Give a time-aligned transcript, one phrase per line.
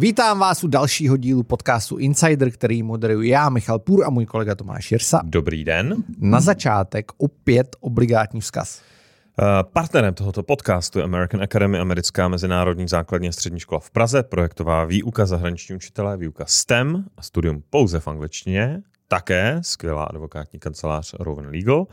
[0.00, 4.54] Vítám vás u dalšího dílu podcastu Insider, který moderuji já, Michal Půr a můj kolega
[4.54, 5.20] Tomáš Jirsa.
[5.24, 5.96] Dobrý den.
[6.18, 8.82] Na začátek opět obligátní vzkaz.
[8.82, 14.22] Uh, partnerem tohoto podcastu je American Academy, americká mezinárodní základní a střední škola v Praze,
[14.22, 21.14] projektová výuka zahraniční učitelé, výuka STEM a studium pouze v angličtině, také skvělá advokátní kancelář
[21.18, 21.86] Rowan Legal.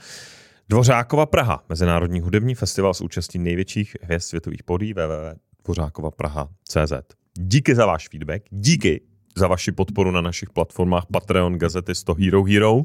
[0.69, 7.26] Dvořákova Praha, mezinárodní hudební festival s účastí největších hvězd světových podí www.dvořákovapraha.cz.
[7.39, 9.01] Díky za váš feedback, díky
[9.35, 12.75] za vaši podporu na našich platformách Patreon, Gazety 100 Hero Hero.
[12.75, 12.83] Uh,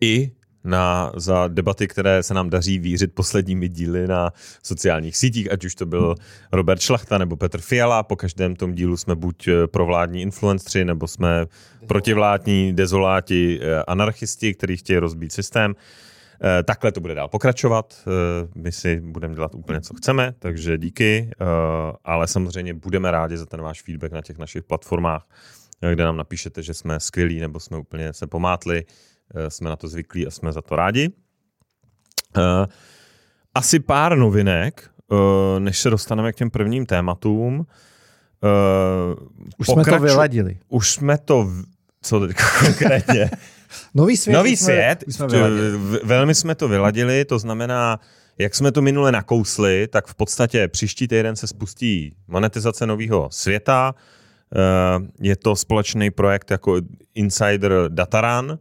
[0.00, 0.32] I
[0.64, 5.74] na, za debaty, které se nám daří vířit posledními díly na sociálních sítích, ať už
[5.74, 6.14] to byl
[6.52, 8.02] Robert Šlachta nebo Petr Fiala.
[8.02, 11.46] Po každém tom dílu jsme buď eh, provládní influenceri, nebo jsme
[11.86, 15.74] protivládní dezoláti eh, anarchisti, kteří chtějí rozbít systém.
[15.76, 16.09] Eh,
[16.64, 18.04] takhle to bude dál pokračovat.
[18.54, 21.30] My si budeme dělat úplně, co chceme, takže díky.
[22.04, 25.28] Ale samozřejmě budeme rádi za ten váš feedback na těch našich platformách,
[25.90, 28.84] kde nám napíšete, že jsme skvělí nebo jsme úplně se pomátli
[29.34, 31.10] Eh, jsme na to zvyklí a jsme za to rádi.
[32.36, 32.66] Eh,
[33.54, 37.66] asi pár novinek, eh, než se dostaneme k těm prvním tématům.
[39.58, 39.90] Už pokraču...
[39.90, 40.58] jsme to vyladili.
[40.68, 41.48] Už jsme to,
[42.02, 43.30] co teď konkrétně?
[43.94, 44.34] Nový svět.
[44.34, 45.26] Nový jsme, svět, jsme
[46.04, 48.00] velmi jsme to vyladili, to znamená,
[48.38, 53.94] jak jsme to minule nakousli, tak v podstatě příští týden se spustí monetizace nového světa.
[55.20, 56.80] Je to společný projekt jako
[57.14, 58.58] Insider Dataran,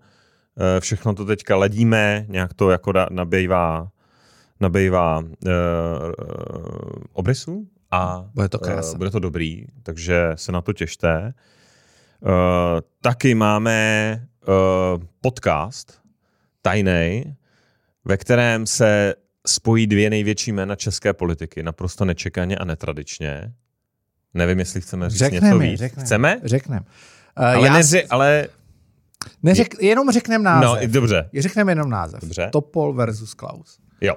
[0.60, 3.88] Eh, všechno to teďka ledíme, nějak to jako nabývá,
[4.60, 5.26] nabývá uh,
[7.14, 8.60] obrysu a bude to,
[8.98, 11.34] bude to dobrý, takže se na to těšte.
[12.22, 12.30] Uh,
[13.02, 16.02] taky máme uh, podcast
[16.62, 17.36] tajný,
[18.06, 19.16] ve kterém se
[19.48, 23.54] spojí dvě největší jména české politiky, naprosto nečekaně a netradičně.
[24.34, 25.80] Nevím, jestli chceme říct řekneme, něco víc.
[25.80, 26.42] Řekneme, chceme?
[26.44, 26.80] Řekneme.
[26.80, 27.74] Uh, ale, já...
[27.74, 28.48] neři, ale
[29.44, 30.82] Neřek, jenom řekneme název.
[30.82, 31.30] No, dobře.
[31.40, 32.22] Řekneme jenom název.
[32.22, 32.50] Dobře.
[32.52, 33.80] Topol versus Klaus.
[34.02, 34.16] Jo.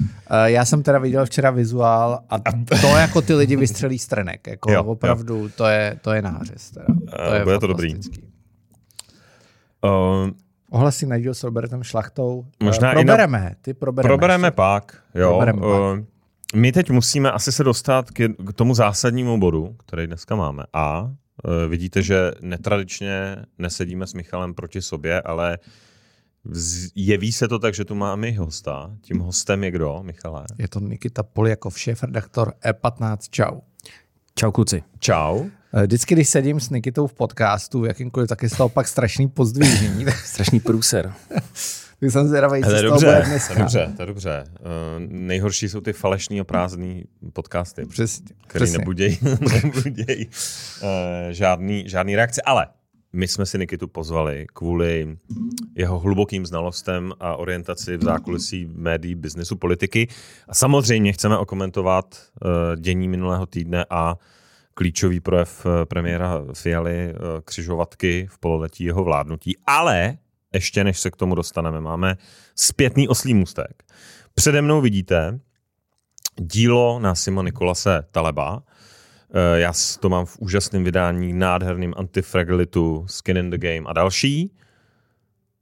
[0.00, 0.06] Uh,
[0.44, 2.38] já jsem teda viděl včera vizuál a
[2.80, 4.46] to jako ty lidi vystřelí strenek.
[4.46, 5.48] Jako jo, opravdu jo.
[5.56, 6.70] To, je, to je nářez.
[6.70, 6.86] Teda.
[7.28, 7.94] To je bude to dobrý.
[9.84, 10.30] Uh,
[10.70, 12.46] Ohlasy na s Robertem Šlachtou.
[12.62, 13.40] Možná uh, probereme.
[13.40, 13.50] Na...
[13.60, 14.08] Ty probereme.
[14.08, 14.56] Probereme ještě.
[14.56, 15.02] pak.
[15.14, 15.28] Jo.
[15.28, 16.04] Probereme uh, pak.
[16.54, 20.64] My teď musíme asi se dostat k, k tomu zásadnímu bodu, který dneska máme.
[20.72, 21.10] A
[21.44, 25.58] Eh, vidíte, že netradičně nesedíme s Michalem proti sobě, ale
[26.94, 28.96] jeví se to tak, že tu máme i hosta.
[29.00, 30.44] Tím hostem je kdo, Michale?
[30.58, 33.16] Je to Nikita Poljakov, šéf-redaktor E15.
[33.30, 33.60] Čau.
[34.34, 34.82] Čau kluci.
[34.98, 35.44] Čau.
[35.74, 39.28] Eh, vždycky, když sedím s Nikitou v podcastu, jakýmkoliv, tak je z toho pak strašný
[39.28, 40.06] pozdvížení.
[40.24, 41.12] strašný průser.
[42.00, 43.06] Tak jsem zvědavý, co to je dobře,
[43.46, 44.44] to je dobře, to je dobře.
[44.60, 44.66] Uh,
[45.08, 48.78] nejhorší jsou ty falešný a prázdný podcasty, přesně, který přesně.
[48.78, 49.18] nebudějí,
[49.62, 50.26] nebuděj,
[50.82, 50.88] uh,
[51.30, 52.42] žádný, žádný reakce.
[52.42, 52.66] Ale
[53.12, 55.18] my jsme si Nikitu pozvali kvůli
[55.74, 60.08] jeho hlubokým znalostem a orientaci v zákulisí médií, biznesu, politiky.
[60.48, 64.16] A samozřejmě chceme okomentovat uh, dění minulého týdne a
[64.80, 67.14] klíčový projev premiéra Fialy
[67.44, 69.56] křižovatky v pololetí jeho vládnutí.
[69.66, 70.18] Ale
[70.54, 72.16] ještě než se k tomu dostaneme, máme
[72.54, 73.84] zpětný oslý můstek.
[74.34, 75.40] Přede mnou vidíte
[76.36, 78.62] dílo na Sima Nikolase Taleba.
[79.34, 84.56] Eh, já to mám v úžasném vydání, nádherným Antifragilitu, Skin in the Game a další.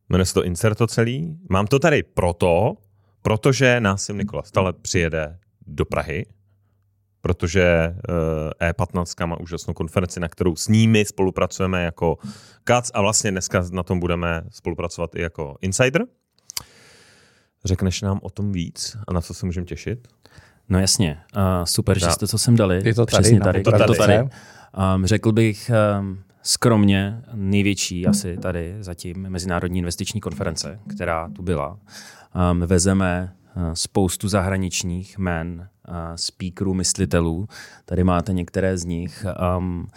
[0.08, 1.38] Jmenuje se to Inserto celý.
[1.50, 2.76] Mám to tady proto,
[3.22, 6.26] protože Násim Nikolas Taleb přijede do Prahy
[7.28, 7.94] protože
[8.60, 12.18] E15 eh, e má úžasnou konferenci, na kterou s nimi spolupracujeme jako
[12.64, 16.04] CAC a vlastně dneska na tom budeme spolupracovat i jako Insider.
[17.64, 20.08] Řekneš nám o tom víc a na co se můžeme těšit?
[20.68, 22.80] No jasně, uh, super, že jste co sem dali.
[22.84, 23.62] Je to tady, Přesně tady.
[23.62, 23.84] To tady.
[23.84, 24.18] To tady.
[24.94, 25.70] Um, řekl bych
[26.00, 31.78] um, skromně největší asi tady zatím Mezinárodní investiční konference, která tu byla.
[32.52, 33.32] Um, vezeme
[33.74, 35.68] spoustu zahraničních men
[36.16, 37.48] speakerů, myslitelů.
[37.84, 39.26] Tady máte některé z nich.
[39.58, 39.88] Um,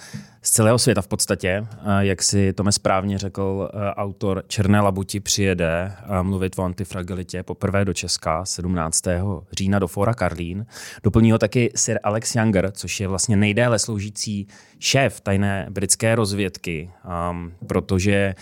[0.41, 5.95] z celého světa v podstatě, uh, jak si Tome správně řekl, autor Černé labuti přijede
[6.21, 9.03] mluvit o antifragilitě poprvé do Česka 17.
[9.51, 10.65] října do Fora Karlín.
[11.03, 14.47] Doplní ho taky Sir Alex Younger, což je vlastně nejdéle sloužící
[14.79, 16.91] šéf tajné britské rozvědky,
[17.31, 18.35] um, protože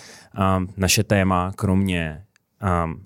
[0.57, 2.23] um, naše téma, kromě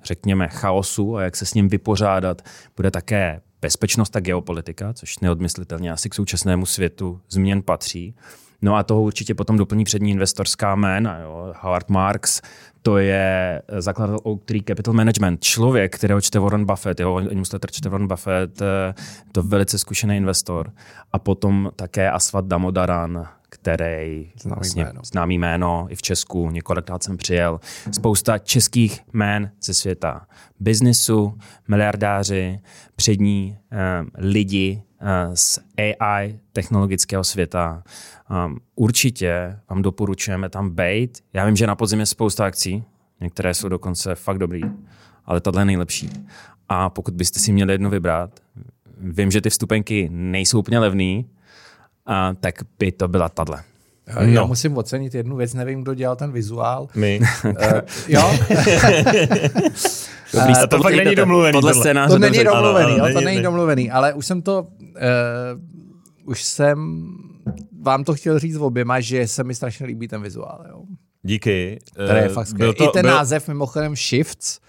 [0.04, 2.42] řekněme, chaosu a jak se s ním vypořádat,
[2.78, 8.16] bude také bezpečnost a geopolitika, což neodmyslitelně asi k současnému světu změn patří.
[8.62, 11.20] No a toho určitě potom doplní přední investorská jména.
[11.20, 11.54] Jo.
[11.60, 12.42] Howard Marks,
[12.82, 15.44] to je zakladatel Oak Tree Capital Management.
[15.44, 18.94] Člověk, kterého čte Warren Buffett, jeho newsletter čte Warren Buffett, eh,
[19.32, 20.72] to velice zkušený investor.
[21.12, 25.02] A potom také Asvat Damodaran, který známý, vlastně, jméno.
[25.04, 27.60] známý jméno i v Česku, několikrát jsem přijel.
[27.92, 30.28] Spousta českých jmén ze světa.
[30.60, 32.60] Biznesu, miliardáři,
[32.96, 37.84] přední um, lidi uh, z AI technologického světa.
[38.46, 41.24] Um, určitě vám doporučujeme tam být.
[41.34, 42.84] Já vím, že na podzim je spousta akcí,
[43.22, 44.62] některé jsou dokonce fakt dobrý,
[45.26, 46.10] ale tahle je nejlepší.
[46.70, 48.40] A pokud byste si měli jedno vybrat,
[48.98, 51.30] vím, že ty vstupenky nejsou úplně levný,
[52.06, 53.64] a, tak by to byla tahle.
[54.08, 54.48] Já no.
[54.48, 56.88] musím ocenit jednu věc, nevím, kdo dělal ten vizuál.
[56.96, 57.20] My.
[57.46, 57.54] Uh,
[58.08, 58.22] jo?
[60.34, 61.52] Dobrý, uh, to fakt není domluvený.
[61.52, 66.30] Podle scénáře to není domluvený, ano, jo, to není domluvený, ale už jsem to, uh,
[66.30, 67.08] už jsem
[67.82, 70.66] vám to chtěl říct v oběma, že se mi strašně líbí ten vizuál.
[70.70, 70.82] Jo.
[71.24, 71.80] Díky.
[71.96, 72.74] To je fakt skvělý.
[72.74, 73.12] I ten byl...
[73.12, 74.60] název mimochodem Shifts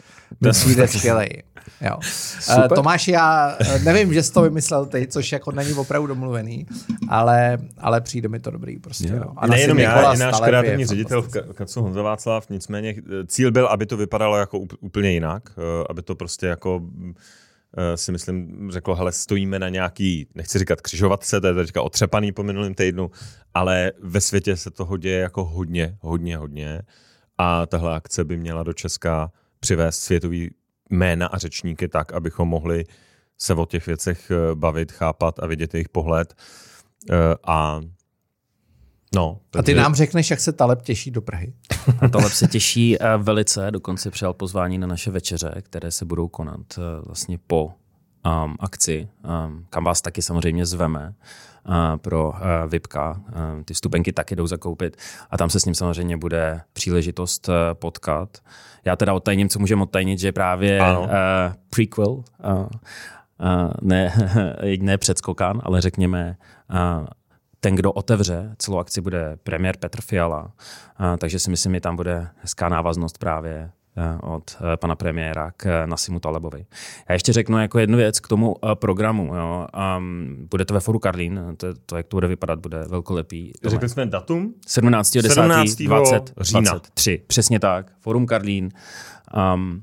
[0.41, 1.43] mi přijde skvělej.
[1.81, 1.97] Jo.
[2.41, 2.69] Super.
[2.75, 6.67] Tomáš, já nevím, že jsi to vymyslel ty, což jako není opravdu domluvený,
[7.09, 9.09] ale, ale přijde mi to dobrý prostě.
[9.09, 9.33] Jo.
[9.37, 12.95] A Nejenom já, i náš kreativní ředitel v Kacu Honza Václav, nicméně
[13.27, 15.43] cíl byl, aby to vypadalo jako úplně jinak,
[15.91, 16.83] aby to prostě jako
[17.95, 22.43] si myslím, řekl, hele, stojíme na nějaký, nechci říkat křižovatce, to je teďka otřepaný po
[22.43, 23.11] minulém týdnu,
[23.55, 26.83] ale ve světě se toho děje jako hodně, hodně, hodně
[27.39, 30.51] a tahle akce by měla do Česka přivést světový
[30.91, 32.85] jména a řečníky tak, abychom mohli
[33.39, 36.35] se o těch věcech eh, bavit, chápat a vidět jejich pohled.
[37.11, 37.17] Eh,
[37.47, 37.81] a
[39.15, 39.61] No, takže...
[39.61, 41.55] A ty nám řekneš, jak se Taleb těší do Prahy.
[42.01, 46.29] A Taleb se těší eh, velice, dokonce přijal pozvání na naše večeře, které se budou
[46.29, 49.09] konat vlastně po um, akci,
[49.47, 51.15] um, kam vás taky samozřejmě zveme uh,
[51.97, 52.33] pro
[52.67, 53.21] VIPka.
[53.65, 54.97] Ty vstupenky taky jdou zakoupit
[55.31, 58.39] a tam se s ním samozřejmě bude příležitost uh, potkat.
[58.85, 61.07] Já teda odtajním, co můžeme odtajnit, že právě uh,
[61.71, 62.67] prequel, uh, uh,
[63.83, 64.13] ne,
[64.81, 66.37] ne předskokan, ale řekněme
[67.61, 71.97] ten, kdo otevře celou akci, bude premiér Petr Fiala, uh, takže si myslím, že tam
[71.97, 73.71] bude hezká návaznost právě
[74.23, 76.67] od eh, pana premiéra k eh, Nasimu Talebovi.
[77.09, 79.35] Já ještě řeknu jako jednu věc k tomu programu.
[79.35, 79.67] Jo.
[79.99, 83.53] Um, bude to ve Foru Karlín, to, to, jak to bude vypadat, bude velkolepý.
[83.65, 84.55] Řekli jsme datum?
[84.67, 85.11] 17.
[85.15, 85.29] 10.
[85.29, 85.83] 17.
[85.83, 86.61] 20, října.
[86.61, 87.23] 23.
[87.27, 87.93] Přesně tak.
[88.01, 88.69] Forum Karlín.
[89.55, 89.83] Um,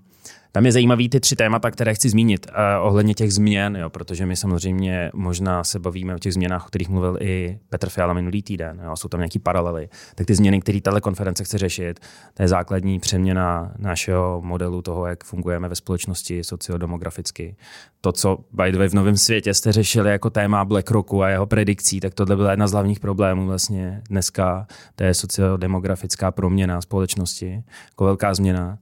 [0.51, 4.25] tam je zajímavý ty tři témata, které chci zmínit uh, ohledně těch změn, jo, protože
[4.25, 8.43] my samozřejmě možná se bavíme o těch změnách, o kterých mluvil i Petr Fiala minulý
[8.43, 8.81] týden.
[8.85, 9.89] Jo, jsou tam nějaké paralely.
[10.15, 11.99] Tak ty změny, které tato konference chce řešit,
[12.33, 17.55] to je základní přeměna našeho modelu toho, jak fungujeme ve společnosti sociodemograficky.
[18.01, 21.45] To, co by the way, v novém světě jste řešili jako téma BlackRocku a jeho
[21.45, 24.67] predikcí, tak tohle byla jedna z hlavních problémů vlastně dneska.
[24.95, 28.77] To je sociodemografická proměna společnosti, jako velká změna.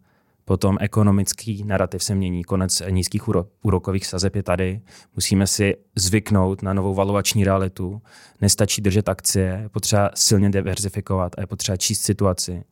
[0.49, 3.23] Potom ekonomický narrativ se mění, konec nízkých
[3.63, 4.81] úrokových sazeb je tady.
[5.15, 8.01] Musíme si zvyknout na novou valuační realitu.
[8.41, 12.63] Nestačí držet akcie, je potřeba silně diverzifikovat a je potřeba číst situaci.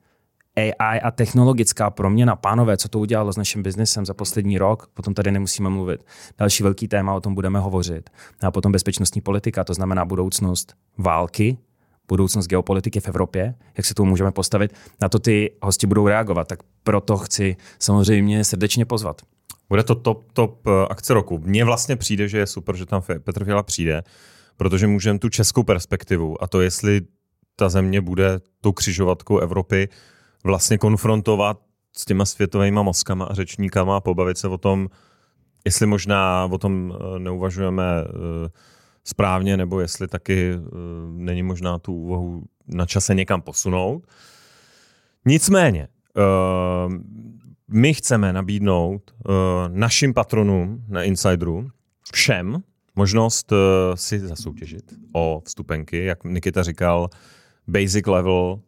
[0.55, 5.13] AI a technologická proměna, pánové, co to udělalo s naším biznesem za poslední rok, potom
[5.13, 6.05] tady nemusíme mluvit.
[6.37, 8.09] Další velký téma, o tom budeme hovořit.
[8.41, 11.57] A potom bezpečnostní politika, to znamená budoucnost války,
[12.07, 16.47] budoucnost geopolitiky v Evropě, jak se tomu můžeme postavit, na to ty hosti budou reagovat.
[16.47, 19.21] Tak proto chci samozřejmě srdečně pozvat.
[19.69, 21.37] Bude to top, top eh, akce roku.
[21.37, 24.03] Mně vlastně přijde, že je super, že tam Petr Fiala přijde,
[24.57, 27.01] protože můžeme tu českou perspektivu a to, jestli
[27.55, 29.89] ta země bude tou křižovatkou Evropy
[30.43, 31.59] vlastně konfrontovat
[31.97, 34.89] s těma světovými mozkama a řečníkama a pobavit se o tom,
[35.65, 38.47] jestli možná o tom eh, neuvažujeme uh,
[39.07, 40.69] správně, nebo jestli taky uh,
[41.11, 44.07] není možná tu úvahu na čase někam posunout.
[45.25, 45.87] Nicméně,
[46.17, 46.93] uh,
[47.67, 49.33] my chceme nabídnout uh,
[49.67, 51.69] našim patronům na Insideru
[52.13, 52.63] všem
[52.95, 53.57] možnost uh,
[53.95, 56.05] si zasoutěžit o vstupenky.
[56.05, 57.09] Jak Nikita říkal,
[57.67, 58.59] basic level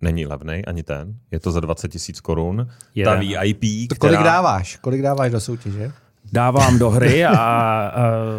[0.00, 1.14] není levný ani ten.
[1.30, 2.68] Je to za 20 tisíc korun.
[3.04, 3.98] Ta VIP, která...
[3.98, 4.76] Kolik dáváš?
[4.76, 5.92] Kolik dáváš do soutěže?
[6.32, 7.92] Dávám do hry a, a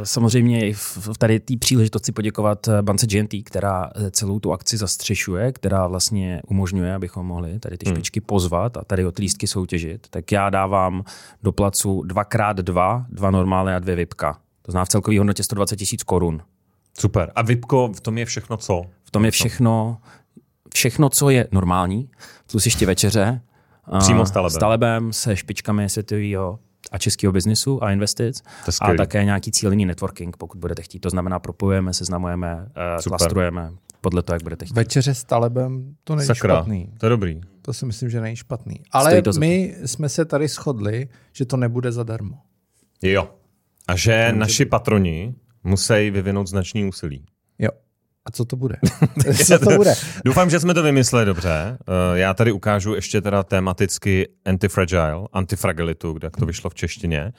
[0.03, 4.77] samozřejmě i v tady té příležitosti poděkovat eh, bance GNT, která eh, celou tu akci
[4.77, 7.95] zastřešuje, která vlastně umožňuje, abychom mohli tady ty hmm.
[7.95, 10.07] špičky pozvat a tady od lístky soutěžit.
[10.09, 11.03] Tak já dávám
[11.43, 14.37] do placu dvakrát dva, dva normály a dvě VIPka.
[14.61, 16.41] To znamená v celkové hodnotě 120 tisíc korun.
[16.99, 17.31] Super.
[17.35, 18.85] A VIPko, v tom je všechno co?
[19.03, 19.97] V tom je všechno,
[20.73, 22.09] všechno, co je normální,
[22.51, 23.41] plus ještě večeře.
[23.99, 24.55] Přímo s talebem.
[24.55, 26.59] S talebem, se špičkami světového
[26.91, 28.43] a českého biznisu a investic
[28.81, 30.99] a také nějaký cílený networking, pokud budete chtít.
[30.99, 33.71] To znamená, propojujeme, seznamujeme, uh, klastrujeme.
[34.01, 34.75] podle toho, jak budete chtít.
[34.75, 36.93] Večeře s Talebem, to není Sakra, špatný.
[36.97, 37.41] to je dobrý.
[37.61, 38.75] To si myslím, že není špatný.
[38.91, 42.35] Ale my jsme se tady shodli, že to nebude zadarmo.
[43.01, 43.29] Jo.
[43.87, 47.25] A že naši patroni musí vyvinout značný úsilí.
[47.59, 47.69] Jo.
[48.29, 48.75] A co to bude?
[49.45, 49.93] co to bude?
[50.25, 51.77] Doufám, že jsme to vymysleli dobře.
[52.13, 57.33] Eh, Já tady ukážu ještě teda tematicky antifragile, antifragilitu, kde to vyšlo v češtině.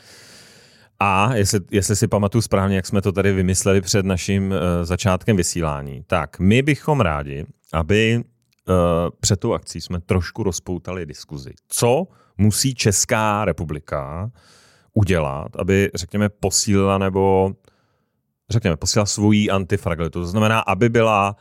[1.00, 5.36] A jestli, jestli si pamatuju správně, jak jsme to tady vymysleli před naším uh, začátkem
[5.36, 8.16] vysílání, tak my bychom rádi, aby
[8.68, 8.74] uh,
[9.20, 11.52] před tou akcí jsme trošku rozpoutali diskuzi.
[11.68, 12.06] Co
[12.38, 14.30] musí Česká republika
[14.94, 17.52] udělat, aby, řekněme, posílila nebo
[18.50, 20.20] řekněme, posílala svoji antifragilitu.
[20.20, 21.36] To znamená, aby byla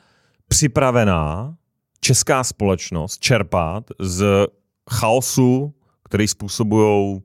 [0.47, 1.55] připravená
[2.01, 4.47] česká společnost čerpat z
[4.91, 5.73] chaosu,
[6.03, 7.21] který způsobují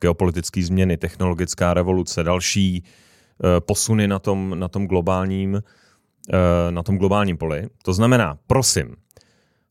[0.00, 5.60] geopolitické změny, technologická revoluce, další uh, posuny na tom, na tom globálním uh,
[6.70, 7.68] na tom globálním poli.
[7.82, 8.96] To znamená, prosím,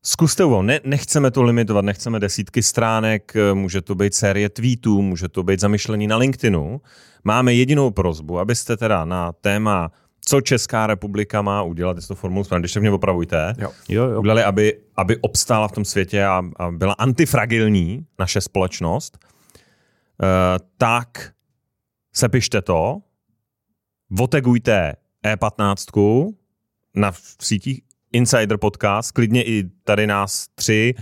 [0.02, 5.28] Zkuste ho, ne, nechceme to limitovat, nechceme desítky stránek, může to být série tweetů, může
[5.28, 6.80] to být zamyšlení na LinkedInu.
[7.24, 9.90] Máme jedinou prozbu, abyste teda na téma,
[10.24, 13.70] co Česká republika má udělat, jestli to formulu správně, když se mě opravujte, Jo.
[13.88, 14.20] Jo, jo.
[14.20, 20.28] udělali, aby, aby obstála v tom světě a, a byla antifragilní naše společnost, uh,
[20.76, 21.32] tak
[22.12, 22.98] sepište to,
[24.20, 26.34] otegujte E15
[26.94, 27.12] na
[27.42, 27.80] sítích
[28.12, 30.94] Insider Podcast, klidně i tady nás tři,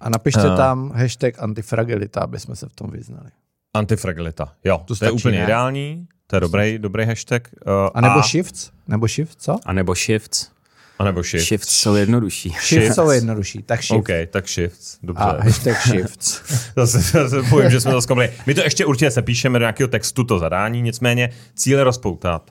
[0.00, 3.30] A napište A- tam hashtag antifragilita, aby jsme se v tom vyznali.
[3.74, 4.52] antifragilita.
[4.64, 5.44] Jo, to, to je stačí, úplně ne?
[5.44, 7.48] ideální, to je dobrý, dobrý hashtag.
[7.66, 8.70] Uh, A nebo shifts?
[8.88, 9.56] Nebo shift, co?
[9.66, 10.50] A nebo shifts.
[10.98, 11.46] a nebo shift.
[11.46, 12.48] Shifts jsou jednodušší.
[12.50, 12.94] Shift Shifts.
[12.94, 13.98] jsou jednodušší, tak shift.
[13.98, 15.24] OK, tak shifts, dobře.
[15.24, 16.42] A hashtag shifts.
[16.76, 18.32] Zase, zase povím, že jsme to zkomli.
[18.46, 22.50] My to ještě určitě se píšeme do nějakého textu, to zadání, nicméně cíl je rozpoutat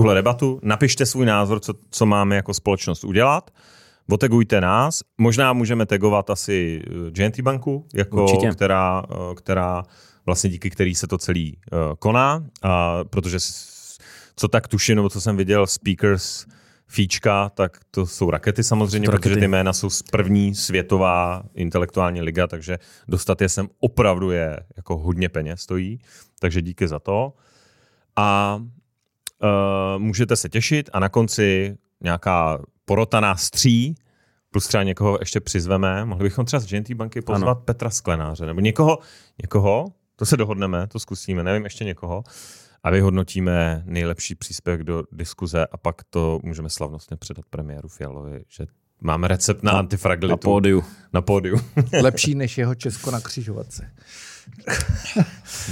[0.00, 3.50] tuhle debatu, napište svůj názor, co, co máme jako společnost udělat,
[4.10, 8.48] otegujte nás, možná můžeme tagovat asi eh, GNT banku, jako, Určitě.
[8.50, 9.82] která, eh, která
[10.26, 13.38] vlastně díky který se to celý uh, koná, a protože
[14.36, 16.46] co tak tuším, nebo co jsem viděl, speakers
[16.88, 19.40] Fíčka, tak to jsou rakety samozřejmě, To protože rakety.
[19.40, 24.98] ty jména jsou z první světová intelektuální liga, takže dostat je sem opravdu je jako
[24.98, 25.98] hodně peněz stojí,
[26.40, 27.32] takže díky za to.
[28.16, 28.60] A
[29.42, 33.94] uh, můžete se těšit a na konci nějaká porota nás tří,
[34.50, 36.04] plus třeba někoho ještě přizveme.
[36.04, 37.54] Mohli bychom třeba z GNT banky pozvat ano.
[37.64, 38.98] Petra Sklenáře, nebo někoho,
[39.42, 39.84] někoho,
[40.16, 42.22] to se dohodneme, to zkusíme, nevím, ještě někoho,
[42.82, 48.66] a vyhodnotíme nejlepší příspěvek do diskuze a pak to můžeme slavnostně předat premiéru Fialovi, že
[49.00, 50.32] máme recept na, Na- antifragilitu.
[50.32, 50.84] Na pódiu.
[51.12, 51.60] Na pódiu.
[52.02, 53.90] Lepší než jeho Česko na křižovatce.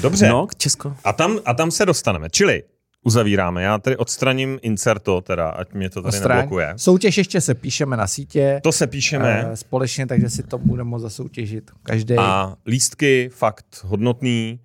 [0.03, 0.29] Dobře.
[0.29, 0.97] No, Česko.
[1.05, 2.31] A tam, a tam se dostaneme.
[2.31, 2.63] Čili
[3.05, 3.63] uzavíráme.
[3.63, 6.37] Já tady odstraním inserto, teda, ať mě to tady Stráň.
[6.39, 6.73] neblokuje.
[6.77, 8.61] Soutěž ještě se píšeme na sítě.
[8.65, 9.47] To se píšeme.
[9.53, 11.71] eh, společně, takže si to budeme moct zasoutěžit.
[11.83, 12.15] Každý.
[12.19, 14.61] A lístky fakt hodnotný.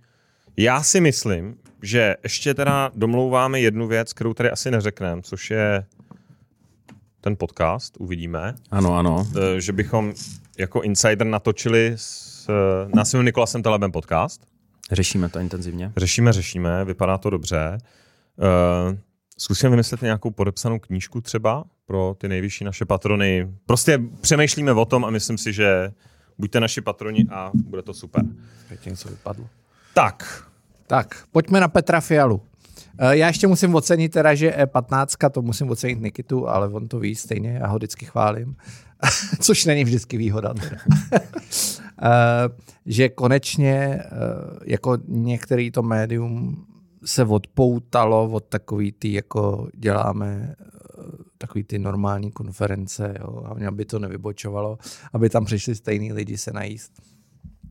[0.58, 5.86] Já si myslím, že ještě teda domlouváme jednu věc, kterou tady asi neřekneme, což je
[7.22, 9.28] ten podcast, uvidíme, Ano, ano.
[9.58, 10.14] Eh, že bychom
[10.58, 14.42] jako insider natočili s eh, Násilným Nikolasem Telebem podcast.
[14.92, 15.92] Řešíme to intenzivně.
[15.98, 17.78] Řešíme, řešíme, vypadá to dobře.
[18.40, 18.98] Uh,
[19.38, 23.48] zkusíme vymyslet nějakou podepsanou knížku třeba pro ty nejvyšší naše patrony.
[23.66, 25.92] Prostě přemýšlíme o tom a myslím si, že
[26.38, 28.24] buďte naši patroni a bude to super.
[28.70, 29.48] Teď něco vypadlo.
[29.94, 30.44] Tak,
[30.88, 32.42] Tak, pojďme na Petra Fialu.
[33.00, 37.00] Eh, Já ještě musím ocenit teda, že E15, to musím ocenit Nikitu, ale on to
[37.00, 38.56] ví stejně, já ho vždycky chválím.
[39.42, 40.54] Což není vždycky výhoda.
[40.54, 40.78] Teda.
[42.02, 42.50] Eh,
[42.86, 44.06] že konečně eh,
[44.66, 46.66] jako některý to médium
[47.06, 50.64] se odpoutalo od takový ty, jako děláme eh,
[51.38, 54.78] takový ty normální konference, jo, a aby to nevybočovalo,
[55.14, 57.02] aby tam přišli stejní lidi se najíst.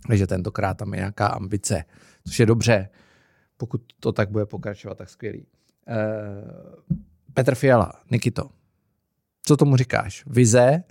[0.07, 1.85] Takže tentokrát tam je nějaká ambice,
[2.27, 2.89] což je dobře.
[3.57, 5.47] Pokud to tak bude pokračovat, tak skvělý.
[5.89, 6.77] Uh,
[7.35, 8.51] Petr Fiala, Nikito,
[9.43, 10.25] co tomu říkáš?
[10.27, 10.85] Vize,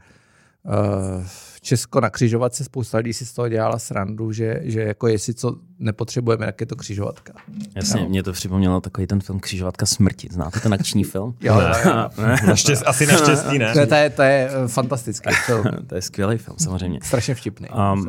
[0.64, 1.26] uh,
[1.68, 5.56] Česko na křižovatce, spousta lidí si z toho dělala srandu, že, že jako jestli co
[5.80, 7.34] nepotřebujeme, tak je to křižovatka.
[7.76, 8.10] Jasně, Jo.
[8.10, 10.28] mě to připomnělo takový ten film Křižovatka smrti.
[10.32, 11.36] Znáte ten akční film?
[11.42, 12.10] Jo, jo, jo.
[12.48, 13.74] naštěstí, asi naštěstí ne.
[13.74, 15.64] To je, to je, to je eh, fantastický film.
[15.88, 17.00] to je skvělý film, samozřejmě.
[17.04, 17.68] Strašně vtipný.
[17.94, 18.08] Um,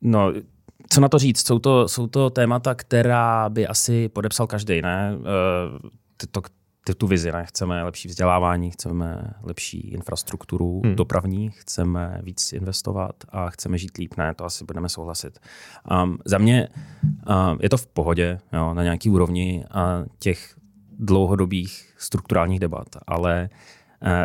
[0.00, 0.32] no,
[0.88, 1.46] co na to říct?
[1.46, 5.16] Jsou to, jsou to témata, která by asi podepsal každý, ne?
[5.18, 5.90] Uh,
[6.30, 6.40] to,
[6.94, 7.46] tu vizi, ne?
[7.46, 10.96] Chceme lepší vzdělávání, chceme lepší infrastrukturu hmm.
[10.96, 14.34] dopravní, chceme víc investovat a chceme žít líp, ne?
[14.34, 15.38] To asi budeme souhlasit.
[16.02, 16.68] Um, za mě
[17.28, 20.56] um, je to v pohodě, jo, na nějaký úrovni a těch
[20.98, 23.48] dlouhodobých strukturálních debat, ale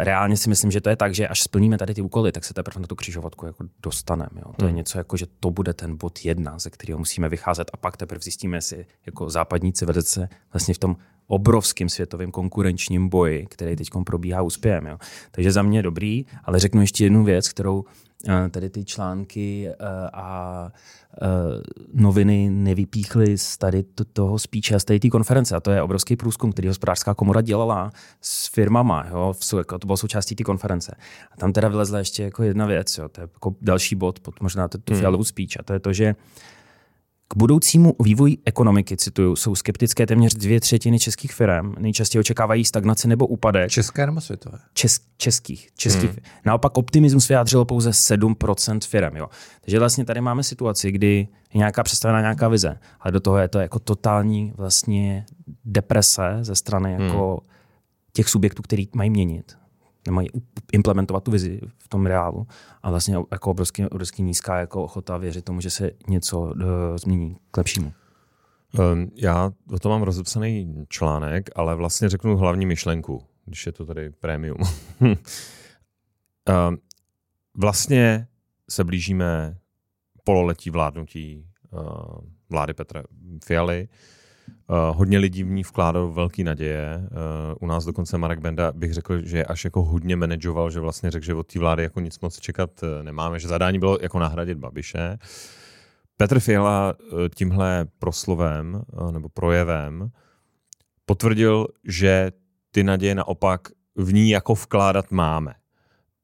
[0.04, 2.54] reálně si myslím, že to je tak, že až splníme tady ty úkoly, tak se
[2.54, 4.30] teprve na tu křižovatku jako dostaneme.
[4.36, 4.54] Jo.
[4.58, 4.68] To hmm.
[4.68, 7.98] je něco jako, že to bude ten bod jedna, ze kterého musíme vycházet a pak
[7.98, 10.96] teprve zjistíme, jestli jako západní civilizace vlastně v tom
[11.32, 14.88] obrovským světovým konkurenčním boji, který teď probíhá úspěchem.
[14.88, 14.98] Jo.
[15.32, 17.84] Takže za mě dobrý, ale řeknu ještě jednu věc, kterou
[18.28, 19.76] eh, tady ty články eh,
[20.14, 20.68] a
[21.22, 21.28] eh,
[21.94, 23.84] noviny nevypíchly z tady
[24.14, 25.56] toho spíče z té konference.
[25.56, 29.06] A to je obrovský průzkum, který hospodářská komora dělala s firmama.
[29.10, 30.96] Jo, jako to bylo součástí té konference.
[31.32, 32.98] A tam teda vylezla ještě jako jedna věc.
[32.98, 35.00] Jo, to je jako další bod pod možná tu hmm.
[35.00, 35.60] fialovou speech.
[35.60, 36.16] A to je to, že
[37.32, 41.74] k budoucímu vývoji ekonomiky, cituju, jsou skeptické téměř dvě třetiny českých firm.
[41.80, 43.72] Nejčastěji očekávají stagnaci nebo úpadek.
[43.72, 44.60] České nebo světové?
[44.74, 45.70] Čes, českých.
[45.76, 46.10] českých.
[46.10, 46.20] Hmm.
[46.46, 49.18] Naopak optimismus vyjádřilo pouze 7% firm.
[49.18, 49.28] Jo.
[49.62, 53.48] Takže vlastně tady máme situaci, kdy je nějaká představená nějaká vize, ale do toho je
[53.48, 55.26] to jako totální vlastně
[55.66, 57.50] deprese ze strany jako hmm.
[58.14, 59.61] těch subjektů, který mají měnit
[60.06, 60.30] nemají
[60.72, 62.48] implementovat tu vizi v tom reálu
[62.84, 66.54] a vlastně jako obrovský, obrovský nízká jako ochota věřit tomu, že se něco uh,
[66.96, 67.94] změní k lepšímu.
[68.94, 73.86] Um, já o tom mám rozepsaný článek, ale vlastně řeknu hlavní myšlenku, když je to
[73.86, 74.58] tady prémium.
[75.02, 75.16] um,
[77.58, 78.28] vlastně
[78.70, 79.58] se blížíme
[80.24, 81.82] pololetí vládnutí uh,
[82.50, 83.04] vlády Petra
[83.46, 83.88] Fialy.
[84.92, 87.02] Hodně lidí v ní vkládalo velký naděje.
[87.02, 87.08] Uh,
[87.60, 91.26] u nás dokonce Marek Benda bych řekl, že až jako hodně manažoval, že vlastně řekl,
[91.26, 94.58] že od té vlády jako nic moc čekat uh, nemáme, že zadání bylo jako nahradit
[94.58, 95.18] Babiše.
[96.18, 96.94] Petr Fiala
[97.36, 100.12] tímhle proslovem nebo projevem
[101.06, 102.32] potvrdil, že
[102.72, 103.62] ty naděje naopak
[103.96, 105.54] v ní jako vkládat máme.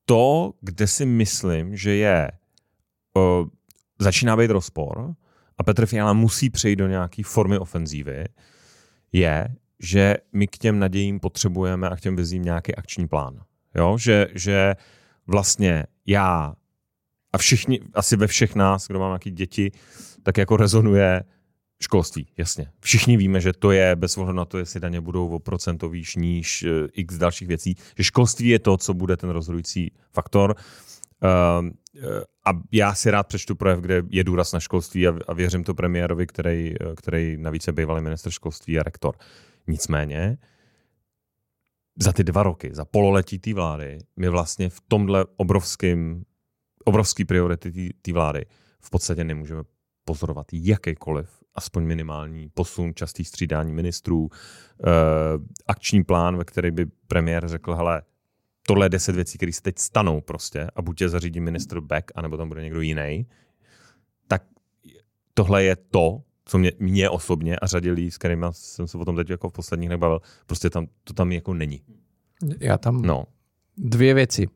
[0.05, 2.31] To, kde si myslím, že je,
[3.99, 5.13] začíná být rozpor,
[5.57, 8.25] a Petr Fiala musí přejít do nějaké formy ofenzívy,
[9.11, 9.47] je,
[9.79, 13.41] že my k těm nadějím potřebujeme a k těm vizím nějaký akční plán.
[13.75, 13.97] Jo?
[13.97, 14.75] Že, že
[15.27, 16.53] vlastně já
[17.33, 19.71] a všichni, asi ve všech nás, kdo má nějaké děti,
[20.23, 21.23] tak jako rezonuje
[21.81, 22.67] školství, jasně.
[22.79, 26.15] Všichni víme, že to je bez ohledu na to, jestli daně budou o procento výš,
[26.15, 30.55] níž, eh, x dalších věcí, že školství je to, co bude ten rozhodující faktor.
[31.23, 31.69] Uh,
[32.45, 36.27] a já si rád přečtu projev, kde je důraz na školství a, věřím to premiérovi,
[36.27, 39.15] který, který navíc je bývalý minister školství a rektor.
[39.67, 40.37] Nicméně,
[41.99, 46.25] za ty dva roky, za pololetí té vlády, my vlastně v tomhle obrovským,
[46.85, 48.45] obrovský priority té vlády
[48.81, 49.63] v podstatě nemůžeme
[50.05, 54.87] pozorovat jakýkoliv, aspoň minimální posun, častý střídání ministrů, eh,
[55.67, 58.01] akční plán, ve který by premiér řekl, hele,
[58.67, 62.11] tohle je deset věcí, které se teď stanou prostě a buď tě zařídí ministr Beck,
[62.15, 63.27] anebo tam bude někdo jiný,
[64.27, 64.43] tak
[65.33, 69.05] tohle je to, co mě, mě osobně a řadě lidí, s kterými jsem se o
[69.05, 71.81] tom teď jako v posledních nebavil, prostě tam, to tam jako není.
[72.59, 73.25] Já tam no.
[73.77, 74.47] dvě věci.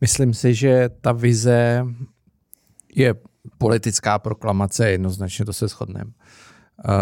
[0.00, 1.86] Myslím si, že ta vize
[2.94, 3.14] je
[3.58, 6.10] politická proklamace, jednoznačně to se shodneme.
[6.88, 6.94] Uh,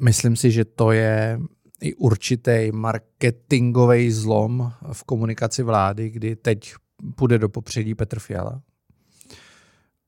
[0.00, 1.40] myslím si, že to je
[1.80, 6.74] i určitý marketingový zlom v komunikaci vlády, kdy teď
[7.14, 8.62] půjde do popředí Petr Fiala.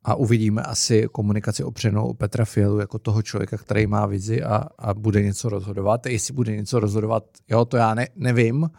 [0.04, 4.66] A uvidíme asi komunikaci opřenou o Petra Fialu jako toho člověka, který má vizi a,
[4.78, 6.06] a bude něco rozhodovat.
[6.06, 8.70] Jestli bude něco rozhodovat, jo, to já ne, nevím,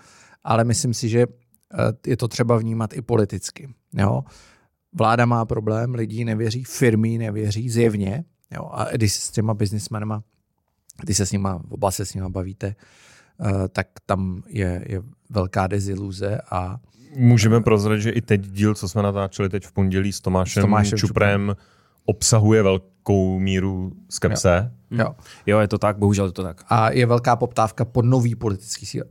[0.44, 1.28] ale myslím si, že eh,
[2.08, 3.74] je to třeba vnímat i politicky.
[3.94, 4.24] Jo.
[4.94, 8.24] Vláda má problém, lidi nevěří, firmy nevěří, zjevně.
[8.52, 8.70] Jo.
[8.72, 10.24] A když s těma biznismenama
[11.04, 12.76] když se s nima, oba se s nima bavíte,
[13.38, 16.80] uh, tak tam je, je velká deziluze a
[17.16, 20.64] Můžeme prozradit, že i teď díl, co jsme natáčeli teď v pondělí s Tomášem, s
[20.64, 21.56] Tomášem Čuprem, Čuprem,
[22.06, 24.72] obsahuje velkou míru skepse.
[24.92, 24.98] Jo.
[25.00, 25.16] jo.
[25.46, 26.64] jo, je to tak, bohužel je to tak.
[26.70, 29.06] A je velká poptávka po nový politický síle.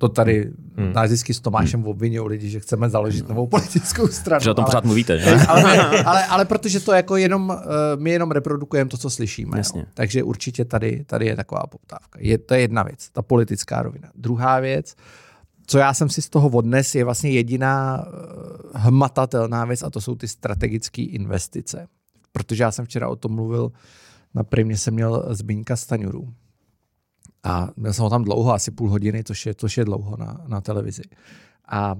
[0.00, 0.92] To tady hmm.
[0.92, 1.88] nás vždycky s Tomášem hmm.
[1.88, 4.40] obvinují lidi, že chceme založit novou politickou stranu.
[4.40, 5.30] Že o tom pořád mluvíte, že?
[5.48, 7.56] ale, ale, ale, protože to jako jenom, uh,
[8.02, 9.58] my jenom reprodukujeme to, co slyšíme.
[9.58, 9.80] Jasně.
[9.80, 9.86] Jo.
[9.94, 12.18] Takže určitě tady, tady je taková poptávka.
[12.22, 14.08] Je, to je jedna věc, ta politická rovina.
[14.14, 14.94] Druhá věc,
[15.66, 20.00] co já jsem si z toho odnes, je vlastně jediná uh, hmatatelná věc a to
[20.00, 21.86] jsou ty strategické investice.
[22.32, 23.72] Protože já jsem včera o tom mluvil,
[24.34, 26.34] na primě jsem měl Zbínka Staňuru
[27.42, 30.44] a měl jsem ho tam dlouho, asi půl hodiny, což je, což je dlouho na,
[30.46, 31.02] na televizi.
[31.68, 31.96] A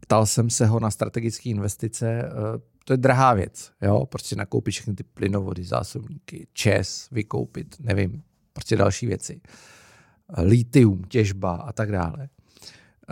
[0.00, 2.22] ptal jsem se ho na strategické investice.
[2.22, 4.06] Eh, to je drahá věc, jo?
[4.06, 8.22] Prostě nakoupit všechny ty plynovody, zásobníky, čes, vykoupit, nevím,
[8.52, 9.40] prostě další věci.
[10.38, 12.28] Litium, těžba a tak dále.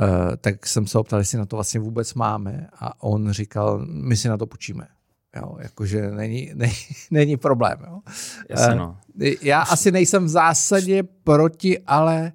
[0.00, 4.16] Uh, tak jsem se optal, jestli na to vlastně vůbec máme a on říkal, my
[4.16, 4.88] si na to půjčíme.
[5.36, 6.72] Jo, jakože není, není,
[7.10, 7.78] není problém.
[7.86, 8.00] Jo.
[8.48, 8.96] Jasně, no.
[9.42, 12.32] Já asi nejsem v zásadě proti, ale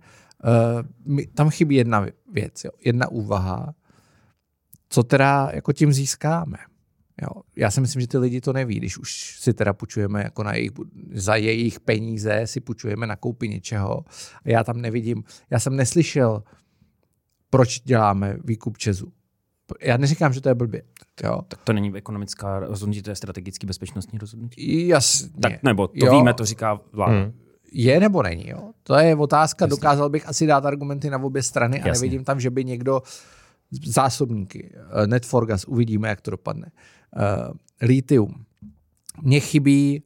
[1.07, 3.75] Uh, tam chybí jedna věc, jo, jedna úvaha,
[4.89, 6.57] co teda jako tím získáme.
[7.21, 7.41] Jo.
[7.55, 10.53] Já si myslím, že ty lidi to neví, když už si teda půjčujeme jako na
[10.55, 10.71] jejich,
[11.13, 14.05] za jejich peníze, si půjčujeme na koupi něčeho.
[14.45, 16.43] Já tam nevidím, já jsem neslyšel,
[17.49, 19.13] proč děláme výkup Česu.
[19.81, 20.81] Já neříkám, že to je blbě.
[21.23, 21.41] Jo.
[21.47, 24.87] Tak to není ekonomická rozhodnutí, to je strategický bezpečnostní rozhodnutí.
[24.87, 25.29] Jasně.
[25.41, 26.11] Tak nebo to jo.
[26.11, 27.13] víme, to říká vláda.
[27.13, 27.33] Hmm.
[27.71, 28.71] Je nebo není, jo?
[28.83, 29.69] To je otázka, Jasně.
[29.69, 31.91] dokázal bych asi dát argumenty na obě strany Jasně.
[31.91, 33.01] a nevidím tam, že by někdo
[33.85, 36.71] zásobníky, eh, Netforgas, uvidíme, jak to dopadne.
[37.15, 38.45] Uh, litium.
[39.21, 40.03] Mně chybí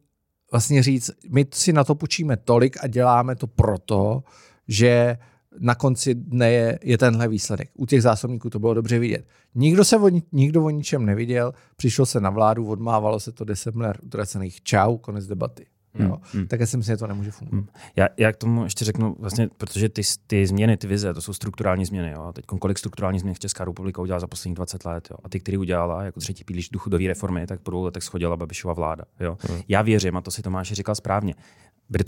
[0.51, 4.23] vlastně říct, my si na to půjčíme tolik a děláme to proto,
[4.67, 5.17] že
[5.59, 7.69] na konci dne je, je tenhle výsledek.
[7.73, 9.27] U těch zásobníků to bylo dobře vidět.
[9.55, 13.75] Nikdo, se o, nikdo o ničem neviděl, přišlo se na vládu, odmávalo se to 10
[13.75, 14.63] miliard utracených.
[14.63, 15.65] Čau, konec debaty.
[15.97, 16.17] Hmm, jo.
[16.33, 16.47] Hmm.
[16.47, 17.57] Tak já si myslím, že to nemůže fungovat.
[17.57, 17.67] Hmm.
[17.95, 21.33] Já, já k tomu ještě řeknu, vlastně, protože ty, ty změny, ty vize, to jsou
[21.33, 22.11] strukturální změny.
[22.11, 22.31] Jo.
[22.33, 25.07] Teď kolik strukturální změn Česká republika udělala za posledních 20 let.
[25.11, 25.17] Jo.
[25.23, 28.73] A ty, který udělala jako třetí pilíř důchodové reformy, tak po dvou letech schodila Babišova
[28.73, 29.03] vláda.
[29.19, 29.37] Jo.
[29.41, 29.61] Hmm.
[29.67, 31.35] Já věřím, a to si Tomáš říkal správně,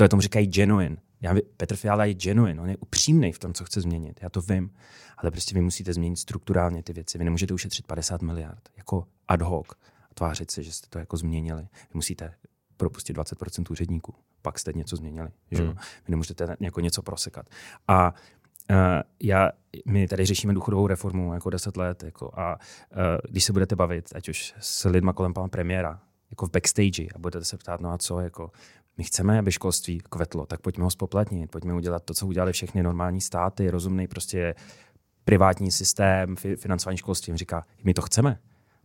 [0.02, 0.98] je tomu říkají genuine.
[1.22, 4.20] Já, Petr Fiala je genuine, on je upřímný v tom, co chce změnit.
[4.22, 4.70] Já to vím,
[5.18, 7.18] ale prostě vy musíte změnit strukturálně ty věci.
[7.18, 9.68] Vy nemůžete ušetřit 50 miliard jako ad hoc
[10.12, 11.62] a tvářit se, že jste to jako změnili.
[11.62, 12.34] Vy musíte
[12.78, 14.16] propustit 20% úředníků.
[14.42, 15.30] Pak jste něco změnili.
[15.52, 15.64] Že?
[15.64, 15.70] Mm.
[15.70, 15.76] Vy
[16.08, 17.46] nemůžete jako něco prosekat.
[17.88, 18.14] A
[18.72, 18.78] Uh,
[19.24, 19.52] já,
[19.86, 22.98] my tady řešíme důchodovou reformu jako 10 let jako a uh,
[23.30, 27.20] když se budete bavit, ať už s lidma kolem pana premiéra, jako v backstage a
[27.20, 28.52] budete se ptát, no a co, jako
[28.98, 32.84] my chceme, aby školství kvetlo, tak pojďme ho spoplatnit, pojďme udělat to, co udělali všechny
[32.84, 34.56] normální státy, rozumný prostě
[35.24, 37.32] privátní systém financování školství.
[37.32, 38.40] On říká, my to chceme,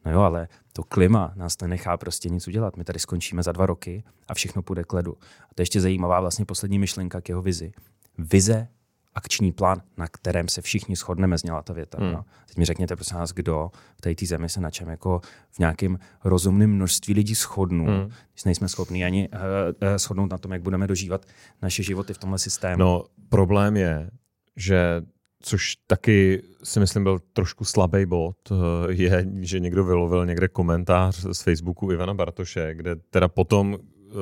[0.04, 2.76] No jo, ale to klima nás nenechá prostě nic udělat.
[2.76, 5.16] My tady skončíme za dva roky a všechno půjde k ledu.
[5.50, 7.72] A to je ještě zajímavá vlastně poslední myšlenka k jeho vizi.
[8.18, 8.68] Vize,
[9.14, 11.98] akční plán, na kterém se všichni shodneme, zněla ta věta.
[12.00, 12.12] Hmm.
[12.12, 12.24] No.
[12.46, 15.98] Teď mi řekněte, prosím vás, kdo v té zemi se na čem jako v nějakém
[16.24, 18.10] rozumném množství lidí shodnou, hmm.
[18.32, 19.38] když nejsme schopni ani uh,
[19.88, 21.26] uh, shodnout na tom, jak budeme dožívat
[21.62, 22.78] naše životy v tomhle systému.
[22.78, 24.10] No, problém je,
[24.56, 25.02] že
[25.42, 28.54] což taky si myslím byl trošku slabý bod, eh,
[28.92, 33.78] je, že někdo vylovil někde komentář z Facebooku Ivana Bartoše, kde teda potom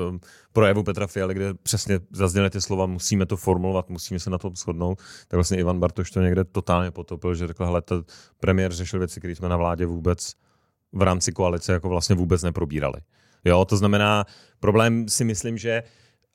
[0.08, 0.20] um,
[0.52, 4.56] projevu Petra Fialy, kde přesně zazněly ty slova, musíme to formulovat, musíme se na tom
[4.56, 7.82] shodnout, tak vlastně Ivan Bartoš to někde totálně potopil, že řekl, hele,
[8.40, 10.32] premiér řešil věci, které jsme na vládě vůbec
[10.92, 13.00] v rámci koalice jako vlastně vůbec neprobírali.
[13.44, 14.24] Jo, to znamená,
[14.60, 15.82] problém si myslím, že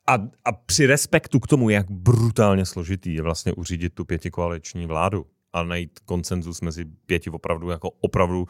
[0.06, 0.14] a,
[0.44, 5.62] a při respektu k tomu, jak brutálně složitý je vlastně uřídit tu pětikoaliční vládu a
[5.62, 8.46] najít koncenzus mezi pěti opravdu jako opravdu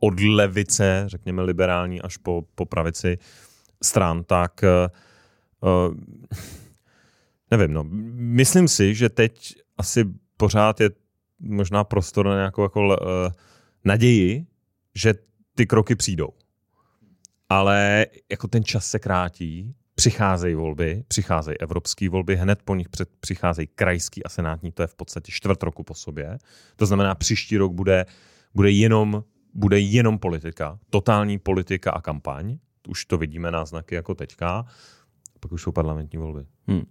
[0.00, 3.18] od levice, řekněme liberální, až po, po pravici
[3.82, 4.64] stran, tak
[5.62, 5.94] uh,
[7.50, 7.84] nevím, no.
[8.14, 10.04] Myslím si, že teď asi
[10.36, 10.90] pořád je
[11.40, 12.96] možná prostor na nějakou jako, uh,
[13.84, 14.46] naději,
[14.94, 15.14] že
[15.54, 16.28] ty kroky přijdou.
[17.48, 23.08] Ale jako ten čas se krátí přicházejí volby, přicházejí evropské volby, hned po nich před,
[23.20, 26.38] přicházejí krajský a senátní, to je v podstatě čtvrt roku po sobě.
[26.76, 28.06] To znamená, příští rok bude,
[28.54, 29.24] bude, jenom,
[29.54, 32.58] bude jenom politika, totální politika a kampaň.
[32.88, 34.66] Už to vidíme náznaky jako teďka.
[35.40, 36.46] Pak už jsou parlamentní volby.
[36.66, 36.82] Hmm.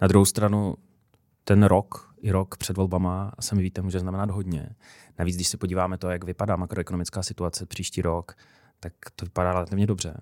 [0.00, 0.74] Na druhou stranu,
[1.44, 4.70] ten rok, i rok před volbama, sami víte, může znamenat hodně.
[5.18, 8.34] Navíc, když se podíváme to, jak vypadá makroekonomická situace příští rok,
[8.80, 10.14] tak to vypadá relativně dobře.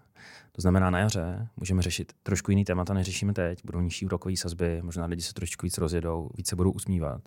[0.57, 3.59] To znamená, na jaře můžeme řešit trošku jiný témata, neřešíme teď.
[3.65, 7.21] Budou nižší úrokové sazby, možná lidi se trošku víc rozjedou, více budou usmívat.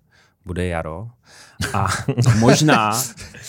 [0.45, 1.07] Bude jaro
[1.73, 1.87] a
[2.39, 2.91] možná,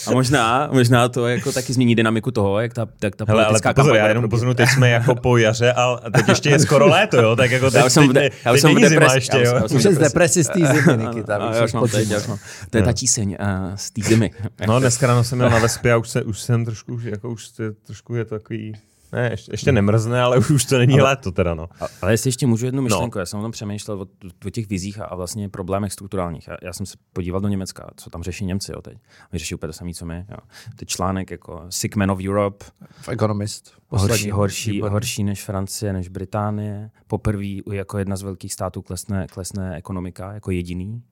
[0.06, 3.60] a možná, možná to jako taky změní dynamiku toho, jak ta, jak ta Hele, ale
[3.74, 7.16] pozor, já jenom pozornu, teď jsme jako po jaře a teď ještě je skoro léto,
[7.16, 9.60] jo, tak jako teď, já jsem, teď, já teď jsem není zima ještě, jo.
[9.74, 11.54] Už je z depresi z té zimy, Nikita.
[11.54, 12.38] Já už mám teď, já už mám.
[12.70, 14.30] To je ta tíseň uh, z té zimy.
[14.66, 17.48] No, dneska ráno jsem měl na Vespě a už, se, už jsem trošku, jako už
[17.86, 18.74] trošku je to takový
[19.12, 21.68] ne, ještě, ještě nemrzne, ale už to není ale, léto teda, no.
[22.02, 23.20] Ale jestli ještě můžu jednu myšlenku, no.
[23.20, 24.06] já jsem o tom přemýšlel o,
[24.46, 26.48] o těch vizích a, a vlastně problémech strukturálních.
[26.48, 28.98] Já, já, jsem se podíval do Německa, co tam řeší Němci jo, teď.
[29.32, 30.24] Oni řeší úplně to samé, co my.
[30.30, 30.36] Jo.
[30.76, 32.64] Teď článek jako Sick Man of Europe.
[32.90, 33.80] V Economist.
[33.92, 36.90] Horší, horší, horší než Francie, než Británie.
[37.06, 41.02] Poprvé jako jedna z velkých států klesne, klesne ekonomika jako jediný.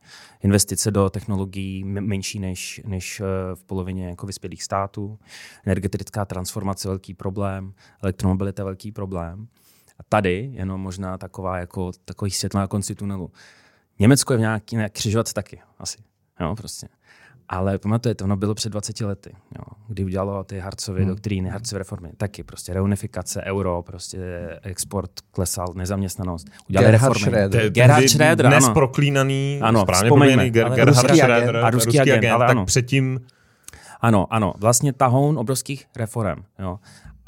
[0.42, 5.18] Investice do technologií menší než, než eh, v polovině jako vyspělých států.
[5.66, 9.46] Energetická transformace velký problém elektromobilita je velký problém.
[9.98, 13.30] A tady jenom možná taková jako takový světlo na konci tunelu.
[13.98, 15.98] Německo je v nějaký, nějaký křižovatce taky, asi.
[16.40, 16.88] Jo, prostě.
[17.48, 19.30] Ale pamatujete, ono bylo před 20 lety.
[19.58, 19.64] Jo.
[19.88, 21.08] kdy udělalo ty Harcovy hmm.
[21.08, 24.18] doktríny, Harcovy reformy, taky prostě reunifikace, euro, prostě
[24.62, 26.46] export klesal, nezaměstnanost.
[26.68, 27.36] Udělali Gerhard reformy.
[27.36, 27.70] Schröder.
[27.70, 28.74] Gerhard Schröder, Dnes ano.
[28.74, 32.64] proklínaný, ano, správně Ger- Gerhard Schröder, a ruský, ruský agent, agent ale tak ano.
[32.64, 33.20] předtím...
[34.00, 36.42] Ano, ano, vlastně tahoun obrovských reform.
[36.58, 36.78] Jo.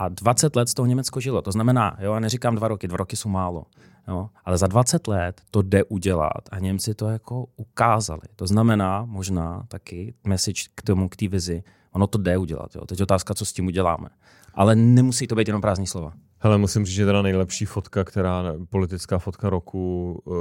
[0.00, 1.42] A 20 let z toho Německo žilo.
[1.42, 3.64] To znamená, jo, já neříkám dva roky, dva roky jsou málo.
[4.08, 8.22] Jo, ale za 20 let to jde udělat a Němci to jako ukázali.
[8.36, 12.74] To znamená možná taky message k tomu, k té vizi, ono to jde udělat.
[12.74, 12.86] Jo.
[12.86, 14.08] Teď otázka, co s tím uděláme.
[14.54, 16.12] Ale nemusí to být jenom prázdní slova.
[16.42, 20.34] Hele, musím říct, že teda nejlepší fotka, která, politická fotka roku, uh,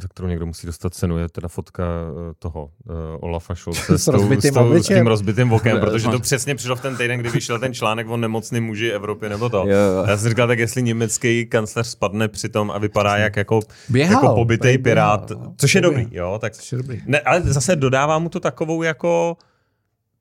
[0.00, 4.04] za kterou někdo musí dostat cenu, je teda fotka uh, toho uh, Olafa Scholze s,
[4.04, 7.20] s, rozbitým s, tou, s tím rozbitým okem, protože to přesně přišlo v ten týden,
[7.20, 9.56] kdy vyšel ten článek o nemocným muži Evropy, nebo to.
[9.56, 10.04] Jo.
[10.08, 14.22] Já jsem říkal, tak jestli německý kancléř spadne při tom a vypadá jak jako, běhal,
[14.22, 15.54] jako pobytej pirát, no.
[15.56, 16.52] což je dobrý, jo, tak,
[17.06, 19.36] ne, ale zase dodává mu to takovou jako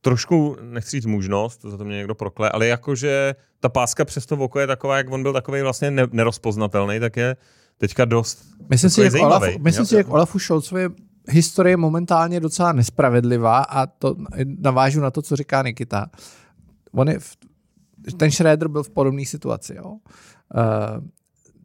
[0.02, 4.38] trošku, nechci říct mužnost, za to mě někdo prokle, ale jakože ta páska přes to
[4.38, 7.36] oko je taková, jak on byl takový vlastně nerozpoznatelný, tak je
[7.78, 10.90] teďka dost Myslím si, jak, Olaf, myslím si, jak Olafu Scholzovi
[11.30, 14.16] historie momentálně docela nespravedlivá a to
[14.60, 16.06] navážu na to, co říká Nikita.
[16.92, 17.38] On je v,
[18.18, 19.76] ten Schroeder byl v podobné situaci.
[19.76, 19.90] Jo?
[19.92, 20.00] Uh,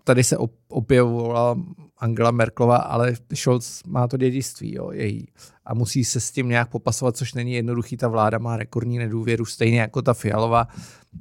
[0.04, 0.36] tady se
[0.68, 1.56] objevovala
[2.02, 5.26] Angela Merklova, ale Scholz má to dědictví, jo, její.
[5.64, 7.96] A musí se s tím nějak popasovat, což není jednoduchý.
[7.96, 10.68] Ta vláda má rekordní nedůvěru, stejně jako ta Fialová.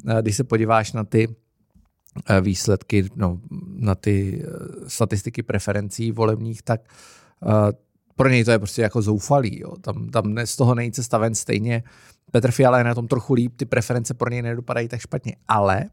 [0.07, 1.35] Eh, když se podíváš na ty
[2.29, 3.39] eh, výsledky, no,
[3.75, 6.81] na ty eh, statistiky preferencí volebních, tak
[8.15, 9.59] pro něj to je prostě jako zoufalý.
[9.59, 9.75] Jo.
[9.81, 11.83] Tam, tam z toho není cesta ven stejně.
[12.31, 15.85] Petr Fiala je na tom trochu líp, ty preference pro něj nedopadají tak špatně, ale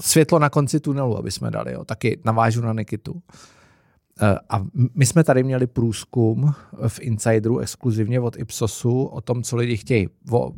[0.00, 1.72] světlo na konci tunelu, aby jsme dali.
[1.72, 1.84] Jo.
[1.84, 3.22] Taky navážu na Nikitu.
[4.22, 6.54] Eh, a my jsme tady měli průzkum
[6.88, 10.08] v Insideru exkluzivně od Ipsosu o tom, co lidi chtějí,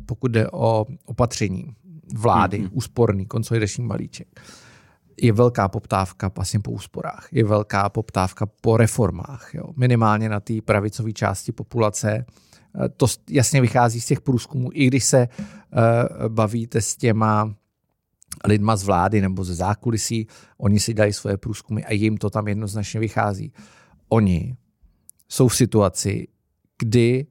[0.05, 1.75] pokud jde o opatření
[2.15, 2.69] vlády, mm-hmm.
[2.71, 4.41] úsporný konsolidační balíček.
[5.21, 9.63] Je velká poptávka vlastně po úsporách, je velká poptávka po reformách, jo.
[9.77, 12.25] minimálně na té pravicové části populace.
[12.85, 17.53] Eh, to jasně vychází z těch průzkumů, i když se uh, bavíte s těma
[18.47, 22.47] lidma z vlády nebo ze zákulisí, oni si dají svoje průzkumy a jim to tam
[22.47, 23.53] jednoznačně vychází.
[24.09, 24.55] Oni
[25.29, 26.27] jsou v situaci,
[26.79, 27.25] kdy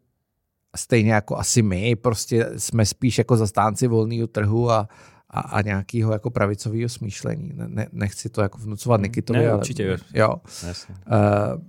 [0.76, 4.88] stejně jako asi my, prostě jsme spíš jako zastánci volného trhu a,
[5.30, 7.52] a, a nějakého jako pravicového smýšlení.
[7.54, 9.02] Ne, nechci to jako vnucovat hmm.
[9.02, 9.58] Nikitovi, ne, ale...
[9.58, 9.98] určitě.
[10.14, 10.34] Jo.
[10.34, 11.62] Uh,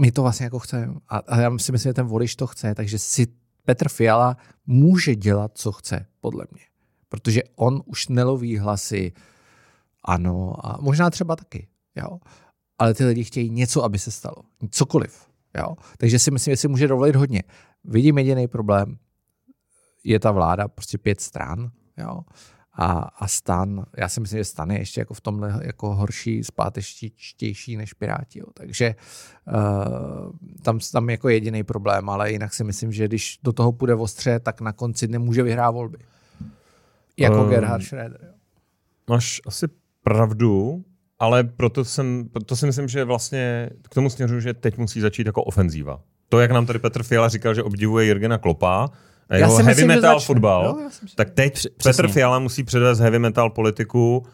[0.00, 0.94] my to vlastně jako chceme.
[1.08, 3.26] A, a já si myslím, že ten volič to chce, takže si
[3.64, 6.68] Petr Fiala může dělat, co chce, podle mě
[7.08, 9.12] protože on už neloví hlasy
[10.04, 12.18] ano a možná třeba taky, jo.
[12.78, 14.36] Ale ty lidi chtějí něco, aby se stalo.
[14.70, 15.28] Cokoliv.
[15.58, 15.76] Jo.
[15.98, 17.42] Takže si myslím, že si může dovolit hodně.
[17.84, 18.98] Vidím jediný problém.
[20.04, 21.70] Je ta vláda prostě pět stran.
[21.96, 22.20] Jo.
[22.72, 26.44] A, a stan, já si myslím, že stan je ještě jako v tomhle jako horší,
[26.44, 28.38] zpátečtější než Piráti.
[28.38, 28.46] Jo.
[28.54, 28.94] Takže
[29.46, 33.94] uh, tam, tam jako jediný problém, ale jinak si myslím, že když do toho půjde
[33.94, 35.98] ostře, tak na konci nemůže vyhrát volby.
[37.18, 38.18] Jako um, Gerhard Schröder.
[38.22, 38.32] Jo.
[39.10, 39.66] Máš asi
[40.02, 40.84] pravdu,
[41.18, 45.26] ale proto, jsem, proto si myslím, že vlastně k tomu směřu, že teď musí začít
[45.26, 46.00] jako ofenzíva.
[46.28, 48.88] To, jak nám tady Petr Fiala říkal, že obdivuje Jirgena Klopa,
[49.28, 52.02] a jeho heavy myslím, metal fotbal, jo, tak teď Přesně.
[52.02, 54.26] Petr Fiala musí předvést heavy metal politiku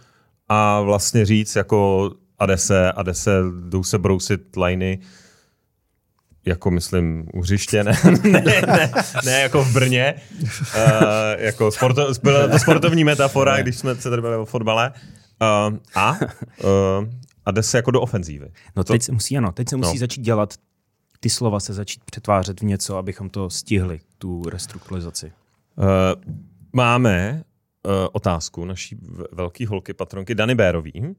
[0.48, 4.98] a vlastně říct jako adese, adese, jdou se brousit liny
[6.46, 8.92] jako myslím u hřiště, ne, ne, ne,
[9.24, 10.50] ne jako v Brně, uh,
[11.36, 14.92] jako sporto, byla to sportovní metafora, když jsme se tady bavili o fotbale.
[15.42, 17.08] Uh, a, uh,
[17.44, 18.52] a jde se jako do ofenzívy.
[18.76, 19.98] No to, teď se musí, ano, teď se musí no.
[19.98, 20.54] začít dělat
[21.24, 25.32] ty slova se začít přetvářet v něco, abychom to stihli, tu restrukturalizaci.
[25.76, 25.84] Uh,
[26.72, 27.44] máme
[27.86, 28.96] uh, otázku naší
[29.32, 31.14] velké holky patronky Dany Bérový,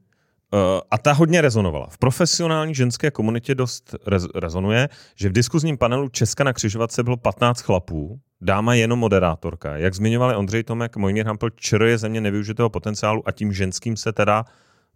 [0.92, 1.88] a ta hodně rezonovala.
[1.90, 7.18] V profesionální ženské komunitě dost rez- rezonuje, že v diskuzním panelu Česka na křižovatce bylo
[7.18, 9.78] 15 chlapů, dáma jenom moderátorka.
[9.78, 14.14] Jak zmiňovali Ondřej Tomek, Mojmír Hampl, čr je země nevyužitého potenciálu a tím ženským se
[14.14, 14.46] teda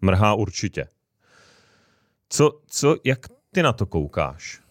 [0.02, 0.88] mrhá určitě.
[2.30, 3.20] Co, co, jak
[3.52, 4.69] ty na to koukáš?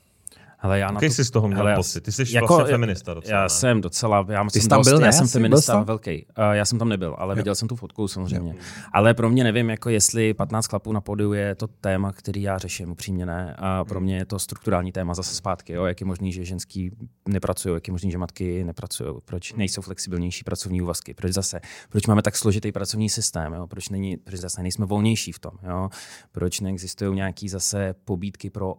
[0.61, 2.01] Hele, já na to, jsi z toho měl hele, pocit?
[2.01, 3.37] Ty jsi jako, vlastně feminista docela.
[3.37, 3.49] Já ne?
[3.49, 5.07] jsem docela, já, Ty jsem tam byl, ne?
[5.07, 6.27] já jsem feminista velký.
[6.39, 7.37] Uh, já jsem tam nebyl, ale jo.
[7.37, 8.51] viděl jsem tu fotku samozřejmě.
[8.51, 8.59] Jo.
[8.93, 12.59] Ale pro mě nevím, jako jestli 15 chlapů na podiu je to téma, který já
[12.59, 13.55] řeším, upřímně ne.
[13.59, 15.73] A pro mě je to strukturální téma zase zpátky.
[15.73, 15.85] Jo?
[15.85, 16.91] Jak je možný, že ženský
[17.29, 22.07] nepracují, jak je možný, že matky nepracují, proč nejsou flexibilnější pracovní úvazky, proč zase, proč
[22.07, 23.67] máme tak složitý pracovní systém, jo?
[23.67, 25.89] proč, není, proč zase nejsme volnější v tom, jo?
[26.33, 28.75] proč neexistují nějaký zase pobídky pro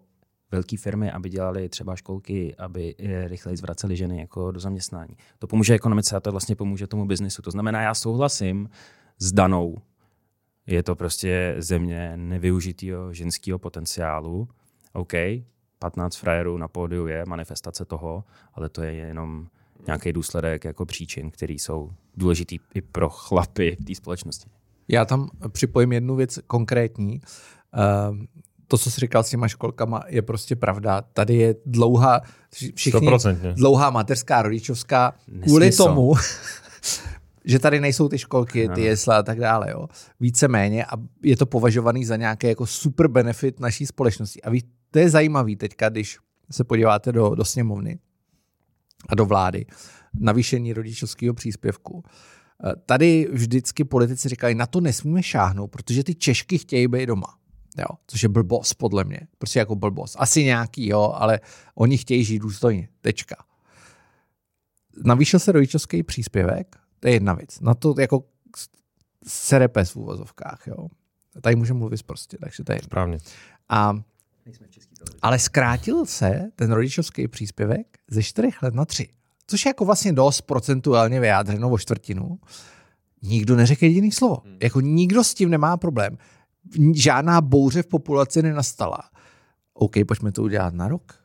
[0.52, 2.96] velké firmy, aby dělali třeba školky, aby
[3.28, 5.18] rychleji zvraceli ženy jako do zaměstnání.
[5.40, 7.42] To pomůže ekonomice a to vlastně pomůže tomu biznisu.
[7.42, 8.70] To znamená, já souhlasím
[9.18, 9.78] s danou.
[10.68, 14.48] Je to prostě země nevyužitého ženského potenciálu.
[14.94, 15.14] OK,
[15.80, 19.48] 15 frajerů na pódiu je manifestace toho, ale to je jenom
[19.88, 24.50] nějaký důsledek jako příčin, které jsou důležitý i pro chlapy v té společnosti.
[24.88, 27.22] Já tam připojím jednu věc konkrétní.
[28.10, 28.18] Uh,
[28.70, 31.02] to, co jsi říkal s těma školkama, je prostě pravda.
[31.02, 32.22] Tady je dlouhá,
[32.76, 33.54] všichni, 100%.
[33.54, 36.14] dlouhá mateřská, rodičovská, kvůli tomu,
[37.46, 39.72] že tady nejsou ty školky, ty jesle a tak dále.
[39.72, 39.88] Jo.
[40.20, 40.90] Víceméně a
[41.24, 44.42] je to považovaný za nějaký jako super benefit naší společnosti.
[44.42, 46.18] A ví, to je zajímavý teďka, když
[46.52, 48.00] se podíváte do, do sněmovny
[49.10, 49.66] a do vlády,
[50.20, 52.04] navýšení rodičovského příspěvku.
[52.66, 57.39] Eh, tady vždycky politici říkají, na to nesmíme šáhnout, protože ty Češky chtějí být doma.
[57.80, 59.20] Jo, což je blbost podle mě.
[59.38, 60.16] Prostě jako blbost.
[60.20, 61.40] Asi nějaký, jo, ale
[61.76, 62.90] oni chtějí žít důstojně.
[63.02, 63.36] Tečka.
[65.06, 67.60] Navýšil se rodičovský příspěvek, to je jedna věc.
[67.60, 68.24] Na to jako
[69.28, 70.88] serepes v úvozovkách, jo.
[71.42, 73.18] Tady můžeme mluvit prostě, takže to je Správně.
[73.70, 73.94] A,
[75.22, 79.10] ale zkrátil se ten rodičovský příspěvek ze čtyřech let na tři.
[79.48, 82.40] Což je jako vlastně dost procentuálně vyjádřeno o čtvrtinu.
[83.22, 84.38] Nikdo neřekl jediný slovo.
[84.46, 84.58] Hmm.
[84.64, 86.18] Jako nikdo s tím nemá problém
[86.94, 89.00] žádná bouře v populaci nenastala.
[89.74, 91.16] OK, pojďme to udělat na rok.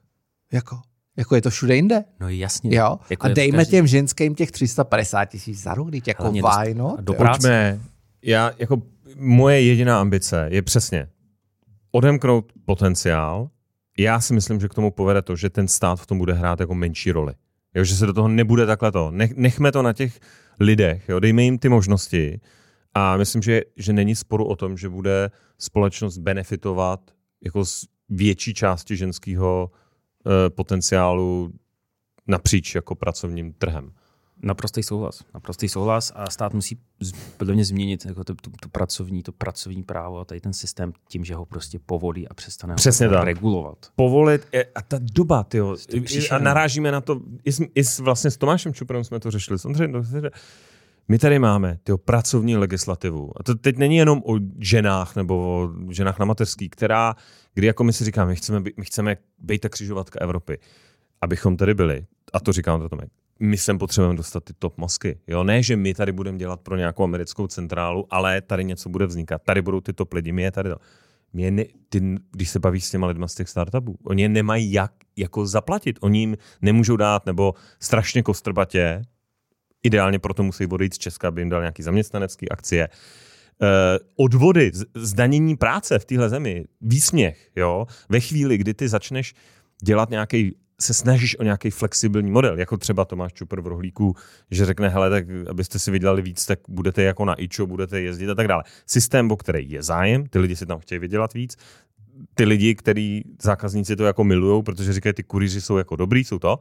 [0.53, 0.81] Jako,
[1.17, 2.05] jako je to všude jinde.
[2.21, 2.77] No jasně.
[2.77, 2.99] Jo?
[3.11, 3.71] Jako a dejme každý...
[3.71, 6.97] těm ženským těch 350 tisíc za rok, teď jako why no?
[7.01, 7.81] Do práce.
[8.23, 8.83] Já, jako
[9.17, 11.09] moje jediná ambice je přesně
[11.93, 13.49] odemknout potenciál.
[13.99, 16.61] Já si myslím, že k tomu povede to, že ten stát v tom bude hrát
[16.61, 17.35] jako menší roli.
[17.75, 19.11] Jo, že se do toho nebude takhle to.
[19.11, 20.21] Nech, nechme to na těch
[20.61, 22.41] lidech, jo, dejme jim ty možnosti
[22.95, 27.01] a myslím, že, že není sporu o tom, že bude společnost benefitovat
[27.45, 29.71] jako z větší části ženského
[30.27, 31.53] e, potenciálu
[32.27, 33.93] napříč jako pracovním trhem.
[34.43, 35.25] Naprostý souhlas.
[35.35, 36.79] Naprostý souhlas a stát musí
[37.37, 40.93] podle mě změnit jako to, to, to, pracovní, to pracovní právo a tady ten systém
[41.09, 43.25] tím, že ho prostě povolí a přestane Přesně ho tak.
[43.25, 43.79] regulovat.
[43.97, 45.77] Povolit a ta doba, tyjo,
[46.31, 49.59] a narážíme na to, i, s, i s, vlastně s Tomášem Čuprem jsme to řešili.
[49.59, 50.03] Samozřejmě,
[51.09, 53.33] my tady máme tyho pracovní legislativu.
[53.41, 57.15] A to teď není jenom o ženách nebo o ženách na mateřský, která,
[57.55, 60.59] kdy jako my si říkáme, my chceme, my chceme být ta křižovatka Evropy.
[61.21, 65.19] Abychom tady byli, a to říkám to Tomek, my sem potřebujeme dostat ty top mozky.
[65.27, 65.45] Jo?
[65.45, 69.43] Ne, že my tady budeme dělat pro nějakou americkou centrálu, ale tady něco bude vznikat.
[69.43, 70.71] Tady budou ty top lidi, my je tady.
[71.33, 74.29] Mě je ne, ty, když se bavíš s těma lidma z těch startupů, oni je
[74.29, 75.99] nemají jak jako zaplatit.
[76.01, 79.03] Oni jim nemůžou dát, nebo strašně kostrbatě,
[79.85, 82.89] Ideálně proto musí odejít z Česka, aby jim dal nějaký zaměstnanecký akcie.
[83.59, 83.69] Uh,
[84.25, 89.35] odvody, zdanění práce v téhle zemi, výsměch, jo, ve chvíli, kdy ty začneš
[89.83, 94.17] dělat nějaký se snažíš o nějaký flexibilní model, jako třeba Tomáš Čupr v rohlíku,
[94.51, 98.31] že řekne, hele, tak abyste si vydělali víc, tak budete jako na IČO, budete jezdit
[98.31, 98.63] a tak dále.
[98.87, 101.57] Systém, o který je zájem, ty lidi si tam chtějí vydělat víc,
[102.35, 106.39] ty lidi, který zákazníci to jako milují, protože říkají, ty kurýři jsou jako dobrý, jsou
[106.39, 106.59] to,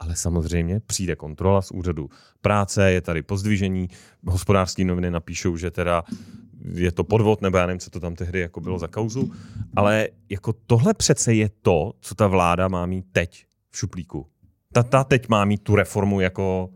[0.00, 3.88] ale samozřejmě přijde kontrola z úřadu práce, je tady pozdvižení,
[4.26, 6.02] hospodářské noviny napíšou, že teda
[6.72, 9.32] je to podvod, nebo já nevím, co to tam tehdy jako bylo za kauzu,
[9.76, 14.26] ale jako tohle přece je to, co ta vláda má mít teď v šuplíku.
[14.72, 16.70] Ta, ta teď má mít tu reformu jako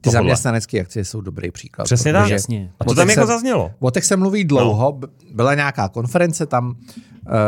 [0.00, 1.84] ty zaměstnanecké akcie jsou dobrý příklad.
[1.84, 2.30] Přesně tak.
[2.30, 2.72] Jasně.
[2.80, 3.72] A to tam jako zaznělo.
[3.80, 4.98] O těch se mluví dlouho.
[5.02, 5.08] No.
[5.34, 6.76] Byla nějaká konference, tam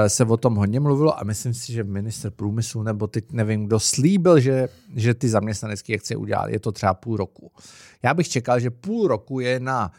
[0.06, 3.80] se o tom hodně mluvilo a myslím si, že minister průmyslu nebo teď nevím, kdo
[3.80, 6.48] slíbil, že, že ty zaměstnanecké akcie udělá.
[6.48, 7.52] Je to třeba půl roku.
[8.02, 9.92] Já bych čekal, že půl roku je na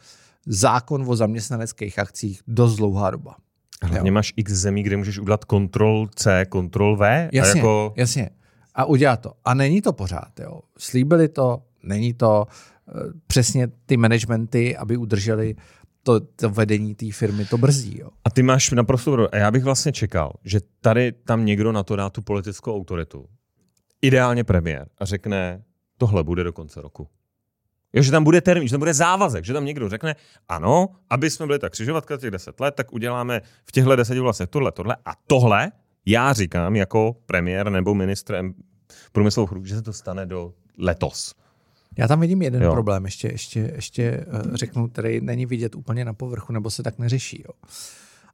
[0.45, 3.35] zákon o zaměstnaneckých akcích dost dlouhá doba.
[3.83, 7.29] Hlavně máš x zemí, kde můžeš udělat kontrol C, kontrol V.
[7.31, 7.93] Jasně, a jako...
[7.95, 8.29] jasně.
[8.75, 9.33] A udělat to.
[9.45, 10.39] A není to pořád.
[10.39, 10.59] Jo.
[10.77, 12.91] Slíbili to, Není to eh,
[13.27, 15.55] přesně ty managementy, aby udrželi
[16.05, 17.99] to, to vedení té firmy, to brzdí.
[17.99, 18.09] Jo.
[18.25, 21.95] A ty máš naprosto A já bych vlastně čekal, že tady tam někdo na to
[21.95, 23.25] dá tu politickou autoritu.
[24.01, 25.63] Ideálně premiér a řekne,
[25.97, 27.07] tohle bude do konce roku.
[27.93, 30.15] Jo, že tam bude termín, že tam bude závazek, že tam někdo řekne,
[30.49, 34.47] ano, aby jsme byli tak křižovatka těch deset let, tak uděláme v těchto deseti vlastně
[34.47, 35.71] tohle, tohle a tohle
[36.05, 38.43] já říkám jako premiér nebo ministr
[39.11, 41.33] průmyslových že se to stane do letos.
[41.97, 42.71] Já tam vidím jeden jo.
[42.71, 46.99] problém, ještě, ještě, ještě uh, řeknu, který není vidět úplně na povrchu, nebo se tak
[46.99, 47.43] neřeší.
[47.47, 47.53] Jo.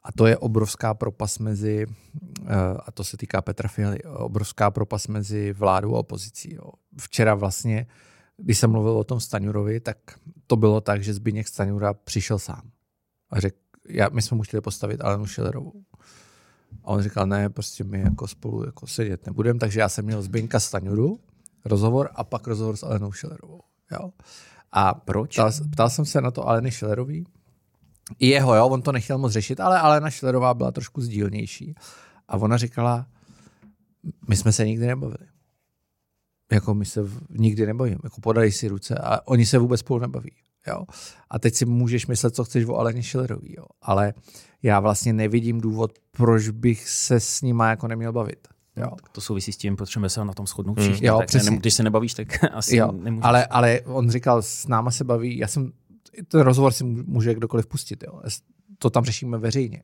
[0.03, 1.85] A to je obrovská propas mezi,
[2.41, 2.47] uh,
[2.85, 6.53] a to se týká Petra Fialy, obrovská propas mezi vládou a opozicí.
[6.53, 6.71] Jo.
[6.97, 7.87] Včera vlastně,
[8.37, 9.97] když jsem mluvil o tom Staňurovi, tak
[10.47, 12.71] to bylo tak, že Zbigněk Staňura přišel sám
[13.29, 13.57] a řekl,
[13.89, 15.83] já, my jsme mu chtěli postavit Alenu Schillerovou.
[16.83, 20.21] A on říkal, ne, prostě my jako spolu jako sedět nebudeme, takže já jsem měl
[20.21, 21.19] Zbyňka Staňuru,
[21.65, 23.61] rozhovor a pak rozhovor s Alenou Schillerovou.
[23.91, 24.09] Jo.
[24.71, 25.33] A Proč?
[25.35, 27.25] Ptal, ptal jsem se na to Aleny Schillerový.
[28.19, 31.75] I jeho, jo, on to nechtěl moc řešit, ale Alena Schillerová byla trošku sdílnější.
[32.27, 33.07] A ona říkala,
[34.29, 35.27] my jsme se nikdy nebavili.
[36.51, 37.97] Jako my se v- nikdy nebavíme.
[38.03, 40.31] Jako podají si ruce a oni se vůbec spolu nebaví.
[40.67, 40.85] Jo?
[41.29, 43.65] A teď si můžeš myslet, co chceš o Aleně Schillerový, jo?
[43.81, 44.13] ale
[44.63, 48.47] já vlastně nevidím důvod, proč bych se s nima jako neměl bavit.
[48.75, 48.87] Jo?
[49.11, 50.87] To souvisí s tím, potřebujeme se na tom shodnout Hmm.
[50.89, 51.07] všichni.
[51.07, 51.51] Jo, tak přesně.
[51.51, 53.25] ne, když se nebavíš, tak asi Jo, nemůžeš.
[53.25, 55.71] ale, ale on říkal, s náma se baví, já jsem,
[56.27, 58.21] ten rozhovor si může- může kdokoliv pustit, jo.
[58.77, 59.83] to tam řešíme veřejně.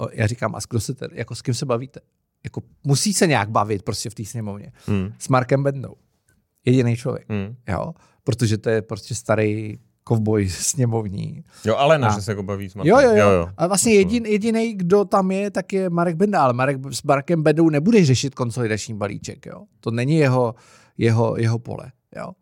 [0.00, 2.00] Uh, já říkám, a s, kdo se te, jako s kým se bavíte?
[2.44, 4.72] Jako, musí se nějak bavit prostě v té sněmovně.
[4.86, 5.12] Hmm.
[5.18, 5.94] S Markem Bendou.
[6.64, 7.56] Jediný člověk, Hmm.
[7.68, 7.92] jo.
[8.24, 9.78] Protože to je prostě starý
[10.08, 11.44] kovboj sněmovní.
[11.64, 13.16] Jo, ale na, že se jako baví s Jo, Markem.
[13.16, 13.48] jo, jo.
[13.56, 17.42] A vlastně jedin, jediný, kdo tam je, tak je Marek Benda, ale Marek, s Markem
[17.42, 19.46] Bendou nebudeš řešit konsolidační balíček.
[19.46, 19.64] Jo?
[19.80, 20.54] To není jeho,
[20.98, 21.92] jeho, jeho pole.
[22.16, 22.32] Jo?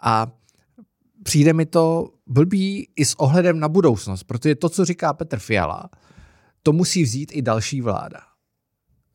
[0.00, 0.26] A
[1.22, 5.90] přijde mi to blbý i s ohledem na budoucnost, protože to, co říká Petr Fiala,
[6.62, 8.20] to musí vzít i další vláda.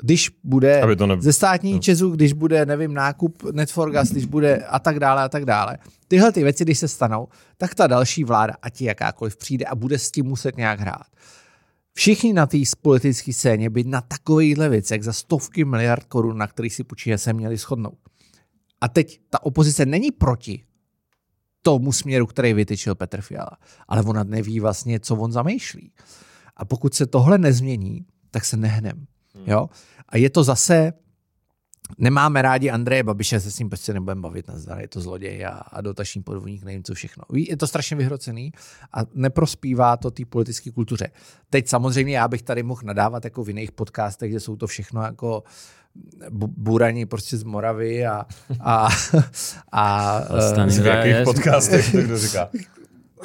[0.02, 1.80] Když bude Aby to ne- ze státní no.
[1.80, 5.78] Česu, když bude, nevím, nákup Netforgas, když bude a tak dále a tak dále.
[6.08, 7.28] Tyhle ty věci, když se stanou,
[7.58, 11.08] tak ta další vláda, ať je jakákoliv přijde a bude s tím muset nějak hrát.
[11.94, 16.76] Všichni na té politické scéně by na takovýchhle věcech za stovky miliard korun, na kterých
[16.76, 18.00] si půjčí, se měli shodnout.
[18.82, 20.64] A teď ta opozice není proti
[21.62, 25.92] tomu směru, který vytyčil Petr Fiala, ale ona neví vlastně, co on zamýšlí.
[26.58, 29.06] A pokud se tohle nezmění, tak se nehnem.
[29.46, 29.70] Jo?
[30.10, 30.94] A je to zase,
[31.98, 35.46] nemáme rádi Andreje Babiše, se s ním prostě nebudeme bavit na zdar, je to zloděj
[35.46, 37.24] a, a dotační podvodník, nevím co všechno.
[37.30, 38.52] Ví, Je to strašně vyhrocený
[38.94, 41.08] a neprospívá to té politické kultuře.
[41.50, 45.02] Teď samozřejmě já bych tady mohl nadávat jako v jiných podcastech, kde jsou to všechno
[45.02, 45.44] jako
[46.30, 48.26] bu- burani prostě z Moravy a,
[48.60, 48.88] a,
[49.72, 52.50] a, a V jakých podcastech to kdo říká?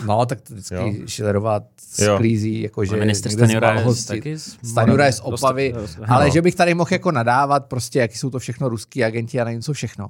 [0.06, 0.92] No, tak to vždycky Jo.
[1.06, 5.20] Šilerová sklízí, jako že Minister Stanjura je taky z Stanjura je z.
[5.20, 6.30] Opavy, Dost- dost- ale no.
[6.32, 9.62] že bych tady mohl jako nadávat prostě, jaký jsou to všechno ruský agenti a nevím
[9.62, 10.08] co všechno.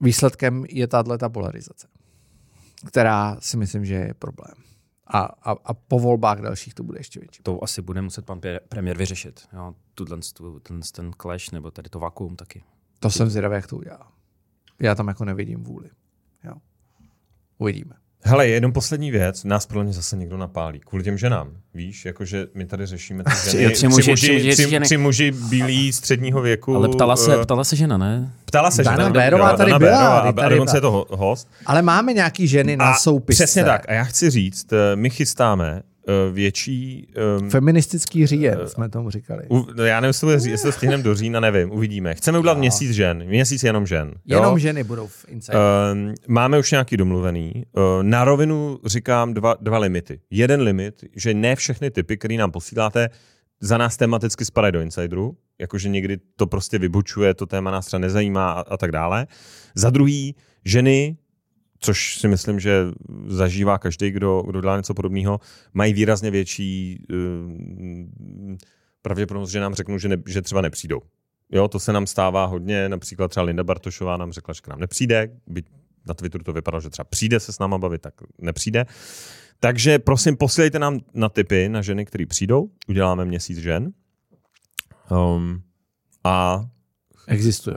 [0.00, 1.88] Výsledkem je tahle ta polarizace,
[2.86, 4.54] která si myslím, že je problém.
[5.06, 7.42] A, a, a po volbách dalších to bude ještě větší.
[7.42, 9.48] To asi bude muset pan premiér vyřešit.
[9.52, 12.64] Jo, tuhle, tu, ten, ten clash, nebo tady to vakuum taky.
[13.00, 14.12] To jsem zvědavý, jak to udělá.
[14.80, 15.90] Já tam jako nevidím vůli.
[16.44, 16.54] Jo.
[17.58, 17.94] Uvidíme.
[18.24, 20.80] Hele, jenom poslední věc, nás podle mě zase někdo napálí.
[20.80, 23.70] Kvůli těm ženám, víš, jakože my tady řešíme ty ženy.
[23.74, 26.76] Tři muži, tři muži, tři tři, tři muži bílí středního věku.
[26.76, 28.32] Ale ptala se, eh, ptala se žena, ne?
[28.44, 29.10] ptala se Dana žena.
[29.10, 30.48] Bérová Jo, tady Dana byla, Bérová, tady a byla.
[30.48, 31.48] dokonce je to ho- host.
[31.66, 33.44] Ale máme nějaký ženy na A soupisce.
[33.44, 33.88] Přesně tak.
[33.88, 35.82] A já chci říct, eh, my chystáme
[36.32, 37.06] větší...
[37.46, 39.42] eh, Feministický říjen, jsme tomu říkali.
[39.50, 42.14] U, no já nevím, jestli to, jestli stihneme do října, nevím, uvidíme.
[42.14, 44.14] Chceme udělat měsíc žen, měsíc jenom žen.
[44.26, 44.38] jo?
[44.38, 45.58] Jenom ženy budou v Inside.
[45.58, 47.52] Uh, máme už nějaký domluvený.
[47.72, 50.20] Uh, na rovinu říkám dva, dva limity.
[50.30, 53.08] Jeden limit, že ne všechny typy, které nám posíláte,
[53.60, 58.00] za nás tematicky spadají do Insideru, jakože někdy to prostě vybučuje, to téma nás třeba
[58.00, 59.26] nezajímá a, a tak dále.
[59.74, 60.34] Za druhý,
[60.64, 61.16] ženy,
[61.84, 62.84] což si myslím, že
[63.26, 65.40] zažívá každý, kdo, kdo dělá něco podobného,
[65.74, 68.56] mají výrazně větší uh,
[69.02, 71.00] pravděpodobnost, že nám řeknou, že, ne, že třeba nepřijdou.
[71.50, 74.80] Jo, to se nám stává hodně, například třeba Linda Bartošová nám řekla, že k nám
[74.80, 75.66] nepřijde, byť
[76.08, 78.86] na Twitteru to vypadalo, že třeba přijde se s náma bavit, tak nepřijde.
[79.60, 83.92] Takže prosím, posílejte nám na tipy na ženy, které přijdou, uděláme měsíc žen.
[85.10, 85.62] Um,
[86.24, 86.64] a,
[87.26, 87.76] Existují.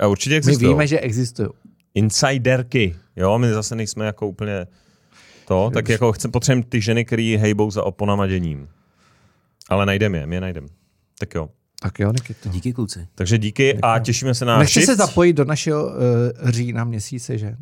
[0.00, 0.70] a určitě My existují.
[0.72, 1.48] víme, že existují.
[1.96, 4.66] Insiderky, jo, my zase nejsme jako úplně
[5.48, 8.68] to, tak jako chcem, potřebujeme ty ženy, které hejbou za oponama děním.
[9.68, 10.66] Ale najdeme je, my je najdeme.
[11.18, 11.48] Tak jo.
[11.82, 12.48] Tak jo, Nikito.
[12.48, 13.08] Díky kluci.
[13.14, 14.98] Takže díky a těšíme se na Nechci se shift.
[14.98, 15.92] zapojit do našeho uh,
[16.50, 17.56] října měsíce, že?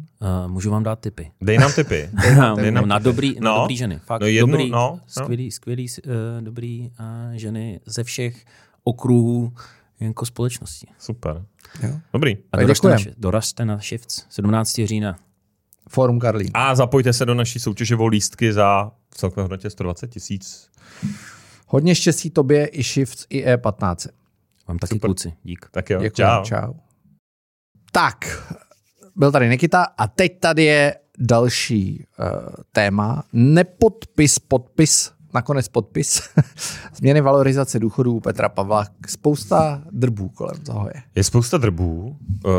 [0.44, 1.30] Uh, můžu vám dát tipy.
[1.40, 2.10] Dej nám tipy.
[2.56, 3.04] Dej nám na, tipy.
[3.04, 3.60] dobrý, na No.
[3.60, 3.98] dobrý ženy.
[4.06, 5.00] Fakt No jednu, dobrý, no, no.
[5.06, 6.12] skvělý, skvělý uh,
[6.44, 8.36] dobrý uh, ženy ze všech
[8.84, 9.52] okruhů
[10.00, 10.86] jako společnosti.
[10.98, 11.44] Super.
[11.82, 11.90] Jo.
[12.12, 12.36] Dobrý.
[12.52, 14.80] A Tak doražte na, doražte na Shifts 17.
[14.84, 15.18] října.
[15.88, 16.50] Fórum Karlín.
[16.54, 20.70] A zapojte se do naší soutěže o lístky za v celkové hodnotě 120 tisíc.
[21.66, 24.08] Hodně štěstí tobě i Shift i E E15.
[24.68, 25.08] Vám taky Super.
[25.08, 25.32] kluci.
[25.42, 25.66] Dík.
[25.70, 26.44] Tak jo, Děkuji, čau.
[26.44, 26.72] čau.
[27.92, 28.16] Tak,
[29.16, 32.26] byl tady Nikita a teď tady je další uh,
[32.72, 33.24] téma.
[33.32, 36.22] Nepodpis, podpis, nakonec podpis.
[36.94, 38.86] Změny valorizace důchodů Petra Pavla.
[39.08, 41.02] Spousta drbů kolem toho je.
[41.14, 42.16] Je spousta drbů.
[42.44, 42.50] Uh,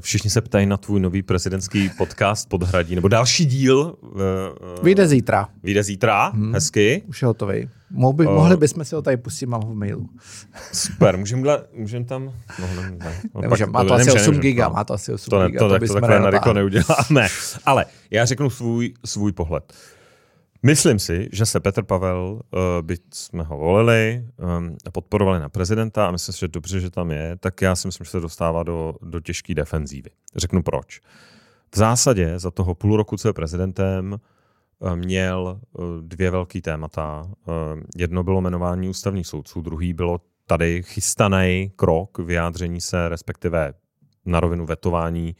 [0.00, 3.94] všichni se ptají na tvůj nový prezidentský podcast Podhradí, nebo další díl.
[4.82, 5.48] Vyjde zítra.
[5.62, 6.52] Vyjde zítra, hmm.
[6.52, 7.02] hezky.
[7.06, 7.68] Už je hotový.
[7.90, 10.08] Mohli, uh, mohli bychom si ho tady pustit, mám ho v mailu.
[10.72, 12.24] Super, můžeme můžem tam...
[12.60, 15.38] No, ne, ne, no, nemůžem, má to asi 8 giga, má to asi 8 to
[15.38, 15.58] ne, giga.
[15.58, 17.28] To, to, to takhle na neuděláme.
[17.66, 19.72] Ale já řeknu svůj, svůj pohled.
[20.62, 24.26] Myslím si, že se Petr Pavel, uh, byť jsme ho volili
[24.86, 27.88] a podporovali na prezidenta a myslím si, že dobře, že tam je, tak já si
[27.88, 30.10] myslím, že se dostává do, do těžké defenzívy.
[30.36, 31.00] Řeknu proč.
[31.74, 34.20] V zásadě za toho půl roku, co je prezidentem,
[34.78, 37.30] uh, měl uh, dvě velké témata.
[37.96, 43.74] Jedno bylo jmenování ústavních soudců, druhý bylo tady chystaný krok vyjádření se, respektive
[44.26, 45.36] na rovinu vetování,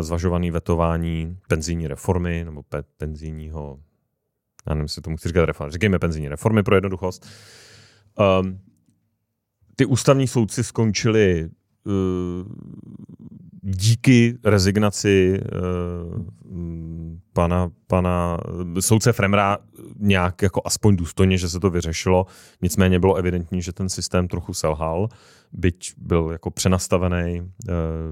[0.00, 3.78] zvažovaný vetování penzijní reformy nebo pe- penzijního
[4.66, 7.26] já nevím, jestli tomu chci říkat reformy, říkejme penzijní reformy pro jednoduchost.
[8.40, 8.60] Um,
[9.76, 11.50] ty ústavní soudci skončili
[11.84, 11.92] uh,
[13.62, 16.56] díky rezignaci uh,
[17.32, 18.38] pana, pana
[18.80, 19.58] soudce Fremra
[19.98, 22.26] nějak jako aspoň důstojně, že se to vyřešilo.
[22.62, 25.08] Nicméně bylo evidentní, že ten systém trochu selhal,
[25.52, 27.46] byť byl jako přenastavený, uh,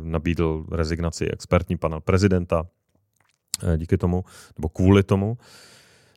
[0.03, 4.25] nabídl rezignaci expertní pana prezidenta uh, díky tomu,
[4.59, 5.31] nebo kvůli tomu.
[5.31, 5.37] Uh,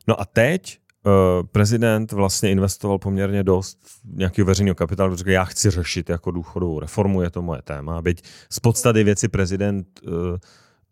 [0.08, 5.70] No a teď uh, prezident vlastně investoval poměrně dost nějakého veřejného kapitálu, protože já chci
[5.70, 8.02] řešit jako důchodovou reformu, je to moje téma.
[8.02, 10.12] Byť z podstaty věci prezident uh,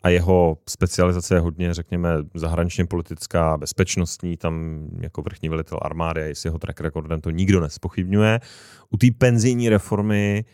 [0.03, 6.35] a jeho specializace je hodně, řekněme, zahraničně politická, bezpečnostní, tam jako vrchní velitel armády a
[6.35, 8.41] s jeho track recordem to nikdo nespochybňuje.
[8.91, 10.45] U té penzijní reformy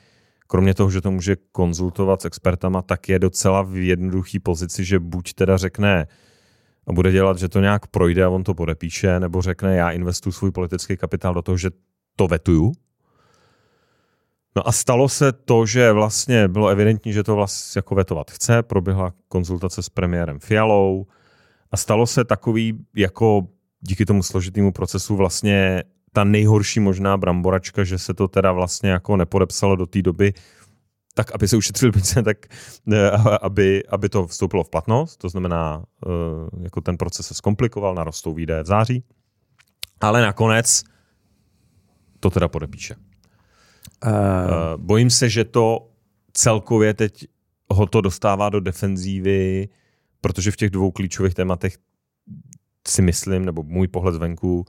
[0.47, 4.99] kromě toho, že to může konzultovat s expertama, tak je docela v jednoduché pozici, že
[4.99, 6.07] buď teda řekne,
[6.87, 10.33] a bude dělat, že to nějak projde a on to podepíše, nebo řekne, já investuji
[10.33, 11.71] svůj politický kapitál do toho, že
[12.17, 12.73] to vetuju.
[14.57, 18.63] No a stalo se to, že vlastně bylo evidentní, že to vlastně jako vetovat chce,
[18.63, 21.07] proběhla konzultace s premiérem Fialou
[21.71, 23.47] a stalo se takový jako
[23.81, 29.17] díky tomu složitému procesu vlastně ta nejhorší možná bramboračka, že se to teda vlastně jako
[29.17, 30.33] nepodepsalo do té doby,
[31.15, 32.47] tak aby se ušetřili peníze, tak
[33.43, 36.11] aby, aby to vstoupilo v platnost, to znamená, eh,
[36.63, 39.05] jako ten proces se zkomplikoval, narostou výdaje v září,
[40.01, 40.83] ale nakonec
[42.21, 42.95] to teda podepíše.
[44.05, 44.11] Uh...
[44.77, 45.89] Bojím se, že to
[46.33, 47.27] celkově teď
[47.73, 49.69] ho to dostává do defenzívy,
[50.21, 51.79] protože v těch dvou klíčových tématech
[52.89, 54.65] si myslím, nebo můj pohled zvenku,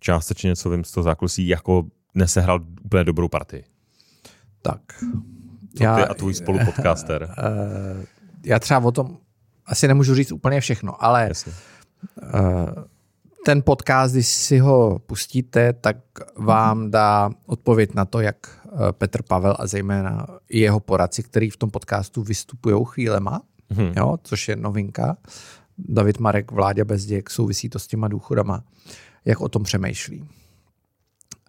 [0.00, 3.64] částečně něco vím z toho zákulisí, jako nesehrál úplně dobrou partii.
[4.62, 4.80] Tak,
[5.76, 7.34] co já, ty a tvůj spolupodcaster?
[7.38, 8.04] Uh,
[8.44, 9.16] já třeba o tom
[9.66, 11.30] asi nemůžu říct úplně všechno, ale
[12.34, 12.84] uh,
[13.44, 15.96] ten podcast, když si ho pustíte, tak
[16.36, 18.36] vám dá odpověď na to, jak
[18.92, 23.92] Petr Pavel a zejména jeho poradci, který v tom podcastu vystupují chvílema, hmm.
[23.96, 25.16] jo, což je novinka.
[25.78, 28.64] David Marek, Vláďa Bezděk, souvisí to s těma důchodama,
[29.24, 30.20] jak o tom přemýšlí.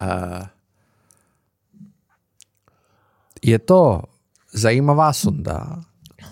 [0.02, 0.46] Uh,
[3.42, 4.02] je to
[4.58, 5.80] zajímavá sonda,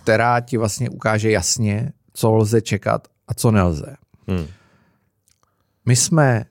[0.02, 3.96] která ti vlastně ukáže jasně, co lze čekat a co nelze.
[4.28, 4.46] Hmm.
[5.86, 6.44] My jsme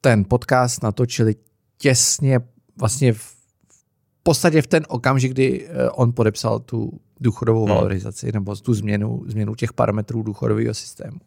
[0.00, 1.34] ten podcast natočili
[1.78, 2.40] těsně
[2.78, 3.36] vlastně v
[4.22, 7.74] podstatě v ten okamžik, kdy eh, on podepsal tu důchodovou hmm.
[7.74, 11.18] valorizaci nebo tu změnu, změnu těch parametrů důchodového systému.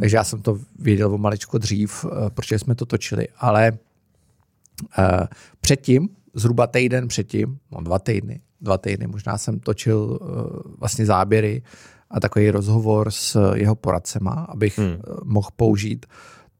[0.00, 3.72] Takže já jsem to věděl o maličko dřív, eh, protože jsme to točili, ale
[4.98, 5.26] uh,
[5.60, 9.06] předtím, zhruba týden předtím, no dva týdny, dva týdny.
[9.06, 10.28] Možná jsem točil uh,
[10.78, 11.62] vlastně záběry
[12.10, 14.88] a takový rozhovor s jeho poradcema, abych hmm.
[14.88, 16.06] uh, mohl použít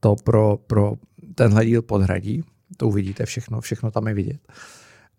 [0.00, 0.92] to pro, pro
[1.34, 2.42] tenhle díl podhradí.
[2.76, 4.40] To uvidíte všechno, všechno tam je vidět.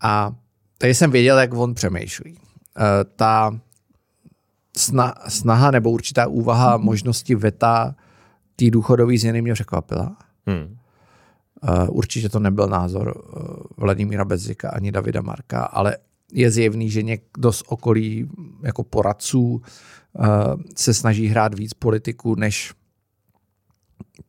[0.02, 0.36] A
[0.78, 2.34] tady jsem věděl, jak on přemýšlí.
[2.34, 2.40] Uh,
[3.16, 3.60] ta
[4.78, 7.96] sna, snaha nebo určitá úvaha možnosti veta
[8.56, 10.18] té důchodové změny mě překvapila.
[10.46, 10.76] Hmm.
[11.64, 13.44] Uh, určitě to nebyl názor uh,
[13.78, 15.98] Vladimíra Bezika ani Davida Marka, ale
[16.34, 18.30] je zjevný, že někdo z okolí
[18.64, 20.26] jako poradců uh,
[20.76, 22.74] se snaží hrát víc politiku, než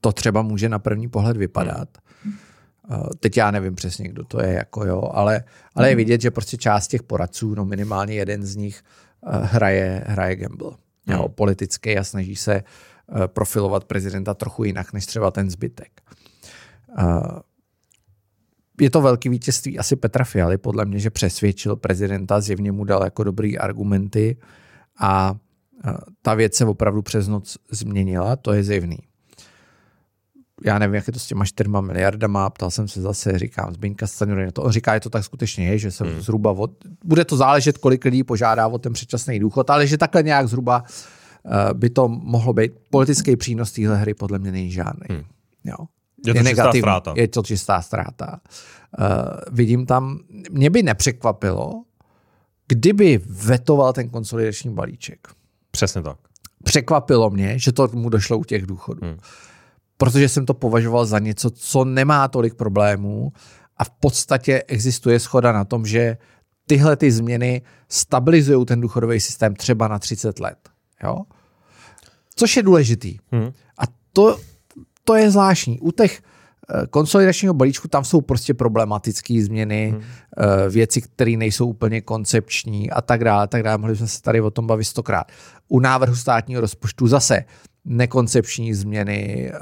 [0.00, 1.88] to třeba může na první pohled vypadat.
[2.90, 5.44] Uh, teď já nevím přesně, kdo to je, jako jo, ale,
[5.74, 8.82] ale je vidět, že prostě část těch poradců, no minimálně jeden z nich,
[9.20, 10.70] uh, hraje, hraje gamble.
[11.06, 12.62] Jo, politický a snaží se
[13.26, 16.00] profilovat prezidenta trochu jinak, než třeba ten zbytek.
[18.80, 23.04] Je to velký vítězství asi Petra Fialy, podle mě, že přesvědčil prezidenta, zjevně mu dal
[23.04, 24.36] jako dobrý argumenty
[24.98, 25.34] a
[26.22, 28.98] ta věc se opravdu přes noc změnila, to je zjevný.
[30.64, 34.06] já nevím, jak je to s těma 4 miliardama, ptal jsem se zase, říkám, Zbyňka
[34.06, 36.20] Stanjury na to, on říká, že to tak skutečně je, že se hmm.
[36.20, 36.70] zhruba od,
[37.04, 40.82] bude to záležet, kolik lidí požádá o ten předčasný důchod, ale že takhle nějak zhruba
[40.82, 42.72] uh, by to mohlo být.
[42.90, 45.06] Politický přínos téhle hry podle mě není žádný.
[45.10, 45.22] Hmm.
[45.64, 45.76] Jo.
[46.26, 47.14] Je to je čistá ztráta.
[47.16, 48.40] Je to čistá ztráta.
[48.98, 49.06] Uh,
[49.50, 50.18] vidím tam,
[50.50, 51.82] mě by nepřekvapilo,
[52.68, 55.28] kdyby vetoval ten konsolidační balíček.
[55.70, 56.16] Přesně tak.
[56.64, 59.00] Překvapilo mě, že to mu došlo u těch důchodů.
[59.02, 59.18] Hmm.
[59.96, 63.32] Protože jsem to považoval za něco, co nemá tolik problémů
[63.76, 66.16] a v podstatě existuje schoda na tom, že
[66.66, 70.58] tyhle ty změny stabilizují ten důchodový systém třeba na 30 let.
[71.04, 71.16] Jo?
[72.36, 73.18] Což je důležitý.
[73.32, 73.52] Hmm.
[73.78, 74.38] A to,
[75.10, 75.80] to je zvláštní.
[75.80, 76.22] U těch
[76.74, 80.02] Eh, konsolidačního balíčku tam jsou prostě problematické změny, hmm.
[80.38, 83.78] Eh, věci, které nejsou úplně koncepční a tak dále, tak dále.
[83.78, 85.26] Mohli jsme se tady o tom bavit stokrát.
[85.68, 87.44] U návrhu státního rozpočtu zase
[87.84, 89.58] nekoncepční změny, eh,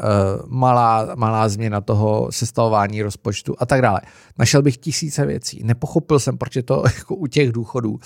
[0.46, 4.00] malá, malá změna toho sestavování rozpočtu a tak dále.
[4.38, 5.60] Našel bych tisíce věcí.
[5.64, 7.98] Nepochopil jsem, proč je to jako u těch důchodů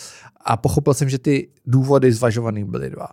[0.44, 3.08] a pochopil jsem, že ty důvody zvažovaný byly dva.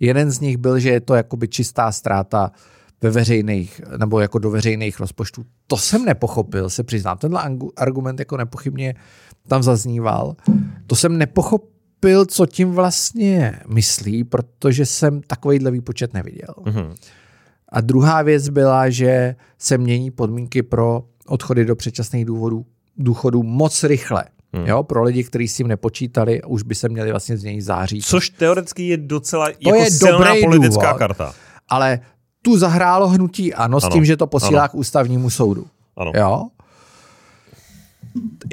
[0.00, 4.38] Jeden z nich byl, že je to jakoby čistá ztráta uh, ve veřejných, nebo jako
[4.38, 5.44] do veřejných rozpočtů.
[5.66, 7.18] To jsem nepochopil, se přiznám.
[7.18, 8.94] Tenhle argument jako nepochybně
[9.48, 10.36] tam zazníval.
[10.86, 16.54] To jsem nepochopil, co tím vlastně myslí, protože jsem takovýhle výpočet neviděl.
[16.58, 16.94] Mm-hmm.
[17.68, 22.66] A druhá věc byla, že se mění podmínky pro odchody do předčasných důvodů,
[22.96, 24.24] důchodů moc rychle.
[24.52, 24.66] Hmm.
[24.66, 28.02] Jo, pro lidi, kteří s tím nepočítali, už by se měli vlastně změnit září.
[28.02, 31.34] Což teoreticky je docela to jako je silná politická důvod, karta.
[31.68, 32.00] Ale
[32.46, 33.80] tu zahrálo hnutí ano, ano.
[33.80, 34.68] s tím, že to posílá ano.
[34.68, 35.66] k ústavnímu soudu.
[35.96, 36.12] Ano.
[36.14, 36.46] Jo?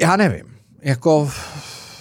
[0.00, 0.44] Já nevím.
[0.82, 1.30] Jako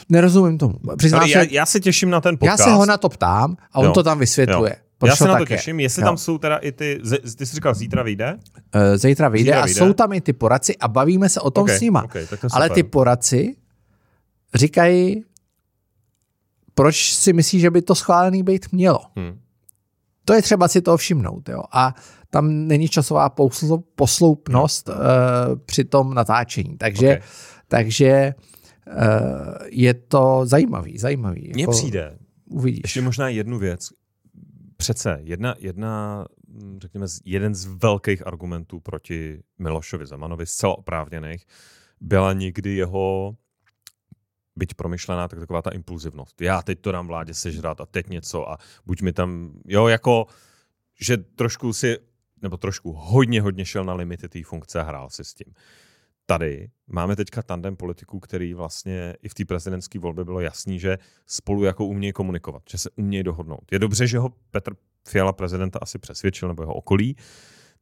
[0.09, 0.75] nerozumím tomu.
[0.97, 2.59] Přiznám já, já se těším na ten podcast.
[2.59, 3.91] Já se ho na to ptám a on jo.
[3.91, 4.75] to tam vysvětluje.
[5.03, 5.07] Jo.
[5.07, 6.05] Já se na to těším, jestli jo.
[6.05, 7.01] tam jsou teda i ty,
[7.37, 8.39] ty jsi říkal, zítra vyjde?
[8.75, 9.79] Uh, zítra vyjde zítra a vyjde.
[9.79, 12.03] jsou tam i ty poradci a bavíme se o tom okay, s nima.
[12.03, 13.55] Okay, Ale ty poradci
[14.53, 15.23] říkají,
[16.73, 18.99] proč si myslí, že by to schválený být mělo.
[19.15, 19.42] Hmm.
[20.25, 21.49] To je třeba si to všimnout.
[21.49, 21.63] Jo?
[21.71, 21.95] A
[22.29, 23.29] tam není časová
[23.95, 24.95] posloupnost uh,
[25.65, 26.77] při tom natáčení.
[26.77, 27.21] Takže, okay.
[27.67, 28.33] takže
[28.87, 28.93] uh,
[29.65, 31.51] je to zajímavý, zajímavý.
[31.53, 32.17] Mně jako, přijde.
[32.45, 32.81] Uvidíš.
[32.83, 33.89] Ještě možná jednu věc.
[34.77, 36.25] Přece jedna, jedna,
[36.77, 41.45] řekněme, jeden z velkých argumentů proti Milošovi Zemanovi, zcela oprávněných,
[42.01, 43.35] byla někdy jeho
[44.55, 46.41] byť promyšlená, tak taková ta impulzivnost.
[46.41, 50.25] Já teď to dám vládě sežrat a teď něco a buď mi tam, jo, jako,
[51.01, 51.97] že trošku si,
[52.41, 55.53] nebo trošku hodně, hodně šel na limity té funkce a hrál si s tím.
[56.25, 60.97] Tady máme teďka tandem politiků, který vlastně i v té prezidentské volbě bylo jasný, že
[61.25, 63.71] spolu jako umějí komunikovat, že se umějí dohodnout.
[63.71, 64.73] Je dobře, že ho Petr
[65.07, 67.15] Fiala prezidenta asi přesvědčil, nebo jeho okolí,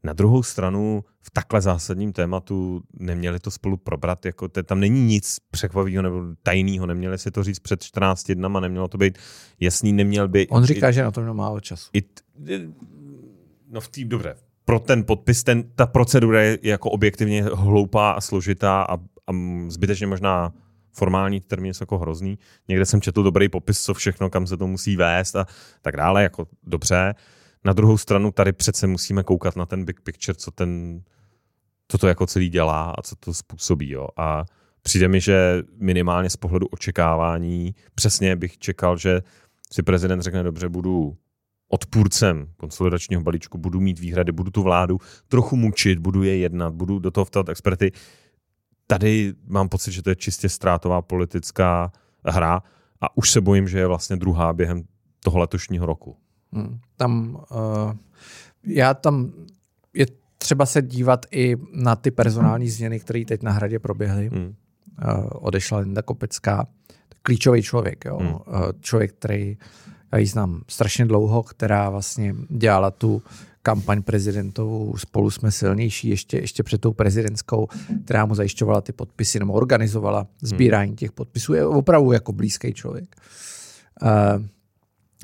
[0.04, 5.06] na druhou stranu v takhle zásadním tématu neměli to spolu probrat, jako te, tam není
[5.06, 9.18] nic překvapivého nebo tajného, neměli si to říct před 14 dnama, nemělo to být
[9.60, 10.48] jasný, neměl by...
[10.48, 11.90] On říká, i, že na to měl málo času.
[11.94, 12.04] I,
[13.70, 14.36] no v tým, dobře,
[14.66, 19.32] pro ten podpis, ten, ta procedura je jako objektivně hloupá a složitá a, a
[19.68, 20.54] zbytečně možná
[20.94, 22.40] formální termín jsou jako hrozný.
[22.68, 25.46] Někde jsem četl dobrý popis, co všechno, kam se to musí vést a
[25.82, 27.14] tak dále, jako dobře.
[27.66, 31.02] Na druhou stranu tady přece musíme koukat na ten big picture, co ten,
[31.88, 33.90] co to jako celý dělá a co to způsobí.
[33.90, 34.08] Jo.
[34.18, 34.46] A
[34.82, 39.22] přijde mi, že minimálně z pohledu očekávání přesně bych čekal, že
[39.72, 41.18] si prezident řekne, dobře, budu
[41.70, 44.98] odpůrcem konsolidačního balíčku, budu mít výhrady, budu tu vládu
[45.28, 47.92] trochu mučit, budu je jednat, budu do toho vtat experty.
[48.88, 51.92] Tady mám pocit, že to je čistě ztrátová politická
[52.26, 52.64] hra
[53.02, 54.84] a už se bojím, že je vlastně druhá během
[55.24, 56.18] toho letošního roku.
[56.54, 56.80] Hmm.
[56.98, 57.94] Tam, uh,
[58.64, 59.32] já tam
[59.94, 60.06] je
[60.38, 64.30] třeba se dívat i na ty personální změny, které teď na hradě proběhly.
[64.30, 64.46] Hmm.
[64.46, 66.68] Uh, odešla Linda Kopecká,
[67.22, 68.18] klíčový člověk, jo?
[68.18, 68.32] Hmm.
[68.32, 68.42] Uh,
[68.80, 69.58] člověk, který
[70.12, 73.22] já ji znám strašně dlouho, která vlastně dělala tu
[73.62, 77.68] kampaň prezidentovou Spolu jsme silnější ještě, ještě před tou prezidentskou,
[78.06, 81.54] která mu zajišťovala ty podpisy nebo organizovala sbírání těch podpisů.
[81.54, 83.16] Je opravdu jako blízký člověk.
[84.02, 84.46] Uh,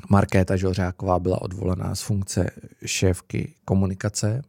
[0.10, 2.50] Markéta Žořáková byla odvolaná z funkce
[2.86, 4.42] šéfky komunikace.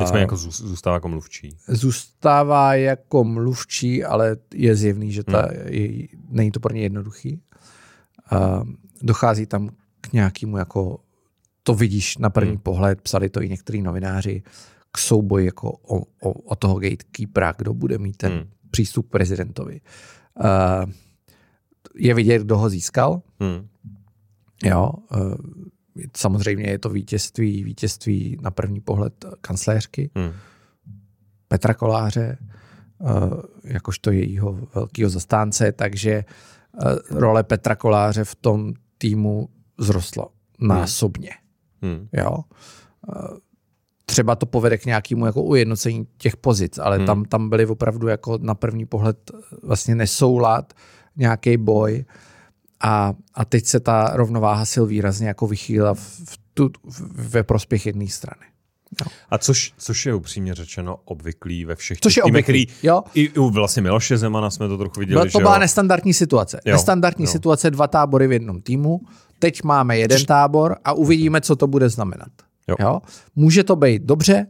[0.00, 1.56] Nicméně jako zůstává jako mluvčí.
[1.68, 5.68] Zůstává jako mluvčí, ale je zjevný, že ta, hmm.
[5.68, 7.42] je, není to pro ně jednoduchý.
[8.32, 8.64] Uh,
[9.02, 11.00] dochází tam k nějakému jako
[11.62, 12.60] to vidíš na první hmm.
[12.60, 14.42] pohled, psali to i některý novináři,
[14.92, 18.50] k souboji jako o, o, o toho gatekeepera, kdo bude mít ten hmm.
[18.70, 19.80] přístup k prezidentovi.
[20.40, 20.92] Uh,
[21.94, 23.22] je vidět, kdo ho získal.
[23.40, 23.68] Hmm.
[24.64, 25.34] Jo, uh,
[26.16, 30.32] samozřejmě je to vítězství, vítězství na první pohled kancléřky hmm.
[31.48, 32.38] Petra Koláře,
[32.98, 33.32] uh,
[33.64, 36.24] jakožto jejího velkého zastánce, takže
[36.84, 40.28] uh, role Petra Koláře v tom týmu zrostla
[40.58, 40.68] hmm.
[40.68, 41.30] násobně.
[41.82, 42.08] Hmm.
[42.12, 42.36] Jo?
[44.04, 47.06] Třeba to povede k nějakému jako ujednocení těch pozic, ale hmm.
[47.06, 49.30] tam, tam byly opravdu jako na první pohled
[49.62, 50.72] vlastně nesoulad,
[51.16, 52.04] nějaký boj
[52.80, 56.70] a, a teď se ta rovnováha sil výrazně jako vychýla v, tu,
[57.14, 58.42] ve prospěch jedné strany.
[59.00, 59.12] No.
[59.30, 63.02] A což, což je upřímně řečeno obvyklý ve všech což je týmech, který jo.
[63.14, 65.14] i u vlastně Miloše Zemana jsme to trochu viděli.
[65.14, 65.60] Byla, to byla jo.
[65.60, 66.60] nestandardní situace.
[66.64, 66.72] Jo.
[66.72, 67.30] Nestandardní jo.
[67.30, 69.00] situace, dva tábory v jednom týmu.
[69.38, 72.28] Teď máme jeden tábor a uvidíme, co to bude znamenat.
[72.68, 72.76] Jo.
[72.80, 73.00] Jo?
[73.36, 74.46] Může to být dobře,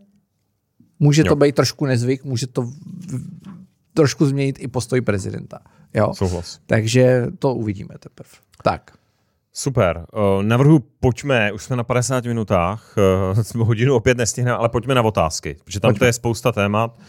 [0.99, 1.29] může jo.
[1.29, 2.71] to být trošku nezvyk, může to
[3.95, 5.59] trošku změnit i postoj prezidenta.
[5.95, 6.15] Jo?
[6.15, 6.61] Souhlas.
[6.67, 8.31] Takže to uvidíme teprve.
[8.63, 8.93] Tak.
[9.53, 10.07] Super.
[10.13, 12.95] Uh, navrhu, pojďme, už jsme na 50 minutách,
[13.55, 15.99] uh, hodinu opět nestihneme, ale pojďme na otázky, protože tam pojďme.
[15.99, 16.99] to je spousta témat.
[16.99, 17.05] Uh,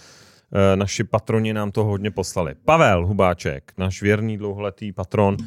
[0.75, 2.55] naši patroni nám to hodně poslali.
[2.65, 5.37] Pavel Hubáček, náš věrný dlouholetý patron.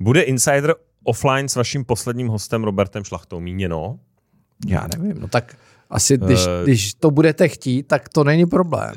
[0.00, 3.98] Bude Insider offline s vaším posledním hostem Robertem Šlachtou míněno?
[4.66, 5.56] Já nevím, no tak
[5.90, 8.94] asi když, uh, když to budete chtít, tak to není problém.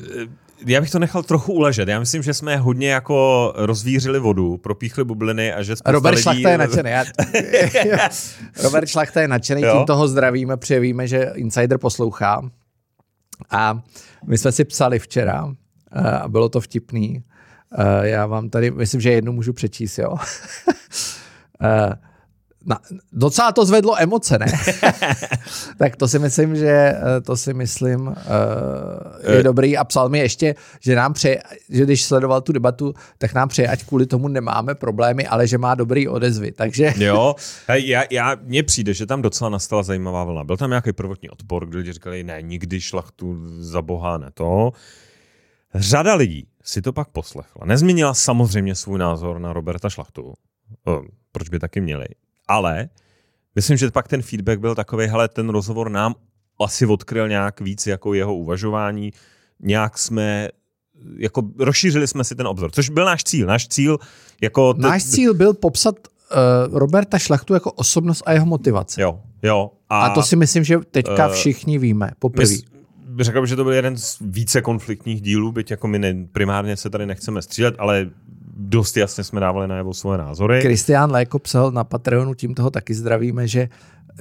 [0.66, 1.88] Já bych to nechal trochu uležet.
[1.88, 6.22] Já myslím, že jsme hodně jako rozvířili vodu, propíchli bubliny a že Robert lidí...
[6.24, 6.90] Šlachta je nadšený.
[6.90, 7.04] Já...
[8.64, 9.74] Robert Šlachta je nadšený, jo?
[9.78, 12.42] tím toho zdravíme, protože víme, že Insider poslouchá.
[13.50, 13.82] A
[14.26, 15.54] my jsme si psali včera
[16.22, 17.24] a bylo to vtipný.
[18.02, 20.16] Já vám tady, myslím, že jednu můžu přečíst, jo.
[22.68, 22.80] na,
[23.14, 24.46] docela to zvedlo emoce, ne?
[25.78, 28.14] tak to si myslím, že eh, to si myslím uh,
[29.36, 33.34] je dobrý a psal mi ještě, že nám přeje, že když sledoval tu debatu, tak
[33.34, 36.94] nám přeje, ať kvůli tomu nemáme problémy, ale že má dobrý odezvy, takže...
[36.98, 37.36] jo,
[37.74, 40.44] já, já, mně přijde, že tam docela nastala zajímavá vlna.
[40.44, 44.72] Byl tam nějaký prvotní odpor, kdy lidi říkali, ne, nikdy šlachtu za boha ne to.
[45.76, 47.66] Řada lidí si to pak poslechla.
[47.66, 50.34] Nezměnila samozřejmě svůj názor na Roberta Šlachtu.
[51.32, 52.06] Proč by taky měli?
[52.48, 52.90] Ale
[53.56, 56.16] myslím, že pak ten feedback byl takový, hele, ten rozhovor nám
[56.60, 59.14] asi odkryl nějak víc jako jeho uvažování,
[59.60, 60.50] nějak jsme
[61.18, 63.48] jako rozšířili jsme si ten obzor, což byl náš cíl.
[63.48, 63.98] Náš cíl
[64.42, 64.74] jako...
[64.74, 69.02] T- náš cíl byl popsat uh, Roberta Šlachtu jako osobnost a jeho motivace.
[69.02, 69.72] Jo, jo.
[69.90, 72.56] A, a to si myslím, že teďka uh, všichni víme, poprvé.
[73.20, 76.78] Řekl bych, že to byl jeden z více konfliktních dílů, byť jako my ne, primárně
[76.78, 78.10] se tady nechceme střílet, ale
[78.58, 80.62] dost jasně jsme dávali najevo svoje názory.
[80.62, 83.70] Kristián Léko psal na Patreonu, tím toho taky zdravíme, že,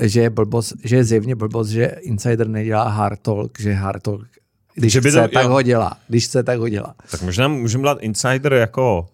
[0.01, 4.27] že, je blbost, že je zjevně blbost, že Insider nedělá hard talk, že hard talk,
[4.75, 5.51] když že by chce, to, tak jo.
[5.51, 5.97] ho dělá.
[6.09, 6.95] Když chce, tak ho dělá.
[7.11, 9.07] Tak možná můžeme dát Insider jako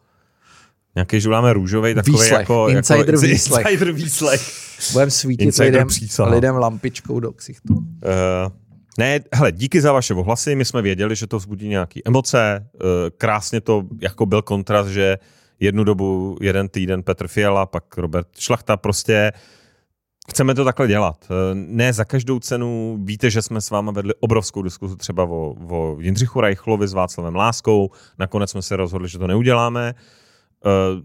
[0.94, 2.32] nějaký, že máme růžový takový výslech.
[2.32, 2.68] jako...
[2.68, 3.66] Insider jako, výslech.
[3.66, 4.40] Insider výslech.
[4.92, 5.88] Budeme svítit lidem,
[6.26, 7.74] lidem lampičkou do ksichtu.
[7.74, 7.82] Uh,
[8.98, 12.78] ne, hele, díky za vaše ohlasy, my jsme věděli, že to vzbudí nějaké emoce, eh,
[13.18, 15.18] krásně to jako byl kontrast, že
[15.60, 19.32] jednu dobu, jeden týden Petr Fiala, pak Robert Šlachta, prostě
[20.30, 21.26] chceme to takhle dělat.
[21.30, 25.54] Eh, ne za každou cenu, víte, že jsme s váma vedli obrovskou diskuzi třeba o,
[25.70, 29.94] o Jindřichu Reichlovi s Václavem Láskou, nakonec jsme se rozhodli, že to neuděláme,
[30.64, 31.02] Uh,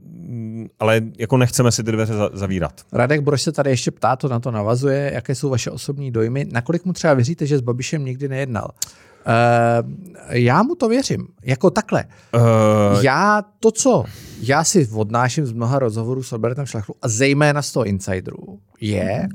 [0.80, 2.82] ale jako nechceme si ty dveře zavírat.
[2.91, 6.45] Radek Brož se tady ještě ptá, to na to navazuje, jaké jsou vaše osobní dojmy,
[6.51, 8.70] nakolik mu třeba věříte, že s Babišem nikdy nejednal?
[8.72, 9.89] Uh,
[10.30, 12.05] já mu to věřím, jako takhle.
[12.36, 13.03] Uh...
[13.03, 14.03] Já to, co
[14.41, 19.28] já si odnáším z mnoha rozhovorů s Robertem Šlachtou a zejména z toho insideru, je,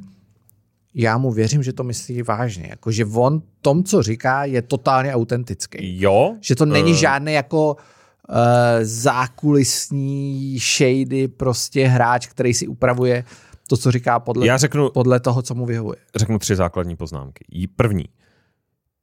[0.94, 2.66] já mu věřím, že to myslí vážně.
[2.70, 6.00] Jako, že on tom, co říká, je totálně autentický.
[6.00, 6.36] Jo.
[6.40, 6.96] Že to není uh...
[6.96, 7.80] žádný jako uh,
[8.82, 13.24] zákulisní shady, prostě hráč, který si upravuje
[13.68, 15.96] to, co říká podle, já řeknu, podle toho, co mu vyhovuje.
[16.16, 17.44] Řeknu tři základní poznámky.
[17.76, 18.04] První.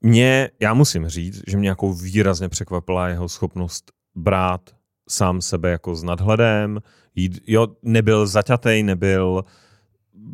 [0.01, 4.61] Mě, já musím říct, že mě jako výrazně překvapila jeho schopnost brát
[5.09, 6.79] sám sebe jako s nadhledem,
[7.15, 9.43] jít, jo, nebyl zaťatej, nebyl,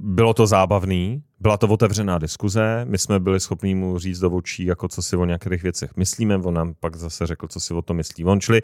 [0.03, 4.65] bylo to zábavný, byla to otevřená diskuze, my jsme byli schopni mu říct do očí,
[4.65, 7.81] jako co si o nějakých věcech myslíme, on nám pak zase řekl, co si o
[7.81, 8.41] tom myslí on.
[8.41, 8.61] Čili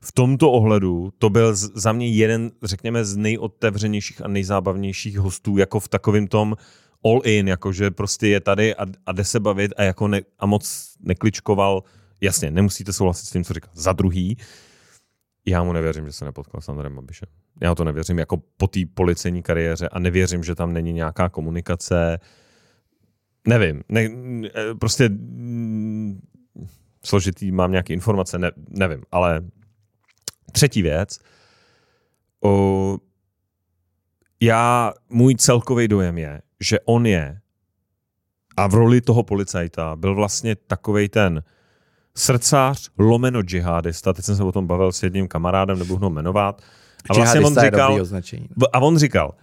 [0.00, 5.80] v tomto ohledu to byl za mě jeden, řekněme, z nejotevřenějších a nejzábavnějších hostů, jako
[5.80, 6.56] v takovém tom
[7.04, 10.46] all in, jakože prostě je tady a, a jde se bavit a, jako ne, a
[10.46, 11.82] moc nekličkoval.
[12.20, 13.68] Jasně, nemusíte souhlasit s tím, co říká.
[13.74, 14.36] Za druhý,
[15.46, 17.28] já mu nevěřím, že se nepotkal s Andrem Babišem.
[17.62, 22.18] Já to nevěřím jako po té policejní kariéře a nevěřím, že tam není nějaká komunikace.
[23.48, 24.08] Nevím, ne,
[24.80, 26.20] prostě mm,
[27.04, 29.44] složitý, mám nějaké informace, ne, nevím, ale
[30.52, 31.18] třetí věc,
[32.44, 32.98] o,
[34.40, 37.40] já, můj celkový dojem je, že on je
[38.56, 41.42] a v roli toho policajta byl vlastně takovej ten
[42.16, 46.62] srdcář lomeno džihadista, teď jsem se o tom bavil s jedním kamarádem, nebudu ho jmenovat,
[47.10, 47.98] a vlastně on říkal,
[48.72, 49.34] a on říkal,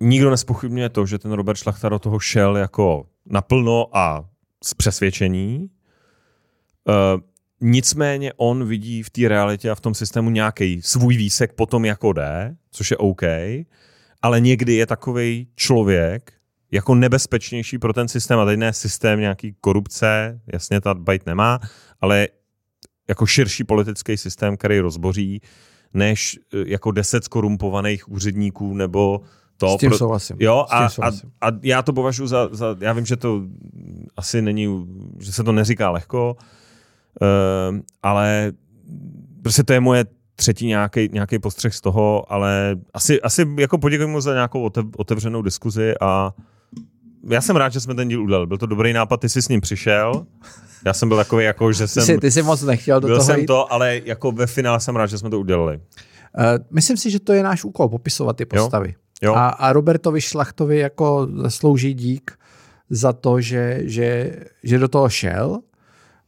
[0.00, 4.24] nikdo nespochybňuje to, že ten Robert Šlachta do toho šel jako naplno a
[4.64, 5.70] z přesvědčení.
[6.88, 7.20] Uh,
[7.60, 12.12] nicméně on vidí v té realitě a v tom systému nějaký svůj výsek potom jako
[12.12, 13.22] jde, což je OK,
[14.22, 16.32] ale někdy je takový člověk
[16.72, 21.60] jako nebezpečnější pro ten systém, a teď ne systém nějaký korupce, jasně ta bajt nemá,
[22.00, 22.28] ale
[23.08, 25.40] jako širší politický systém, který rozboří,
[25.94, 29.20] než eh, jako deset skorumpovaných úředníků nebo
[29.56, 29.68] to.
[29.68, 30.36] S tím pro, souhlasím.
[30.40, 31.08] Jo, a, a,
[31.40, 33.42] a já to považuji za, za, já vím, že to
[34.16, 34.86] asi není,
[35.20, 36.36] že se to neříká lehko,
[37.20, 38.52] uh, ale
[39.42, 40.04] prostě to je moje
[40.36, 45.42] třetí nějaký, nějaký postřeh z toho, ale asi, asi jako poděkuji mu za nějakou otevřenou
[45.42, 46.32] diskuzi a
[47.28, 48.46] já jsem rád, že jsme ten díl udělali.
[48.46, 50.26] Byl to dobrý nápad, ty jsi s ním přišel.
[50.86, 52.02] Já jsem byl takový, jako, že jsem...
[52.02, 53.46] Ty jsi, ty jsi moc nechtěl do byl toho jsem jít.
[53.46, 55.76] to, ale jako ve finále jsem rád, že jsme to udělali.
[55.76, 58.88] Uh, myslím si, že to je náš úkol, popisovat ty postavy.
[58.88, 58.94] Jo?
[59.22, 59.34] Jo.
[59.34, 62.30] A, a Robertovi Šlachtovi jako zaslouží dík
[62.90, 65.58] za to, že, že, že do toho šel.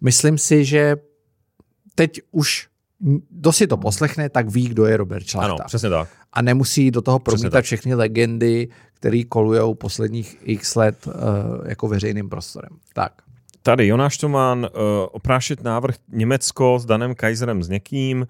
[0.01, 0.97] Myslím si, že
[1.95, 2.69] teď už
[3.31, 5.55] kdo si to poslechne, tak ví, kdo je Robert Šlachta.
[5.55, 6.09] Ano, přesně tak.
[6.33, 11.13] A nemusí do toho promítat všechny legendy, které kolují posledních x let uh,
[11.69, 12.71] jako veřejným prostorem.
[12.95, 13.13] Tak.
[13.63, 14.69] Tady Jonáš Tomán, uh,
[15.13, 18.27] oprášit návrh Německo s Danem Kaiserem s někým.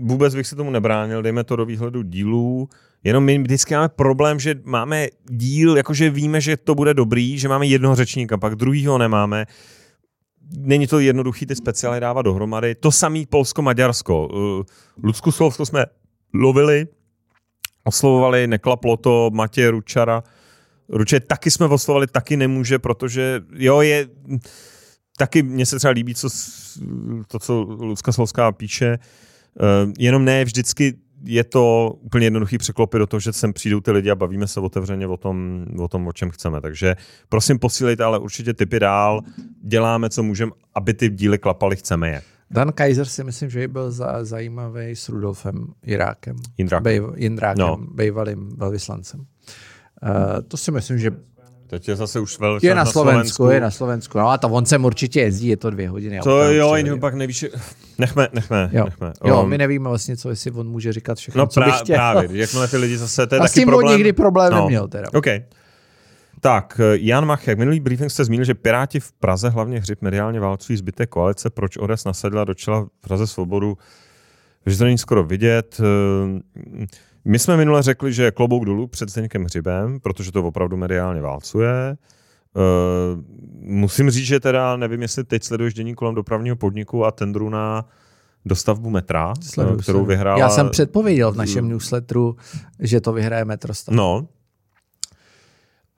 [0.00, 2.68] Vůbec bych se tomu nebránil, dejme to do výhledu dílů.
[3.04, 7.48] Jenom my vždycky máme problém, že máme díl, jakože víme, že to bude dobrý, že
[7.48, 9.46] máme jednoho řečníka, pak druhýho nemáme.
[10.56, 12.74] Není to jednoduchý ty speciály dávat dohromady.
[12.74, 14.28] To samý Polsko-Maďarsko.
[14.28, 14.62] Uh,
[15.02, 15.86] Lucku Slovsko jsme
[16.34, 16.86] lovili,
[17.84, 20.22] oslovovali, neklaplo to, Matěj Ručara.
[20.88, 24.08] Ruče taky jsme oslovovali, taky nemůže, protože jo, je
[25.18, 26.28] taky mně se třeba líbí co,
[27.28, 30.94] to, co Lucka Slovská píše, uh, jenom ne vždycky
[31.24, 34.60] je to úplně jednoduchý překlopit do toho, že sem přijdou ty lidi a bavíme se
[34.60, 36.60] otevřeně o tom, o tom, o čem chceme.
[36.60, 36.96] Takže
[37.28, 39.20] prosím posílejte, ale určitě typy dál,
[39.62, 42.22] děláme, co můžeme, aby ty díly klapaly, chceme je.
[42.50, 46.36] Dan Kaiser si myslím, že byl za, zajímavý s Rudolfem Jirákem.
[46.58, 46.84] Jindrákem.
[46.84, 47.76] Bej, Jindrákem, no.
[47.76, 49.20] bývalým velvyslancem.
[49.20, 51.10] Uh, to si myslím, že
[51.68, 52.66] Teď je zase už velký.
[52.66, 54.18] Je na, na Slovensku, Slovensku, je na Slovensku.
[54.18, 56.20] No a to on sem určitě jezdí, je to dvě hodiny.
[56.24, 57.44] To jo, jiný pak nevíš.
[57.98, 58.84] Nechme, nechme, jo.
[58.84, 59.12] nechme.
[59.24, 61.96] Jo, my nevíme vlastně, co jestli on může říkat všechno, no, co by chtěl.
[61.96, 63.96] právě, jakmile ty lidi zase, to je a taky s tím problém.
[63.96, 64.60] nikdy problém no.
[64.60, 65.08] neměl teda.
[65.14, 65.26] OK.
[66.40, 70.76] Tak, Jan Machek, minulý briefing jste zmínil, že Piráti v Praze hlavně hřib mediálně válcují
[70.76, 73.78] zbytek koalice, proč ODS nasadila do čela v Praze svobodu,
[74.66, 75.80] že to není skoro vidět.
[77.28, 81.96] My jsme minule řekli, že klobouk dolů před Zdeňkem Hřibem, protože to opravdu mediálně válcuje.
[82.54, 83.22] Uh,
[83.60, 87.88] musím říct, že teda nevím, jestli teď sleduješ dění kolem dopravního podniku a tendru na
[88.44, 90.38] dostavbu metra, Sleduju kterou vyhrála...
[90.38, 92.36] Já jsem předpověděl v našem newsletteru,
[92.80, 93.94] že to vyhraje metrostav.
[93.94, 94.28] No.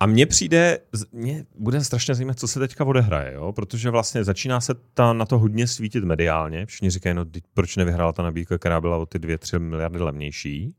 [0.01, 0.79] A mně přijde,
[1.13, 3.53] mě bude strašně zajímat, co se teďka odehraje, jo?
[3.53, 6.67] protože vlastně začíná se ta, na to hodně svítit mediálně.
[6.67, 7.25] Všichni říkají, no
[7.55, 10.67] proč nevyhrála ta nabídka, která byla o ty 2-3 miliardy levnější.
[10.67, 10.73] Uh,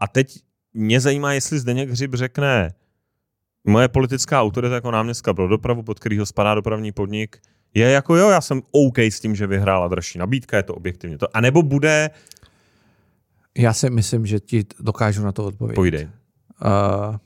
[0.00, 0.38] a teď
[0.74, 2.74] mě zajímá, jestli Zdeněk Hřib řekne,
[3.64, 7.38] moje politická autorita jako náměstka pro dopravu, pod kterýho spadá dopravní podnik,
[7.74, 11.18] je jako jo, já jsem OK s tím, že vyhrála dražší nabídka, je to objektivně
[11.18, 11.36] to.
[11.36, 12.10] A nebo bude...
[13.58, 15.74] Já si myslím, že ti dokážu na to odpovědět.
[15.74, 16.08] Povídej.
[16.64, 17.16] Uh,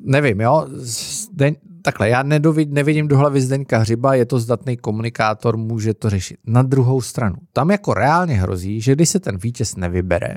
[0.00, 0.66] nevím, jo.
[0.70, 6.10] Zdeň, takhle, já nedovid, nevidím do hlavy Zdeňka Hřiba, je to zdatný komunikátor, může to
[6.10, 6.36] řešit.
[6.46, 10.36] Na druhou stranu, tam jako reálně hrozí, že když se ten vítěz nevybere,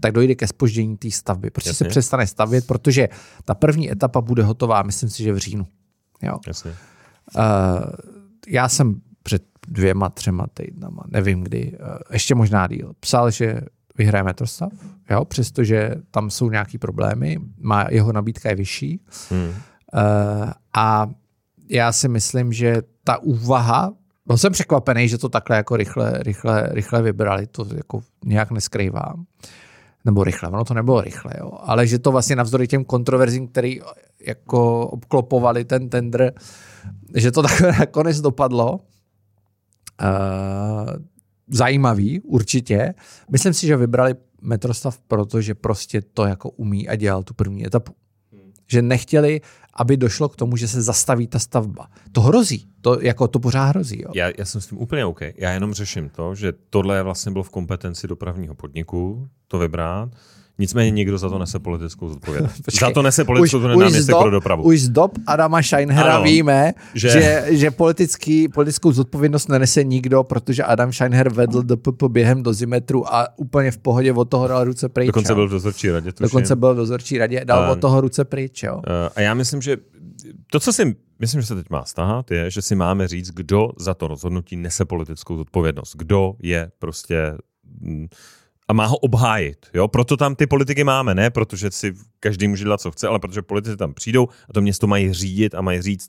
[0.00, 1.50] tak dojde ke spoždění té stavby.
[1.50, 1.84] Prostě Jasně.
[1.84, 3.08] se přestane stavět, protože
[3.44, 5.66] ta první etapa bude hotová, myslím si, že v říjnu.
[6.22, 6.38] Jo.
[6.46, 6.70] Jasně.
[6.70, 7.42] Uh,
[8.48, 13.60] já jsem před dvěma, třema týdnama, nevím kdy, uh, ještě možná díl, psal, že
[13.98, 14.72] vyhraje metrostav,
[15.10, 19.00] jo, přestože tam jsou nějaký problémy, má, jeho nabídka je vyšší.
[19.30, 19.54] Hmm.
[19.94, 21.10] Uh, a
[21.68, 23.92] já si myslím, že ta úvaha,
[24.26, 29.24] byl jsem překvapený, že to takhle jako rychle, rychle, rychle vybrali, to jako nějak neskrývám.
[30.04, 31.50] Nebo rychle, ono to nebylo rychle, jo.
[31.60, 33.80] ale že to vlastně navzdory těm kontroverzím, který
[34.26, 36.32] jako obklopovali ten tender,
[37.16, 38.80] že to takhle nakonec dopadlo.
[40.02, 40.96] Uh,
[41.48, 42.94] zajímavý, určitě.
[43.30, 47.94] Myslím si, že vybrali metrostav, protože prostě to jako umí a dělal tu první etapu.
[48.66, 49.40] Že nechtěli,
[49.74, 51.88] aby došlo k tomu, že se zastaví ta stavba.
[52.12, 52.66] To hrozí.
[52.80, 54.02] To, jako to pořád hrozí.
[54.02, 54.10] Jo.
[54.14, 55.20] Já, já jsem s tím úplně OK.
[55.36, 60.10] Já jenom řeším to, že tohle vlastně bylo v kompetenci dopravního podniku, to vybrat,
[60.58, 62.62] Nicméně někdo za to nese politickou zodpovědnost.
[62.80, 64.62] za to nese politickou zodpovědnost pro dopravu.
[64.62, 70.24] Už z dob Adama Scheinhera ano, víme, že, že, že politický, politickou zodpovědnost nenese nikdo,
[70.24, 74.88] protože Adam Scheinher vedl DPP během dozimetru a úplně v pohodě od toho dal ruce
[74.88, 75.06] pryč.
[75.06, 76.12] Dokonce byl v dozorčí radě.
[76.12, 76.24] Tuším.
[76.24, 78.62] Dokonce byl v dozorčí radě, dal a, od toho ruce pryč.
[78.62, 78.82] Jo.
[79.16, 79.76] A já myslím, že
[80.50, 83.70] to, co si myslím, že se teď má stahat, je, že si máme říct, kdo
[83.78, 85.96] za to rozhodnutí nese politickou zodpovědnost.
[85.96, 87.34] Kdo je prostě
[87.80, 88.06] mm,
[88.68, 89.66] a má ho obhájit.
[89.74, 89.88] Jo?
[89.88, 93.42] Proto tam ty politiky máme, ne protože si každý může dělat, co chce, ale protože
[93.42, 96.08] politici tam přijdou a to město mají řídit a mají říct,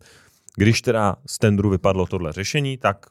[0.55, 3.05] když teda z tendru vypadlo tohle řešení, tak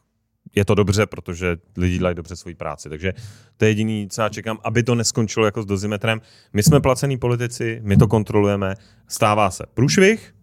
[0.55, 2.88] je to dobře, protože lidi dělají dobře svoji práci.
[2.88, 3.12] Takže
[3.57, 6.20] to je jediný, co já čekám, aby to neskončilo jako s dozimetrem.
[6.53, 8.74] My jsme placení politici, my to kontrolujeme,
[9.09, 10.34] stává se průšvih.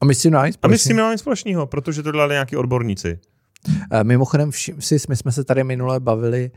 [0.00, 3.18] A my s tím A my s tím nic společného, protože to dělali nějaký odborníci.
[3.90, 6.50] Eh, mimochodem, si, my jsme se tady minule bavili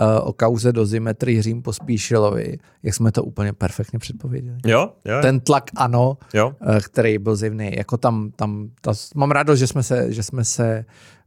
[0.00, 4.56] uh, o kauze dozimetry Jiřím Pospíšilovi, jak jsme to úplně perfektně předpověděli.
[4.66, 5.18] Jo, jo.
[5.22, 6.48] Ten tlak ano, jo.
[6.48, 7.70] Uh, který byl zjevný.
[7.76, 10.84] Jako tam, tam ta, mám rádo, že jsme se, že jsme se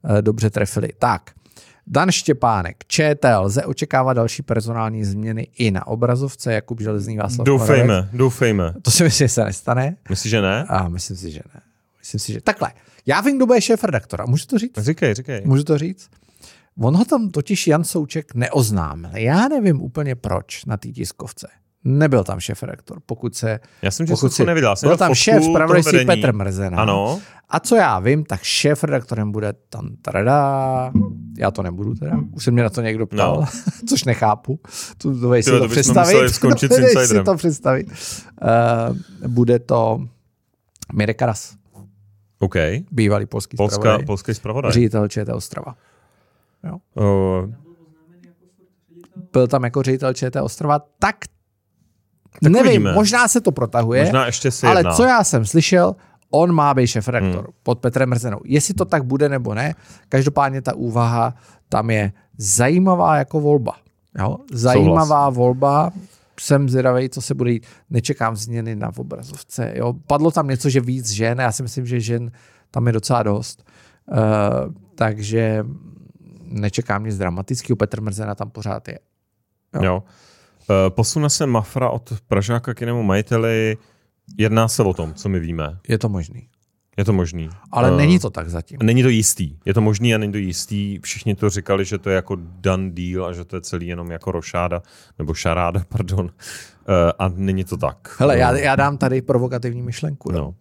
[0.09, 0.89] uh, dobře trefili.
[0.99, 1.31] Tak,
[1.89, 8.09] Dan Štěpánek, ČT, lze očekávat další personální změny i na obrazovce, Jakub Železný Václav Doufejme,
[8.13, 8.73] doufejme.
[8.81, 9.95] To si myslím, že se nestane.
[10.09, 10.65] Myslíš, že ne?
[10.69, 11.61] A myslím si, že ne.
[12.07, 12.71] Myslím si, že takhle.
[13.05, 14.25] Já vím, kdo bude šéf redaktora.
[14.25, 14.77] Můžu to říct?
[14.77, 15.41] Říkej, říkej.
[15.45, 16.09] Můžu to říct?
[16.79, 19.11] On ho tam totiž Jan Souček neoznámil.
[19.13, 21.47] Já nevím úplně proč na té tiskovce.
[21.83, 23.59] Nebyl tam šéf redaktor, pokud se...
[23.81, 24.75] Já jsem pokud si, neviděl.
[24.75, 26.77] Jsem byl tam šéf zpravodajství Petr Mrzena.
[26.77, 27.19] Ano.
[27.49, 30.91] A co já vím, tak šéf redaktorem bude tam trada.
[31.37, 32.17] Já to nebudu teda.
[32.31, 33.47] Už se mě na to někdo ptal, no.
[33.89, 34.59] což nechápu.
[34.97, 36.29] Tu, to si to představit.
[36.29, 36.73] Skončit
[37.05, 37.87] si to představit.
[37.91, 40.07] Uh, bude to
[40.93, 41.56] Mirek Karas.
[42.39, 42.55] OK.
[42.91, 44.05] Bývalý polský Polska, zpravodaj.
[44.05, 44.71] Polský zpravodaj.
[44.71, 45.75] Ředitel ČT Ostrava.
[46.63, 46.77] Jo.
[46.93, 47.53] Uh,
[49.33, 51.15] Byl tam jako ředitel ČT Ostrava, tak,
[52.41, 52.93] tak nevím, uvidíme.
[52.93, 54.93] možná se to protahuje, možná ještě se ale jedná.
[54.93, 55.95] co já jsem slyšel,
[56.29, 57.53] on má být šef redaktor hmm.
[57.63, 58.39] pod Petrem Mrzenou.
[58.45, 59.75] Jestli to tak bude nebo ne,
[60.09, 61.33] každopádně ta úvaha
[61.69, 63.73] tam je zajímavá jako volba.
[64.19, 64.37] Jo?
[64.51, 65.35] Zajímavá Souhlas.
[65.35, 65.91] volba,
[66.39, 67.65] jsem zvědavý, co se bude jít.
[67.89, 69.73] Nečekám změny na obrazovce.
[69.75, 69.93] Jo?
[70.07, 72.31] Padlo tam něco, že víc žen, já si myslím, že žen
[72.71, 73.63] tam je docela dost.
[74.11, 75.65] Uh, takže
[76.43, 78.99] nečekám nic dramatického, Petr Mrzena tam pořád je.
[79.75, 79.83] Jo.
[79.83, 80.03] jo.
[80.69, 83.77] Uh, posune se Mafra od Pražáka k jinému majiteli,
[84.37, 85.79] jedná se o tom, co my víme.
[85.87, 86.49] Je to možný.
[86.97, 87.49] Je to možný.
[87.71, 88.77] Ale uh, není to tak zatím.
[88.83, 89.57] Není to jistý.
[89.65, 90.99] Je to možný a není to jistý.
[91.03, 94.11] Všichni to říkali, že to je jako done deal a že to je celý jenom
[94.11, 94.81] jako rošáda,
[95.19, 96.25] nebo šaráda, pardon.
[96.25, 96.31] Uh,
[97.19, 98.15] a není to tak.
[98.19, 100.31] Hele, já, já dám tady provokativní myšlenku.
[100.31, 100.55] No.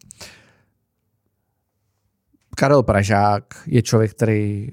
[2.56, 4.70] Karel Pražák je člověk, který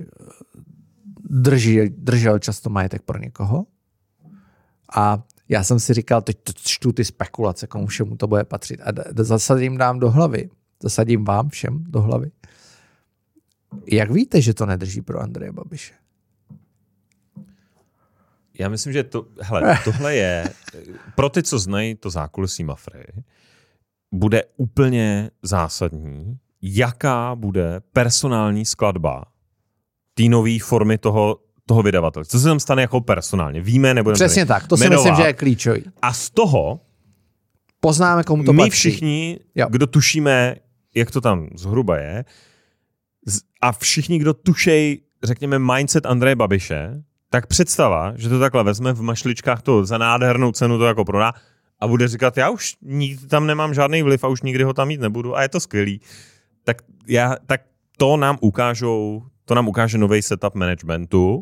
[1.30, 3.66] drží, držel často majetek pro někoho.
[4.96, 8.82] A já jsem si říkal, teď čtu ty spekulace, komu všemu to bude patřit.
[8.82, 8.92] A
[9.24, 10.50] zasadím dám do hlavy,
[10.84, 12.32] zasadím vám všem do hlavy.
[13.92, 15.94] Jak víte, že to nedrží pro Andreje Babiše?
[18.60, 20.54] Já myslím, že to, hele, tohle je,
[21.16, 23.06] pro ty, co znají to zákulisí Mafry,
[24.12, 29.26] bude úplně zásadní, jaká bude personální skladba
[30.14, 32.26] té nové formy toho, toho vydavatele.
[32.26, 33.62] Co se tam stane jako personálně?
[33.62, 35.04] Víme, nebo Přesně tak, to si jmenovat.
[35.04, 35.84] myslím, že je klíčový.
[36.02, 36.80] A z toho
[37.80, 38.72] poznáme, komu to my patří.
[38.72, 39.68] všichni, jo.
[39.70, 40.56] kdo tušíme,
[40.96, 42.26] jak to tam zhruba je,
[43.62, 49.02] a všichni, kdo tušej, řekněme, mindset Andreje Babiše, tak představa, že to takhle vezme v
[49.02, 51.34] mašličkách to za nádhernou cenu to jako prodá
[51.80, 54.88] a bude říkat, já už nikdy tam nemám žádný vliv a už nikdy ho tam
[54.88, 56.02] mít nebudu a je to skvělý.
[56.64, 57.62] Tak, já, tak
[57.98, 61.42] to nám ukážou to nám ukáže nový setup managementu.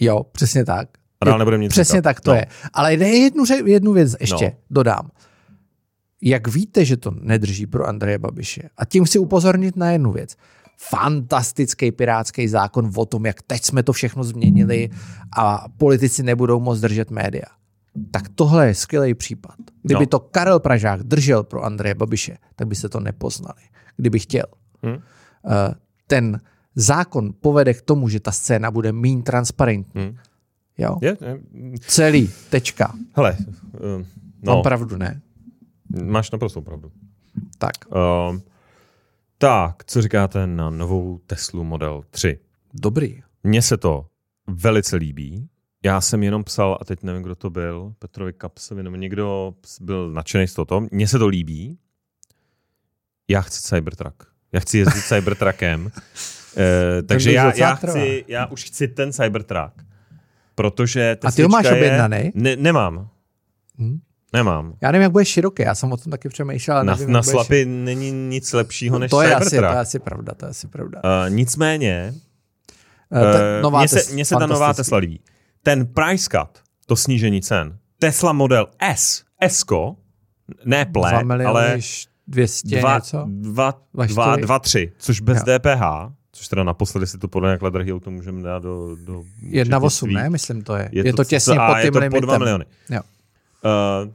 [0.00, 0.88] Jo, přesně tak.
[1.20, 2.02] Ale nebudeme nic Přesně říkat.
[2.02, 2.36] tak to no.
[2.36, 2.46] je.
[2.72, 4.52] Ale jednu, jednu věc ještě no.
[4.70, 5.10] dodám.
[6.22, 8.62] Jak víte, že to nedrží pro Andreje Babiše?
[8.76, 10.36] A tím chci upozornit na jednu věc.
[10.76, 14.88] Fantastický pirátský zákon o tom, jak teď jsme to všechno změnili
[15.36, 17.44] a politici nebudou moc držet média.
[18.10, 19.54] Tak tohle je skvělý případ.
[19.82, 20.06] Kdyby no.
[20.06, 23.62] to Karel Pražák držel pro Andreje Babiše, tak by se to nepoznali.
[23.96, 24.44] Kdyby chtěl.
[24.82, 24.98] Hmm.
[26.06, 26.40] Ten
[26.74, 30.02] zákon povede k tomu, že ta scéna bude méně transparentní.
[30.02, 30.16] Hmm.
[30.78, 30.96] Jo?
[31.02, 31.38] Je, je.
[31.80, 32.94] Celý, tečka.
[33.16, 34.04] Hele, uh,
[34.42, 34.54] no.
[34.54, 35.20] Mám pravdu, ne?
[36.04, 36.92] Máš naprosto pravdu.
[37.58, 37.72] Tak.
[37.88, 38.38] Uh,
[39.38, 42.38] tak, co říkáte na novou Teslu Model 3?
[42.74, 43.22] Dobrý.
[43.42, 44.06] Mně se to
[44.46, 45.48] velice líbí.
[45.84, 50.10] Já jsem jenom psal, a teď nevím, kdo to byl, Petrovi Kapsovi, nebo někdo byl
[50.10, 50.86] nadšený z toho.
[50.90, 51.78] Mně se to líbí.
[53.28, 54.22] Já chci Cybertruck.
[54.52, 55.90] Já chci jezdit Cybertruckem.
[56.56, 59.84] Uh, takže já, já, chci, já už chci ten Cybertruck.
[60.54, 62.30] Protože A ty ho máš je, objednaný?
[62.34, 63.08] Ne, nemám.
[63.78, 64.00] Hmm?
[64.32, 64.74] Nemám.
[64.80, 66.76] Já nevím, jak bude široký, já jsem o tom taky přemýšlel.
[66.76, 69.98] ale Na, nevím, na slapy není nic lepšího než to je, asi, to je asi
[69.98, 71.00] pravda, to je asi pravda.
[71.04, 72.14] Uh, nicméně,
[73.62, 74.74] Uh, Mně se, mně se ta nová.
[74.74, 75.20] Tesla líbí.
[75.62, 79.64] Ten price cut, to snížení cen, Tesla model S, s
[80.64, 81.78] ne ple, miliony, ale
[82.26, 83.24] 200 dva, něco?
[83.28, 84.46] dva, Dva dva, čtyři.
[84.46, 85.58] dva, tři, což bez Jo.
[85.58, 89.24] DPH, což teda naposledy si to podle jakhle drahý auto můžeme dát do, do 1,8,
[89.52, 90.14] účetnictví.
[90.14, 90.30] ne?
[90.30, 90.88] Myslím to je.
[90.92, 92.20] Je, je to, těsně a pod je tím to limitem.
[92.20, 92.64] po 2 miliony.
[92.90, 93.00] Jo.
[94.04, 94.12] Uh,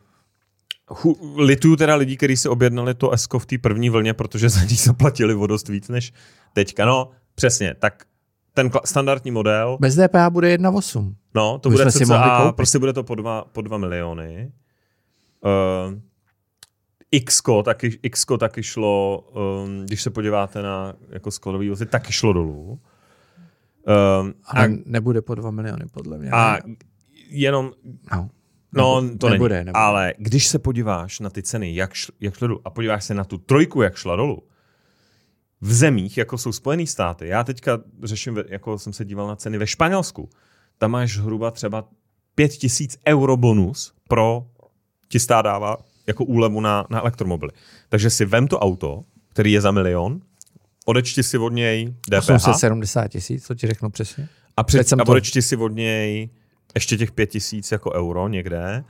[0.88, 4.64] hu, lituju teda lidí, kteří si objednali to S v té první vlně, protože za
[4.64, 6.14] ní zaplatili o dost víc než
[6.54, 6.86] teďka.
[6.86, 8.06] No, přesně, tak
[8.54, 11.16] ten standardní model, Bez DPH bude 1,8.
[11.36, 12.56] no, to Už bude cca, koupit.
[12.56, 14.52] prostě bude to po 2, po dva miliony.
[15.42, 16.00] Uh,
[17.12, 19.20] X taky, X taky šlo,
[19.66, 22.80] um, když se podíváte na jako skladový vozy, taky šlo dolů.
[24.22, 26.32] Um, Ale a, nebude po 2 miliony, podle mě.
[26.32, 26.58] a
[27.30, 27.72] jenom
[28.12, 28.30] no.
[28.76, 29.66] No, Nebu- to nebude, není.
[29.66, 29.80] nebude.
[29.80, 33.14] Ale když se podíváš na ty ceny, jak, šl, jak šlo dolů, a podíváš se
[33.14, 34.44] na tu trojku, jak šla dolů,
[35.62, 39.58] v zemích, jako jsou Spojené státy, já teďka řeším, jako jsem se díval na ceny
[39.58, 40.30] ve Španělsku,
[40.78, 41.88] tam máš zhruba třeba
[42.36, 44.46] 5000 euro bonus pro
[45.08, 47.52] ti dává jako úlevu na, na elektromobily.
[47.90, 50.22] Takže si vem to auto, který je za milion,
[50.86, 54.30] odečti si od něj DPH 870 tisíc, co ti řeknu přesně.
[54.58, 56.30] a, před, a odečti si od něj
[56.76, 58.84] ještě těch pět tisíc jako euro někde.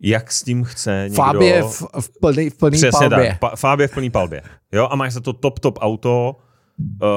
[0.00, 1.16] Jak s tím chce někdo...
[1.16, 3.38] Fabie v, v plný, v plný Přesně palbě.
[3.40, 4.42] tak, pa, v plný palbě.
[4.72, 6.36] Jo, a máš za to top, top auto,
[6.78, 7.08] uh,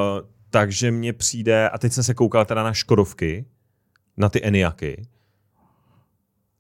[0.50, 3.46] takže mně přijde, a teď jsem se koukal teda na Škodovky,
[4.18, 5.08] na ty Eniaky,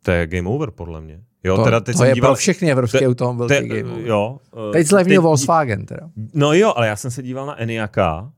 [0.03, 1.21] to je game over podle mě.
[1.43, 3.91] Jo, To, teda teď to jsem je díval, pro všechny evropské to- automobilky te- game
[3.93, 4.05] over.
[4.07, 6.09] jo, uh, Teď zlevnil Volkswagen teda.
[6.33, 8.31] No jo, ale já jsem se díval na Eniaka, uh,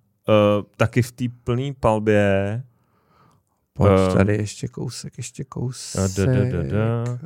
[0.78, 2.64] taky v té plný palbě,
[3.78, 6.12] Pojď Eh, tady ještě kousek, ještě kousek.
[6.18, 7.20] Da, da, da, da.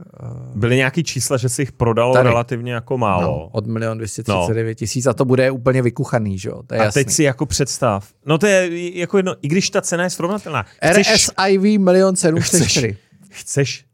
[0.56, 2.30] Byly nějaký čísla, že si jich prodalo Tady.
[2.30, 3.22] relativně jako málo.
[3.24, 6.64] No, od 1 239 tisíc a to bude úplně vykuchaný, že jo?
[6.68, 7.04] To je a jasný.
[7.04, 8.10] teď si jako představ.
[8.26, 10.64] No to je jako jedno, i když ta cena je srovnatelná.
[10.64, 12.98] Chceš, RSIV 1 704
[13.30, 13.86] chceš,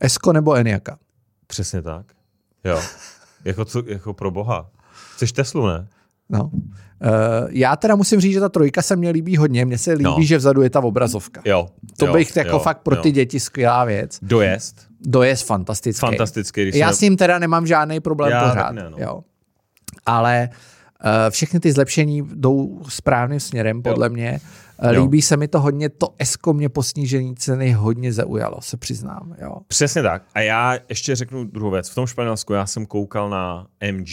[0.00, 0.98] Esko nebo Eniaka?
[1.46, 2.06] přesně tak.
[2.64, 2.80] Jo.
[3.44, 4.70] Jako, co, jako pro boha.
[5.14, 5.88] Chceš Teslu, ne?
[6.32, 6.44] No.
[6.44, 7.10] Uh,
[7.50, 9.64] já teda musím říct, že ta trojka se mně líbí hodně.
[9.64, 10.16] Mně se líbí, No.
[10.20, 11.42] že vzadu je ta obrazovka.
[11.44, 11.68] Jo.
[11.98, 13.02] To jo, bych jako jo, fakt pro jo.
[13.02, 14.18] ty děti skvělá věc.
[14.22, 14.76] Dojezd.
[15.00, 16.00] Dojezd fantastický.
[16.00, 16.62] Fantastický.
[16.62, 18.72] Když Já se s ním teda nemám žádný problém Já pořád.
[18.72, 18.96] ne, no.
[19.00, 19.20] jo.
[20.06, 20.48] Ale
[21.04, 24.40] uh, všechny ty zlepšení jdou správným směrem, podle mě.
[24.84, 25.02] Uh, Jo.
[25.02, 29.34] líbí se mi to hodně, to Esko mě po snížení ceny hodně zaujalo, se přiznám.
[29.40, 29.56] Jo.
[29.66, 30.22] Přesně tak.
[30.34, 31.88] A já ještě řeknu druhou věc.
[31.90, 34.08] V tom Španělsku já jsem koukal na MG.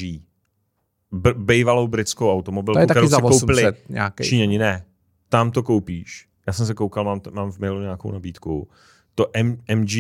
[1.12, 4.24] B- bejvalou britskou automobilku, kterou si koupili 800 nějaký.
[4.24, 4.58] Číňani.
[4.58, 4.86] Ne,
[5.30, 6.28] tam to koupíš.
[6.48, 8.68] Já jsem se koukal, mám, mám v mailu nějakou nabídku.
[9.16, 9.92] To M, MG,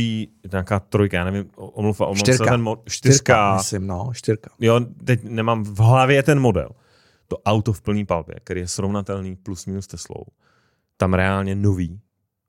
[0.51, 2.45] nějaká trojka, já nevím, omluva, omluva se Čtyřka.
[2.45, 3.55] ten mo- Čtyřka, čtyřka.
[3.57, 4.49] myslím, no, čtyřka.
[4.59, 6.69] Jo, teď nemám v hlavě ten model.
[7.27, 10.23] To auto v plný palbě, který je srovnatelný plus minus Teslou.
[10.97, 11.99] Tam reálně nový.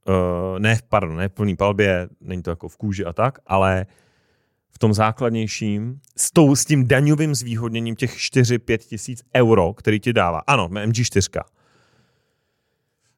[0.08, 3.86] Uh, ne, pardon, ne v plný palbě, není to jako v kůži a tak, ale
[4.80, 10.42] tom základnějším, s, tou, s tím daňovým zvýhodněním těch 4-5 tisíc euro, který ti dává.
[10.46, 11.40] Ano, MG4.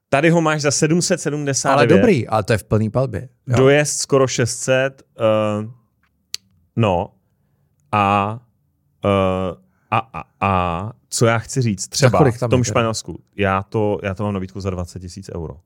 [0.09, 1.75] Tady ho máš za 779.
[1.75, 3.29] Ale dobrý, ale to je v plný palbě.
[3.47, 3.57] Jo.
[3.57, 5.03] Dojezd skoro 600.
[5.63, 5.71] Uh,
[6.77, 7.15] no.
[7.93, 8.39] A,
[9.05, 9.11] uh,
[9.91, 12.65] a, a, a co já chci říct, třeba v tom?
[12.65, 15.57] Španělsku, já to, já to mám nabídku za 20 tisíc euro.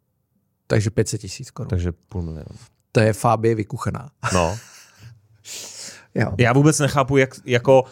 [0.66, 1.68] Takže 500 tisíc korun.
[1.68, 2.59] Takže půl milionu.
[2.92, 4.11] To je Fabie vykuchaná.
[4.34, 4.59] No.
[6.16, 6.32] Jo.
[6.38, 7.84] Já vůbec nechápu, jak jako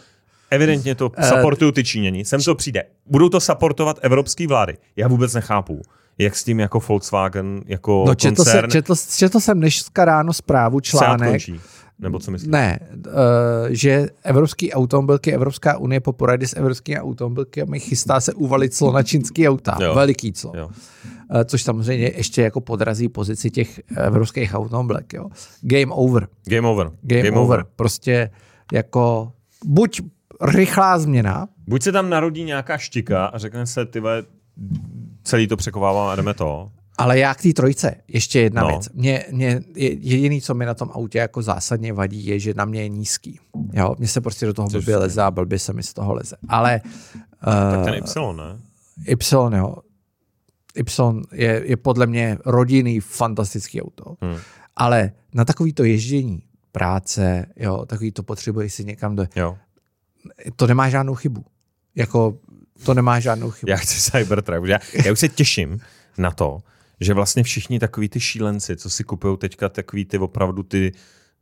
[0.50, 2.24] evidentně to Eh, supportují ty Číňani.
[2.24, 2.82] Sem to přijde.
[3.06, 4.76] Budou to supportovat evropské vlády.
[4.96, 5.82] Já vůbec nechápu,
[6.18, 10.32] jak s tím jako Volkswagen, jako No četl, se, koncern četl, četl jsem dneska ráno
[10.32, 11.60] zprávu, článek, končí.
[11.98, 12.50] Nebo co myslíš?
[12.50, 13.12] ne, uh,
[13.70, 19.02] že evropský automobilky, Evropská unie po poradě s evropskými automobilkami chystá se uvalit clo na
[19.02, 19.78] čínský auta.
[19.80, 19.94] Jo.
[19.94, 20.52] Veliký clo.
[20.56, 20.66] Jo.
[20.66, 25.12] Uh, což samozřejmě ještě jako podrazí pozici těch evropských automobilek.
[25.12, 25.28] Jo.
[25.60, 26.28] Game over.
[26.44, 26.90] Game over.
[27.02, 27.58] Game, Game over.
[27.58, 27.64] over.
[27.76, 28.30] Prostě
[28.72, 29.32] jako
[29.64, 30.00] buď
[30.40, 34.02] rychlá změna, Buď se tam narodí nějaká štika a řekne se, ty
[35.22, 36.70] celý to překovávám a jdeme to.
[36.98, 38.68] Ale já k té trojce, ještě jedna No.
[38.68, 38.88] věc.
[38.94, 42.64] Mě, mě, je- jediný, co mi na tom autě jako zásadně vadí, je, že na
[42.64, 43.40] mě je nízký.
[43.72, 46.14] Jo, mně se prostě do toho Což blbě leze a blbě se mi z toho
[46.14, 46.36] leze.
[46.48, 46.80] Ale
[47.44, 48.58] Tak uh, ten Y, ne?
[49.08, 49.76] Y, jo.
[50.76, 54.16] Y je, je podle mě rodinný, fantastický auto.
[54.20, 54.36] Hmm.
[54.76, 56.42] Ale na takový to ježdění,
[56.72, 59.26] práce, jo, takový to potřebuje si někam do...
[59.36, 59.56] Jo.
[60.56, 61.44] To nemá žádnou chybu.
[61.94, 62.38] Jako,
[62.84, 63.70] to nemá žádnou chybu.
[63.70, 64.64] Já chci Cybertruck.
[64.66, 65.80] Já, já už se těším
[66.18, 66.58] na to,
[67.04, 70.92] že vlastně všichni takový ty šílenci, co si kupují teďka takový ty opravdu ty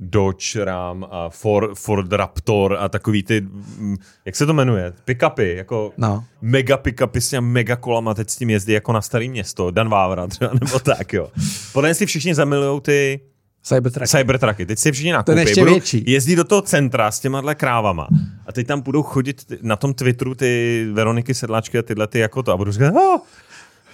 [0.01, 5.57] Dodge Ram a Ford, Ford Raptor a takový ty, mm, jak se to jmenuje, pick-upy,
[5.57, 6.25] jako No.
[6.43, 9.89] mega pick-upy s těmi mega kolama, teď s tím jezdí jako na staré město, Dan
[9.89, 11.31] Vávra třeba, nebo tak, jo.
[11.73, 13.21] Podle si všichni zamilujou ty
[13.65, 14.09] Cybertruck.
[14.09, 16.05] Cybertrucky, teď si všichni Ten nakoupí, ještě budou větší.
[16.07, 18.09] jezdí do toho centra s těma krávama
[18.47, 22.43] a teď tam budou chodit na tom Twitteru ty Veroniky Sedláčky a tyhle ty jako
[22.43, 23.21] to a budou říkat, oh,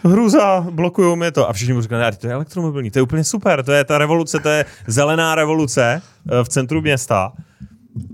[0.04, 3.64] hruza, blokujou mi to a všichni říkat, "Ne, to je elektromobilní, to je úplně super,
[3.64, 7.32] to je ta revoluce, to je zelená revoluce eh, v centru města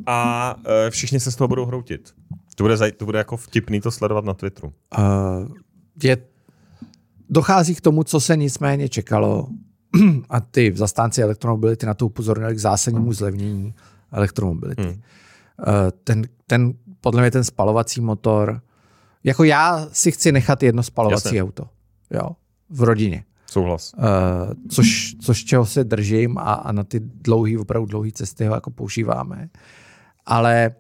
[0.07, 2.15] a eh, všichni se z toho budou hroutit.
[2.55, 4.73] To bude, to bude jako vtipný to sledovat na Twitteru.
[4.99, 5.05] Uh,
[6.03, 6.17] je,
[7.31, 9.49] dochází k tomu, co se nicméně čekalo
[10.31, 13.75] a ty zastánci elektromobility na to upozornili k zásadnímu zlevnění
[14.13, 14.83] elektromobility.
[14.83, 14.91] Hmm.
[14.93, 14.95] Uh,
[16.05, 18.61] ten, ten, podle mě ten spalovací motor,
[19.25, 21.43] jako já si chci nechat jedno spalovací Jasně.
[21.43, 21.69] auto
[22.11, 22.31] jo,
[22.71, 23.25] v rodině.
[23.47, 23.93] Souhlas.
[23.97, 24.03] Uh,
[24.69, 28.71] což, což čeho se držím a, a na ty dlouhé, opravdu dlouhé cesty ho jako
[28.71, 29.49] používáme.
[30.27, 30.75] Ale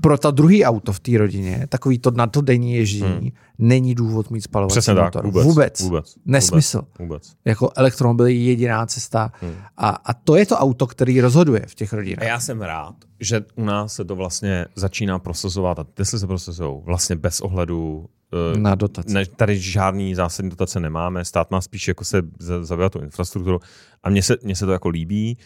[0.00, 3.30] pro ta druhý auto v té rodině, takový to na to denní ježdění, hmm.
[3.58, 5.24] není důvod mít spalovací Přesně tak, motor.
[5.26, 5.44] vůbec.
[5.46, 5.80] vůbec.
[5.80, 6.14] Vůbec.
[6.26, 6.82] Nesmysl.
[6.98, 7.32] Vůbec.
[7.44, 9.32] Jako elektromobil je jediná cesta.
[9.40, 9.54] Hmm.
[9.76, 12.26] A, a to je to auto, který rozhoduje v těch A rodinách.
[12.26, 16.80] já jsem rád, že u nás se to vlastně začíná prosazovat a Tesly se prosazují
[16.84, 18.08] vlastně bez ohledu
[18.56, 19.14] Na dotaci.
[19.14, 23.60] ne, tady žádný zásadní dotace nemáme, stát má spíš jako se za- zabývat tu infrastrukturu
[24.02, 25.38] a mně se, mně se to jako líbí.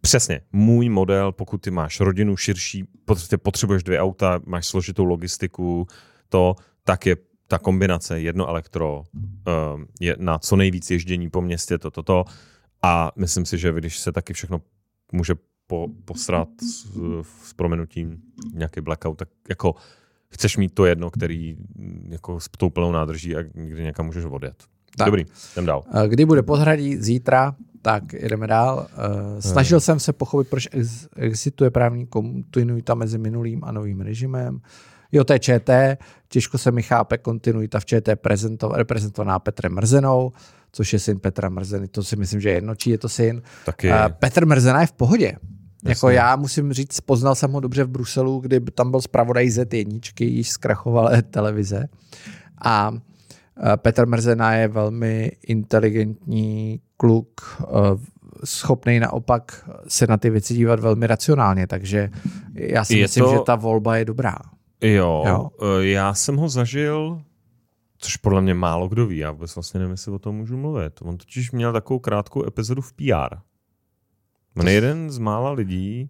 [0.00, 5.86] Přesně, můj model, pokud ty máš rodinu širší, prostě potřebuješ dvě auta, máš složitou logistiku,
[6.28, 11.78] to, tak je ta kombinace jedno elektro um, je na co nejvíc ježdění po městě,
[11.78, 12.24] to, to, to.
[12.82, 14.60] A myslím si, že když se taky všechno
[15.12, 15.34] může
[15.66, 16.86] po, posrat s,
[17.44, 18.22] s promenutím
[18.52, 19.74] nějaký blackout, tak jako
[20.32, 24.24] chceš mít to jedno, který mm, jako s tou plnou nádrží a někdy někam můžeš
[24.24, 24.54] odjet.
[24.96, 25.06] Tak.
[25.06, 25.82] Dobrý, jdem dál.
[26.04, 26.96] Eh, Kdy bude podhradí?
[26.96, 27.54] Zítra.
[27.82, 28.86] Tak jdeme dál.
[29.38, 34.60] Eh, Snažil jsem se pochopit, proč ex- existuje právní kontinuita mezi minulým a novým režimem.
[35.12, 35.98] Jo, to je ČT,
[36.28, 40.32] těžko se mi chápe kontinuita v ČT prezento- reprezentovaná Petrem Mrzenou,
[40.72, 43.42] což je syn Petra Mrzeny, to si myslím, že je jedno, čí je to syn.
[43.66, 45.32] Taky, Petr Mrzena je v pohodě.
[45.84, 50.00] Jako já musím říct, poznal jsem ho dobře v Bruselu, kdy tam byl zpravodaj Z1,
[50.20, 51.88] již zkrachovalé televize.
[52.64, 57.66] A eh, Petr Mrzena je velmi inteligentní kluk, eh,
[58.44, 62.10] schopný naopak se na ty věci dívat velmi racionálně, takže
[62.54, 64.36] já si Je myslím, to- že ta volba je dobrá.
[64.82, 65.50] jo, jo.
[65.62, 67.22] jo, já jsem ho zažil,
[67.98, 70.92] což podle mě málo kdo ví, já vůbec vlastně nevím, jestli o tom můžu mluvit.
[71.02, 73.36] On totiž měl takovou krátkou epizodu v PR.
[74.56, 76.08] On je jeden z mála lidí,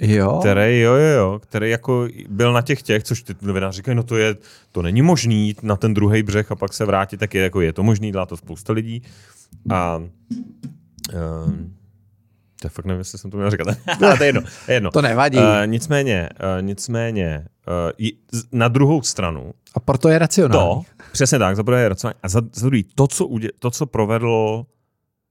[0.00, 3.96] Jo, který, jo, jo, jo, který jako byl na těch těch, což ty novináři říkají,
[3.96, 4.36] no to je,
[4.72, 7.60] to není možný jít na ten druhý břeh a pak se vrátit, tak je, jako
[7.60, 9.02] je to možný, dělá to spousta lidí.
[9.70, 11.74] A um,
[12.60, 13.66] to fakt nevím, jestli jsem to měl říkat.
[14.02, 14.40] Ale to je jedno.
[14.42, 14.90] To je jedno.
[14.90, 15.38] to nevadí.
[15.38, 16.28] Uh, nicméně,
[16.58, 20.84] uh, nicméně, uh, j- z- na druhou stranu, a proto je racionální.
[20.84, 22.18] to, přesně tak, za prvé je racionální.
[22.22, 24.66] A za, za druhý, to co, udě, to, co provedlo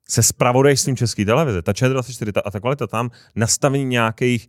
[0.09, 4.47] se spravodajstvím České televize, ta ČT24 ta, a ta kvalita tam, nastavení nějakých,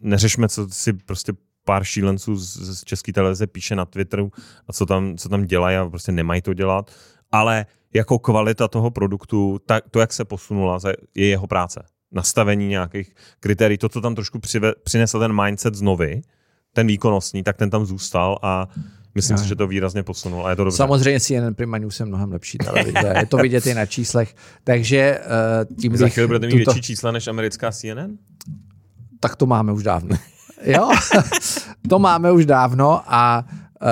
[0.00, 1.32] neřešme, co si prostě
[1.64, 4.32] pár šílenců z, z České televize píše na Twitteru
[4.68, 6.90] a co tam, co tam dělají a prostě nemají to dělat,
[7.32, 10.78] ale jako kvalita toho produktu, tak, to, jak se posunula,
[11.14, 11.84] je jeho práce.
[12.12, 16.22] Nastavení nějakých kritérií, to, co tam trošku přive, přinesl ten mindset znovy,
[16.72, 18.68] ten výkonnostní, tak ten tam zůstal a
[19.14, 19.42] myslím Jo.
[19.42, 20.76] si, že to výrazně posunul a je to dobře.
[20.76, 24.34] Samozřejmě CNN Prima News je mnohem lepší televize, je to vidět i na číslech,
[24.64, 25.20] takže
[25.70, 28.10] uh, tím Za chvíli budete mít tuto- větší čísla než americká CNN?
[29.20, 30.16] tak to máme už dávno.
[30.64, 30.90] Jo,
[31.88, 33.44] to máme už dávno a
[33.82, 33.88] uh,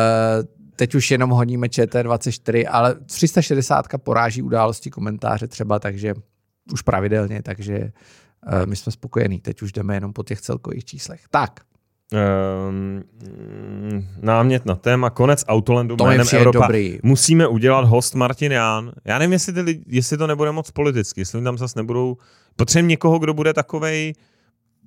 [0.76, 6.14] teď už jenom honíme ČT24, ale 360 poráží události komentáře třeba, takže
[6.72, 9.40] už pravidelně, takže uh, my jsme spokojení.
[9.40, 11.20] Teď už jdeme jenom po těch celkových číslech.
[11.30, 11.60] Tak,
[12.14, 13.02] Um,
[14.22, 16.58] námět na téma, konec Autolandu to jménem Evropa.
[16.66, 16.98] dobrý.
[17.02, 18.92] Musíme udělat host Martin Ján.
[19.04, 22.16] Já nevím, jestli, ty, lidi- jestli to nebude moc politicky, jestli tam zase nebudou...
[22.56, 24.12] Potřebujeme někoho, kdo bude takovej...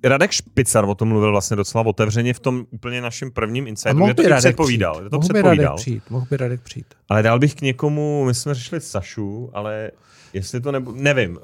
[0.04, 4.12] Radek Špicar o tom mluvil vlastně docela otevřeně v tom úplně našem prvním insightu, mohl
[4.14, 4.94] kde to Radek předpovídal.
[4.94, 5.10] přijít.
[5.10, 5.76] To mohl by Radek předpovídal.
[5.76, 6.02] přijít.
[6.10, 6.86] Mohl by Radek přijít.
[7.08, 9.90] Ale dal bych k někomu, my jsme řešili Sašu, ale
[10.32, 11.30] jestli to nebude, nevím.
[11.30, 11.38] Uh,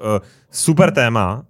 [0.51, 1.43] super téma.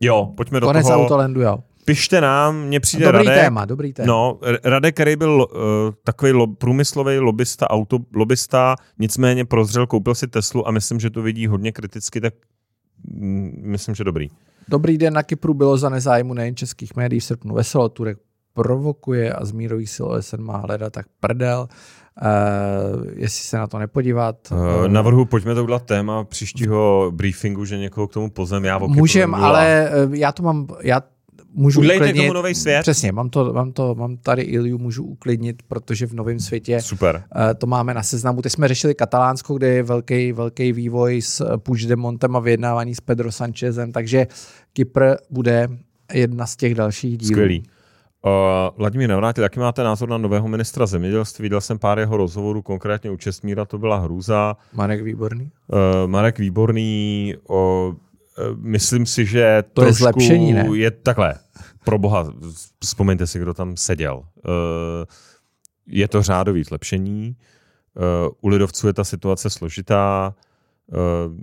[0.00, 1.02] Jo, pojďme do Konec toho.
[1.02, 1.58] Autolandu, jo.
[1.86, 3.44] Pište nám, mně přijde Dobrý Radek.
[3.44, 4.06] téma, dobrý téma.
[4.06, 5.60] No, Radek, který byl uh,
[6.04, 11.22] takový lo, průmyslový lobista, auto, lobista, nicméně prozřel, koupil si Teslu a myslím, že to
[11.22, 12.34] vidí hodně kriticky, tak
[13.04, 14.28] mm, myslím, že dobrý.
[14.68, 17.88] Dobrý den na Kypru bylo za nezájmu nejen českých médií v srpnu veselo.
[17.88, 18.18] Turek
[18.54, 21.68] provokuje a z mírových sil OSN má hledat, tak prdel.
[22.22, 24.36] Uh, jestli se na to nepodívat.
[24.52, 28.64] Uh, navrhu, pojďme to udělat téma příštího briefingu, že někoho k tomu pozem.
[28.64, 31.00] Já Můžem, ale já to mám, já
[31.56, 32.22] můžu Udělejte uklidnit.
[32.22, 32.80] tomu nový svět.
[32.82, 37.24] Přesně, mám, to, mám, to, mám tady Iliu, můžu uklidnit, protože v novém světě Super.
[37.36, 38.42] Uh, to máme na seznamu.
[38.42, 43.32] Teď jsme řešili Katalánsko, kde je velký, velký vývoj s Puigdemontem a vyjednávání s Pedro
[43.32, 44.26] Sanchezem, takže
[44.72, 45.68] Kypr bude
[46.12, 47.32] jedna z těch dalších dílů.
[47.32, 47.62] Skvělý.
[48.26, 48.32] Uh,
[48.76, 51.42] Vladimír Navrátil, jaký máte názor na nového ministra zemědělství?
[51.42, 54.56] Viděl jsem pár jeho rozhovorů, konkrétně u Čestmíra, to byla hrůza.
[54.74, 55.50] Marek Výborný?
[55.72, 57.94] Uh, Marek Výborný, uh,
[58.56, 60.68] myslím si, že to je zlepšení, ne?
[60.74, 61.34] Je takhle,
[61.86, 62.26] pro boha,
[62.84, 64.16] vzpomeňte si, kdo tam seděl.
[64.18, 64.24] Uh,
[65.86, 67.36] je to řádový zlepšení.
[67.94, 70.34] Uh, u lidovců je ta situace složitá.
[70.86, 71.36] Uh,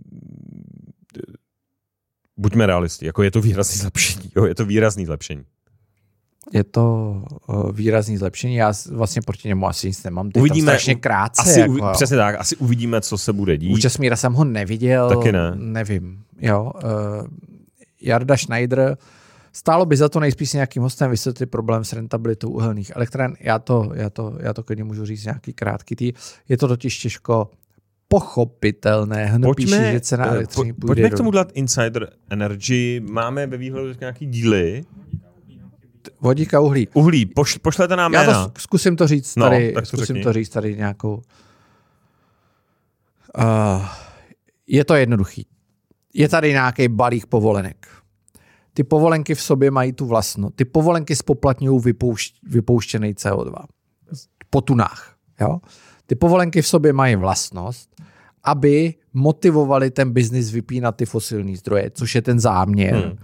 [2.37, 4.31] buďme realisti, jako je to výrazný zlepšení.
[4.35, 5.43] Jo, je to výrazný zlepšení.
[6.53, 7.15] Je to
[7.47, 8.55] uh, výrazný zlepšení.
[8.55, 10.31] Já vlastně proti němu asi nic nemám.
[10.31, 11.41] Teď uvidíme, strašně krátce.
[11.41, 12.35] Asi, jako, u, přesně tak.
[12.39, 13.73] Asi uvidíme, co se bude dít.
[13.73, 15.09] U Česmíra jsem ho neviděl.
[15.09, 15.51] Taky ne.
[15.55, 16.23] Nevím.
[16.39, 16.81] Jo, uh,
[18.01, 18.97] Jarda Schneider,
[19.53, 23.33] stálo by za to nejspíš nějakým hostem vysvětlit problém s rentabilitou uhelných elektráren.
[23.39, 26.13] Já to, já to, já to klidně můžu říct nějaký krátký tý.
[26.49, 27.49] Je to totiž těžko
[28.07, 29.25] pochopitelné.
[29.25, 32.99] Hned pojďme, píši, že cena elektřiny po, Pojďme k tomu dát Insider Energy.
[32.99, 34.83] Máme ve výhledu nějaký díly.
[36.21, 36.87] Vodík a uhlí.
[36.93, 40.23] Uhlí, poš, pošlete nám Já to zkusím to říct no, tady, no, to zkusím řekni.
[40.23, 41.21] to říct tady nějakou.
[43.37, 43.85] Uh,
[44.67, 45.47] je to jednoduchý.
[46.13, 47.87] Je tady nějaký balík povolenek.
[48.73, 50.55] Ty povolenky v sobě mají tu vlastnost.
[50.55, 53.53] Ty povolenky spoplatňují vypoušť, vypouštěný CO2
[54.49, 55.15] po tunách.
[55.41, 55.59] Jo?
[56.05, 57.89] Ty povolenky v sobě mají vlastnost,
[58.43, 62.95] aby motivovali ten biznis vypínat ty fosilní zdroje, což je ten záměr.
[62.95, 63.17] Hmm.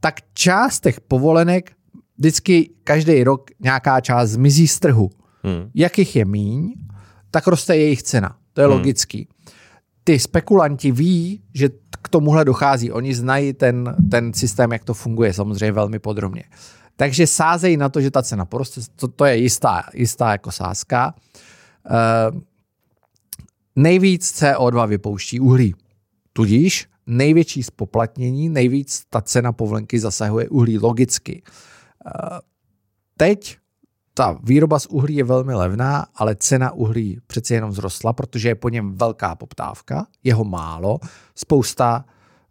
[0.00, 1.72] Tak část těch povolenek
[2.18, 5.10] vždycky každý rok nějaká část zmizí z trhu.
[5.42, 5.70] Hmm.
[5.74, 6.74] Jak jich je míň,
[7.30, 8.36] tak roste jejich cena.
[8.52, 8.76] To je hmm.
[8.76, 9.28] logický.
[10.04, 11.68] Ty spekulanti ví, že
[12.02, 12.92] k tomuhle dochází.
[12.92, 16.44] Oni znají ten, ten systém, jak to funguje, samozřejmě velmi podrobně.
[16.96, 18.80] Takže sázejí na to, že ta cena poroste.
[18.96, 21.14] To, to je jistá, jistá jako sázka.
[21.90, 22.40] Uh,
[23.76, 25.74] nejvíc CO2 vypouští uhlí.
[26.32, 31.42] Tudíž největší spoplatnění, nejvíc ta cena povolenky zasahuje uhlí logicky.
[33.16, 33.58] Teď
[34.20, 38.54] ta výroba z uhlí je velmi levná, ale cena uhlí přece jenom vzrostla, protože je
[38.54, 40.98] po něm velká poptávka, jeho málo,
[41.34, 42.04] spousta,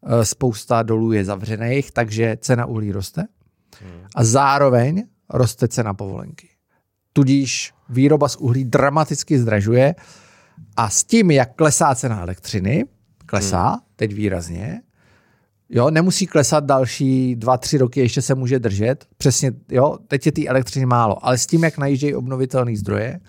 [0.04, 3.28] eh, spousta dolů je zavřených, takže cena uhlí roste
[4.16, 6.50] a zároveň roste cena povolenky.
[7.14, 9.96] Tudíž výroba z uhlí dramaticky zdražuje
[10.78, 12.86] a s tím, jak klesá cena elektřiny,
[13.26, 13.80] klesá hmm.
[13.96, 14.82] teď výrazně,
[15.70, 19.06] Jo, nemusí klesat další dva, tři roky, ještě se může držet.
[19.18, 23.20] Přesně, jo, teď je té elektřiny málo, ale s tím, jak najíždějí obnovitelné zdroje,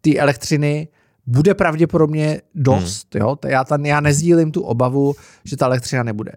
[0.00, 0.88] ty elektřiny
[1.26, 3.14] bude pravděpodobně dost.
[3.14, 3.22] Hmm.
[3.22, 3.36] Jo?
[3.46, 5.14] Já, tam, já nezdílím tu obavu,
[5.44, 6.32] že ta elektřina nebude.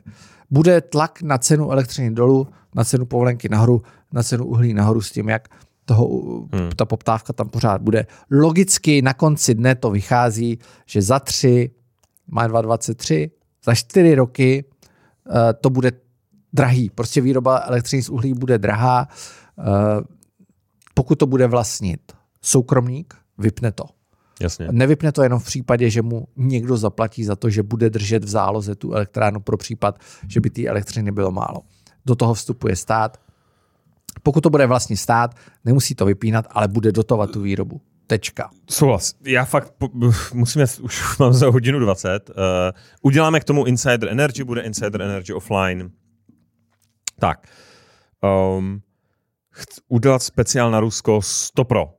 [0.52, 3.82] Bude tlak na cenu elektřiny dolů, na cenu povolenky nahoru,
[4.14, 5.48] na cenu uhlí nahoru s tím, jak
[5.86, 6.08] toho,
[6.54, 6.70] hmm.
[6.76, 8.06] ta poptávka tam pořád bude.
[8.32, 11.72] Logicky na konci dne to vychází, že za tři,
[12.28, 13.30] má 2,23,
[13.66, 14.66] za čtyři roky
[15.62, 15.92] to bude
[16.54, 16.90] drahý.
[16.90, 19.08] Prostě výroba elektřiny z uhlí bude drahá.
[19.60, 19.64] Eh,
[20.94, 22.02] pokud to bude vlastnit
[22.42, 23.84] soukromník, vypne to.
[24.42, 24.68] Jasně.
[24.72, 28.28] Nevypne to jenom v případě, že mu někdo zaplatí za to, že bude držet v
[28.28, 31.62] záloze tu elektrárnu pro případ, že by té elektřiny bylo málo.
[32.06, 33.18] Do toho vstupuje stát.
[34.24, 35.36] Pokud to bude vlastní stát,
[35.66, 37.82] nemusí to vypínat, ale bude dotovat tu výrobu.
[38.08, 38.50] Tečka.
[38.70, 39.14] Souhlas.
[39.26, 39.90] Já fakt po,
[40.34, 42.30] musíme, už mám za hodinu 20.
[42.30, 45.92] Uh, eh, uděláme k tomu Insider Energy, bude Insider Energy offline.
[47.20, 47.48] Tak.
[48.58, 48.82] Um,
[49.88, 51.94] udělat speciál na Rusko 100 pro.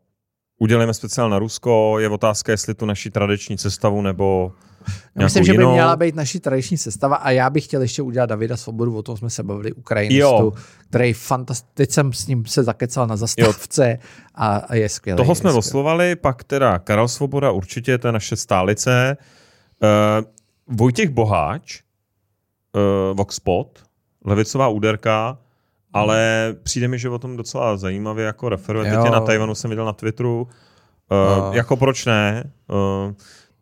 [0.58, 4.52] Uděláme speciál na Rusko, je otázka, jestli tu naši tradiční cestavu nebo
[5.14, 5.72] já myslím, že by jinou...
[5.72, 9.16] měla být naší tradiční sestava a já bych chtěl ještě udělat Davida Svobodu, o tom
[9.16, 10.52] jsme se bavili, Ukrajinistu, jo.
[10.88, 13.98] který fantastický, teď jsem s ním se zakecal na zastávce
[14.34, 15.16] a, a je skvělý.
[15.16, 15.58] Toho jsme skvělý.
[15.58, 19.16] oslovali, pak teda Karel Svoboda určitě, to je naše stálice.
[19.82, 21.80] Uh, Vojtěch Boháč,
[22.72, 23.78] uh, Voxpot,
[24.24, 25.38] levicová úderka,
[25.92, 28.90] ale přijde mi, že o tom docela zajímavě jako referuje.
[28.90, 30.48] Teď je na Tajvanu jsem viděl na Twitteru.
[31.10, 31.54] Uh, uh.
[31.54, 32.52] Jako proč ne?
[32.68, 33.12] Uh,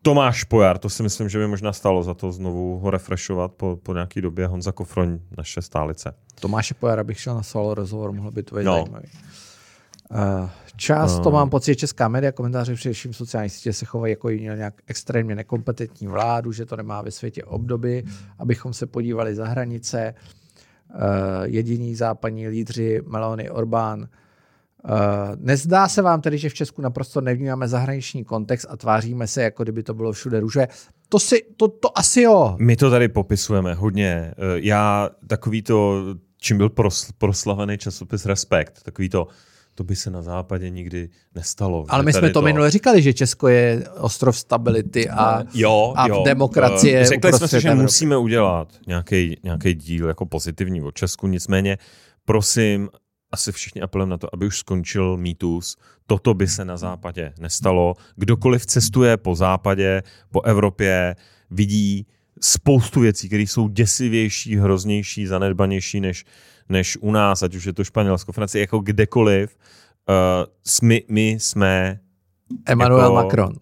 [0.05, 3.78] Tomáš Pojar, to si myslím, že by možná stalo za to znovu ho refreshovat po,
[3.82, 4.47] po nějaký době.
[4.47, 6.14] Honza Kofroň, naše stálice.
[6.40, 8.72] Tomáše Pojara bych šel na solo rozhovor, mohlo by to být no.
[8.72, 9.09] zajímavý.
[10.10, 14.28] Uh, čas, to mám pocit, že česká média, komentáře především sociální sítě se chovají jako
[14.28, 18.05] měl nějak extrémně nekompetentní vládu, že to nemá ve světě obdoby,
[18.39, 20.14] abychom se podívali za hranice.
[20.94, 21.01] Uh,
[21.44, 24.09] jediní západní lídři, Meloni Orbán,
[25.36, 29.62] nezdá se vám tedy, že v Česku naprosto nevnímáme zahraniční kontext a tváříme se, jako
[29.62, 30.69] kdyby to bylo všude růže?
[31.09, 32.56] To, si, to, to asi jo.
[32.59, 34.35] My to tady popisujeme hodně.
[34.39, 36.05] Uh, já takový to,
[36.39, 39.27] čím byl pros, proslavený časopis Respekt, takový to,
[39.74, 41.85] to by se na západě nikdy nestalo.
[41.89, 46.09] Ale my jsme to, to minule říkali, že Česko je ostrov stability a, jo, a
[46.09, 46.23] jo.
[46.27, 47.06] demokracie.
[47.06, 47.82] Řekli jsme si, že Evropy.
[47.82, 51.78] musíme udělat nějaký díl jako pozitivní o Česku, nicméně
[52.24, 52.89] prosím,
[53.35, 55.77] asi všichni apelujeme na to, aby už skončil mýtus.
[56.06, 57.94] Toto by se na západě nestalo.
[58.16, 61.16] Kdokoliv cestuje po západě, po Evropě,
[61.51, 62.06] vidí
[62.40, 66.24] spoustu věcí, které jsou děsivější, hroznější, zanedbanější než,
[66.69, 69.56] než u nás, ať už je to Španělsko, Francie, jako kdekoliv.
[70.09, 72.01] Uh, my, my jsme
[72.66, 73.52] Emmanuel jako, Macron.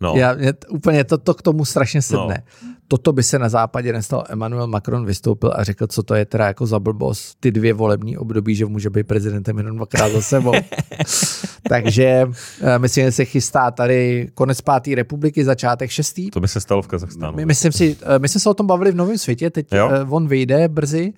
[0.00, 0.14] No.
[0.16, 2.42] Já, mě, úplně to, to k tomu strašně sedne.
[2.62, 2.68] No.
[2.88, 4.32] Toto by se na západě nestalo.
[4.32, 8.18] Emmanuel Macron vystoupil a řekl, co to je teda jako za blbost, ty dvě volební
[8.18, 10.52] období, že může být prezidentem jenom dvakrát za sebou.
[11.68, 12.32] Takže uh,
[12.78, 16.30] myslím, že se chystá tady konec páté republiky, začátek šestý.
[16.30, 17.36] To by se stalo v Kazachstánu.
[17.36, 20.14] My, myslím si, uh, my jsme se o tom bavili v Novém světě, teď uh,
[20.14, 21.12] on vyjde brzy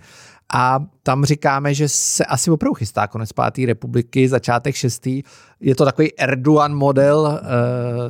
[0.52, 5.23] a tam říkáme, že se asi opravdu chystá konec páté republiky, začátek šestý.
[5.60, 7.47] Je to takový Erdogan model, eh,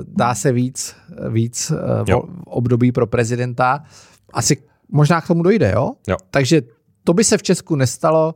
[0.09, 0.97] dá se víc,
[1.29, 2.15] víc eh,
[2.47, 3.85] období pro prezidenta.
[4.33, 4.57] Asi
[4.89, 5.93] možná k tomu dojde, jo?
[6.09, 6.17] jo?
[6.31, 6.63] Takže
[7.05, 8.35] to by se v Česku nestalo,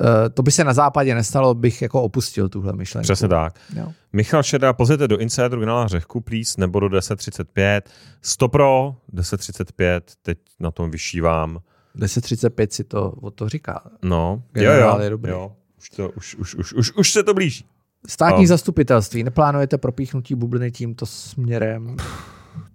[0.00, 3.04] eh, to by se na západě nestalo, bych jako opustil tuhle myšlenku.
[3.04, 3.54] Přesně tak.
[3.76, 3.92] Jo.
[4.12, 7.90] Michal Šeda, pozvěte do Insideru kanála Řehku, please, nebo do 1035.
[8.22, 11.58] Stopro, 1035, teď na tom vyšívám.
[11.96, 13.90] 10.35 si to o to říká.
[14.02, 15.30] No, Generál jo, jo, je dobrý.
[15.30, 15.52] jo.
[15.78, 17.64] Už, to, už, už, už, už, už se to blíží.
[18.06, 18.48] Státní oh.
[18.48, 19.22] zastupitelství.
[19.22, 21.96] Neplánujete propíchnutí bubliny tímto směrem?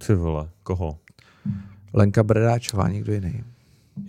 [0.08, 1.00] Ty vole, koho?
[1.94, 3.44] Lenka Bredáčová, někdo jiný.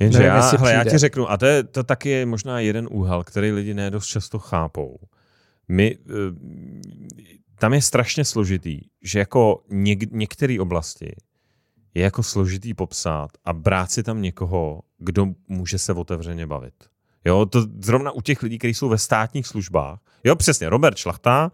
[0.01, 2.89] Jenže Nevím, já, hele, já ti řeknu, a to, je, to taky je možná jeden
[2.91, 4.99] úhel, který lidi nedost často chápou.
[5.69, 6.13] My, eh,
[7.59, 11.17] tam je strašně složitý, že jako něk, některé oblasti
[11.95, 16.75] je jako složitý popsat a brát si tam někoho, kdo může se otevřeně bavit.
[17.25, 19.99] Jo, to zrovna u těch lidí, kteří jsou ve státních službách.
[20.25, 21.53] Jo, přesně, Robert Šlachta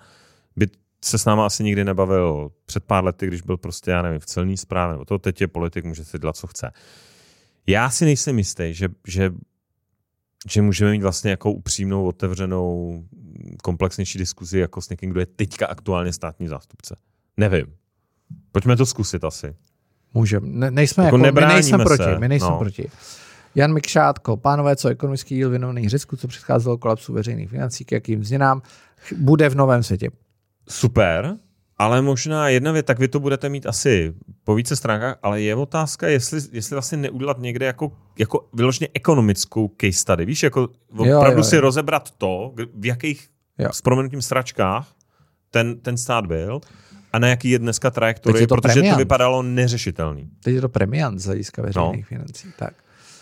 [0.57, 0.67] by
[1.05, 4.27] se s náma asi nikdy nebavil před pár lety, když byl prostě, já nevím, v
[4.27, 6.71] celní správě, nebo to teď je politik, může si dělat, co chce.
[7.67, 9.33] Já si nejsem jistý, že, že,
[10.51, 13.05] že můžeme mít vlastně jako upřímnou, otevřenou,
[13.63, 16.97] komplexnější diskuzi jako s někým, kdo je teďka aktuálně státní zástupce.
[17.37, 17.67] Nevím.
[18.53, 19.57] Pojďme to zkusit asi.
[20.15, 20.47] Můžeme.
[20.49, 21.85] Ne, nejsme jako, jako my nejsme se.
[21.85, 22.19] proti.
[22.19, 22.59] My nejsme no.
[22.59, 22.91] proti.
[23.55, 28.25] Jan Mikšátko, pánové, co ekonomický díl věnovaný Řecku, co předcházelo kolapsu veřejných financí, k jakým
[28.25, 28.63] změnám,
[29.17, 30.11] bude v novém světě.
[30.69, 31.37] Super,
[31.79, 34.15] ale možná jedna věc, tak vy to budete mít asi
[34.45, 39.71] po více stránkách, ale je otázka, jestli, jestli vlastně neudělat někde jako, jako vyloženě ekonomickou
[39.81, 40.25] case study.
[40.25, 41.61] Víš, jako opravdu jo, jo, si jo.
[41.61, 43.29] rozebrat to, v jakých
[43.59, 43.69] jo.
[43.73, 44.89] s proměnutím sračkách
[45.51, 46.61] ten, ten stát byl
[47.13, 48.95] a na jaký je dneska trajektorie, to protože premiant.
[48.95, 50.31] to vypadalo neřešitelný.
[50.43, 52.09] Teď je to premiant z hlediska veřejných no.
[52.09, 52.49] financí.
[52.59, 52.75] Tak.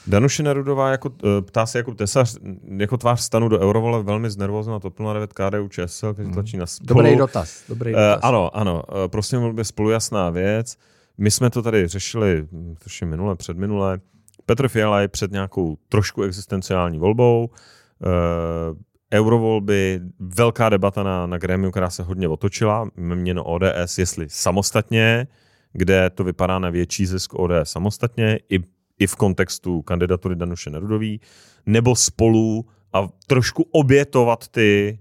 [0.08, 2.36] Danuše Nerudová jako, eh, ptá se jako tesař,
[2.76, 7.00] jako tvář stanu do Eurovole velmi znervozná TOP 09 KDU ČSL, který tlačí na spolu.
[7.00, 7.62] Dobrý dotaz.
[7.68, 8.16] Dobrý dotaz.
[8.16, 8.82] Uh, ano, ano.
[8.88, 10.76] Uh, prosím, volbě spolu jasná věc.
[11.18, 14.00] My jsme to tady řešili, hm, je minule, předminule.
[14.46, 17.50] Petr Fiala je před nějakou trošku existenciální volbou.
[17.50, 18.78] Uh,
[19.12, 25.26] eurovolby, velká debata na, na grémiu, která se hodně otočila, měno ODS, jestli samostatně,
[25.72, 28.58] kde to vypadá na větší zisk ODS samostatně, i,
[28.98, 31.20] i v kontextu kandidatury Danuše Nerudový,
[31.66, 34.98] nebo spolu a trošku obětovat ty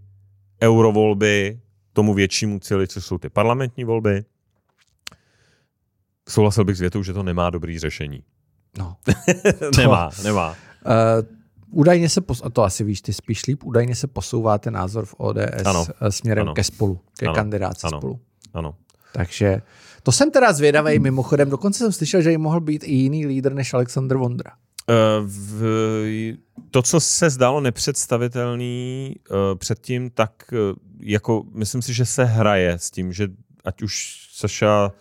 [0.62, 1.60] eurovolby
[1.94, 4.26] tomu většímu cíli, co jsou ty parlamentní volby.
[6.30, 8.24] Souhlasil bych s větou, že to nemá dobrý řešení.
[8.78, 8.96] No.
[9.78, 10.50] nemá, nemá.
[10.50, 11.38] Uh,
[11.72, 15.16] Údajně se, pos- a to asi víš ty spíš líp, údajně se posouváte názor v
[15.18, 15.86] ODS ano.
[16.02, 16.54] Eh, směrem ano.
[16.54, 17.36] ke spolu, ke ano.
[17.36, 17.98] kandidáci ano.
[17.98, 18.20] spolu.
[18.54, 18.76] Ano.
[19.14, 19.62] Takže
[20.04, 23.54] to jsem teda zvědavý mimochodem, dokonce jsem slyšel, že jí mohl být i jiný lídr
[23.54, 24.52] než Aleksandr Vondra.
[24.90, 25.64] Uh, v,
[26.72, 32.74] to, co se zdálo nepředstavitelný uh, předtím, tak uh, jako myslím si, že se hraje
[32.74, 33.28] s tím, že
[33.66, 34.92] ať už Saša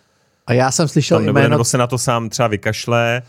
[0.47, 1.49] a já jsem slyšel nebude, jméno...
[1.49, 3.21] nebo se na to sám třeba vykašle.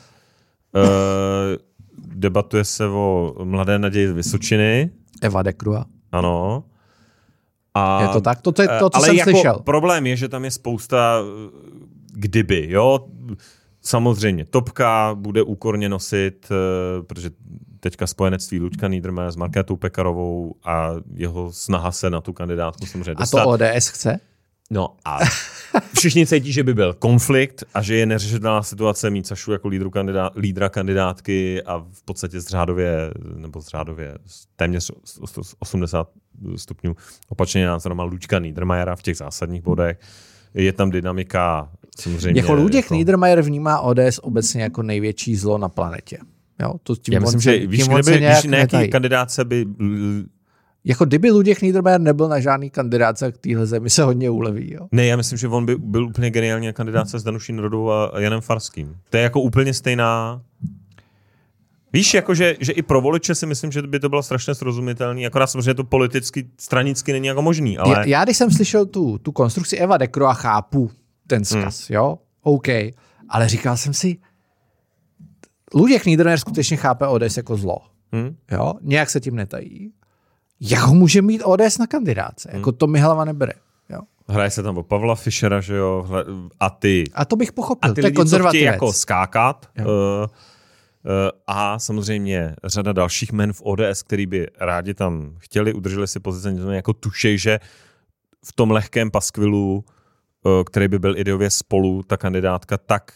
[1.99, 4.91] Debatuje se o mladé naději z Vysočiny.
[5.23, 5.85] Eva Dekrua.
[6.13, 6.65] Ano.
[7.79, 8.41] A, je to tak?
[8.41, 9.59] To, to, je to co ale jsem jako slyšel.
[9.65, 11.23] Problém je, že tam je spousta
[12.19, 13.07] kdyby, jo.
[13.83, 17.31] Samozřejmě, Topka bude úkorně nosit, eh, protože
[17.81, 23.15] teďka spojenectví Luďka Niedermayer s Markétou Pekarovou a jeho snaha se na tu kandidátku samozřejmě
[23.15, 23.41] dostat.
[23.41, 24.21] A to ODS chce?
[24.71, 25.19] No a
[25.97, 29.91] všichni cítí, že by byl konflikt a že je neřešitelná situace mít Sašu jako lídru
[29.91, 34.19] kandidát, lídra kandidátky a v podstatě zřádově, nebo zřádově
[34.57, 34.91] téměř
[36.57, 36.97] stupňů.
[37.29, 39.99] Opačně názor má Lučka Niedermayera v těch zásadních bodech.
[40.55, 41.71] Je tam dynamika
[42.01, 42.41] samozřejmě.
[42.41, 42.95] Jako Luděk jako...
[42.95, 46.19] Niedermayer vnímá ODS obecně jako největší zlo na planetě.
[46.63, 49.67] Jo, to tím Já myslím, že víš, kdyby, víš, na jaký kandidátce by
[50.89, 54.73] jako kdyby Luděk Niedermayer nebyl na žádný kandidáce k téhle zemi, se hodně uleví.
[54.73, 54.89] Jo?
[54.93, 58.41] Ne, já myslím, že on by byl úplně geniální kandidáce s Danuší Rodou a Janem
[58.41, 58.97] Farským.
[59.11, 60.43] To je jako úplně stejná
[61.93, 65.27] Víš, jako že, že i pro voliče si myslím, že by to bylo strašně srozumitelný,
[65.27, 67.95] akorát samozřejmě to politicky, stranicky není jako možný, ale...
[67.95, 70.91] Já, já když jsem slyšel tu, tu konstrukci Eva Dekro a chápu
[71.27, 71.97] ten zkaz, hmm.
[71.97, 72.69] jo, OK,
[73.29, 74.17] ale říkal jsem si,
[75.75, 77.79] Luděk Niedermayer skutečně chápe ODS jako zlo,
[78.13, 78.37] hmm.
[78.51, 79.93] jo, nějak se tím netají.
[80.61, 82.49] Jak ho může mít ODS na kandidáce?
[82.51, 82.59] Hmm.
[82.59, 83.53] Jako to mi hlava nebere.
[83.91, 84.01] Jo.
[84.29, 86.07] Hraje se tam o Pavla Fischera, že jo,
[86.61, 87.05] a ty...
[87.15, 89.85] A to bych pochopil, a ty to lidi, co chtějí jako skákat, jo.
[89.87, 90.27] uh,
[91.47, 96.55] a samozřejmě řada dalších men v ODS, který by rádi tam chtěli, udrželi si pozice,
[96.71, 97.61] jako tušej, že
[98.45, 99.85] v tom lehkém paskvilu,
[100.47, 103.13] eh, který by byl ideově spolu, ta kandidátka, tak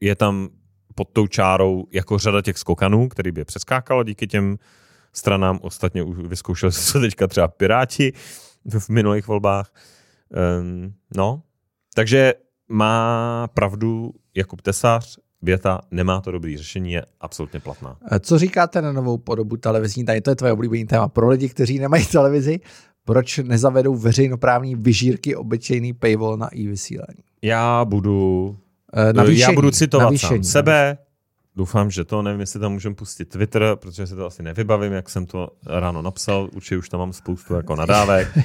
[0.00, 0.48] je tam
[0.94, 4.56] pod tou čárou jako řada těch skokanů, který by je přeskákalo díky těm
[5.14, 5.58] stranám.
[5.62, 8.12] Ostatně už vyzkoušeli se teďka třeba Piráti
[8.78, 9.72] v minulých volbách.
[10.60, 11.42] Um, no,
[11.94, 12.34] takže
[12.68, 17.96] má pravdu Jakub Tesař, věta nemá to dobrý řešení je absolutně platná.
[18.20, 20.04] Co říkáte na novou podobu televizní?
[20.04, 21.08] Tady to je tvoje oblíbený téma.
[21.08, 22.60] Pro lidi, kteří nemají televizi,
[23.04, 27.18] proč nezavedou veřejnoprávní vyžírky obyčejný paywall na e-vysílání?
[27.42, 28.56] Já budu,
[28.92, 30.98] eh, navýšení, já budu citovat navýšení, sám sebe.
[31.56, 35.10] Doufám, že to, nevím, jestli tam můžeme pustit Twitter, protože se to asi nevybavím, jak
[35.10, 36.48] jsem to ráno napsal.
[36.52, 38.28] Určitě už tam mám spoustu jako nadávek.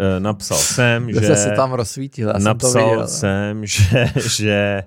[0.00, 1.36] Eh, napsal jsem, že...
[1.36, 3.08] se tam rozsvítil, já napsal jsem to viděl.
[3.08, 4.82] jsem, že, že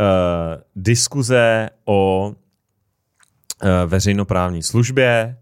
[0.00, 5.36] uh, diskuze o uh, veřejnoprávní službě.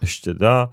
[0.00, 0.70] Ještě dá.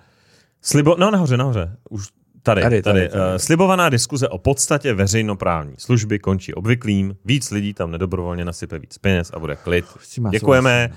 [0.61, 1.78] Slibo, no nahoře, nahoře.
[1.90, 2.07] Už
[2.44, 3.22] tady, tady, tady, tady.
[3.22, 7.15] Uh, slibovaná diskuze o podstatě veřejnoprávní služby končí obvyklým.
[7.26, 9.86] Víc lidí tam nedobrovolně nasype víc peněz a bude klid.
[10.32, 10.94] Děkujeme.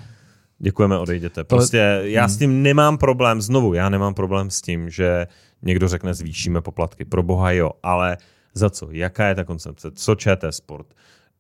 [0.59, 1.45] Děkujeme, odejděte.
[1.45, 2.39] Prostě já s hmm.
[2.39, 5.27] tím nemám problém, znovu, já nemám problém s tím, že
[5.63, 7.05] někdo řekne zvýšíme poplatky.
[7.05, 8.17] Pro boha jo, ale
[8.55, 8.89] za co?
[8.91, 9.91] Jaká je ta koncepce?
[9.91, 10.87] Co ČT Sport?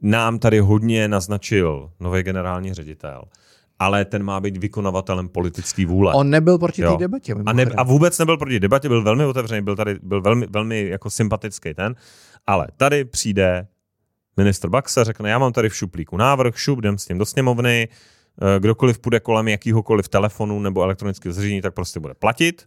[0.03, 3.23] nám tady hodně naznačil nový generální ředitel,
[3.79, 6.15] ale ten má být vykonavatelem politické vůle.
[6.15, 7.35] On nebyl proti té debatě.
[7.47, 10.89] A, ne, a vůbec nebyl proti debatě, byl velmi otevřený, byl tady byl velmi, velmi
[10.89, 11.95] jako sympatický ten,
[12.47, 13.67] ale tady přijde
[14.37, 17.89] ministr Baxa, řekne, já mám tady v šuplíku návrh, šup, jdem s tím do sněmovny,
[18.43, 22.67] eh, kdokoliv půjde kolem jakýhokoliv telefonu nebo elektronického zařízení, tak prostě bude platit.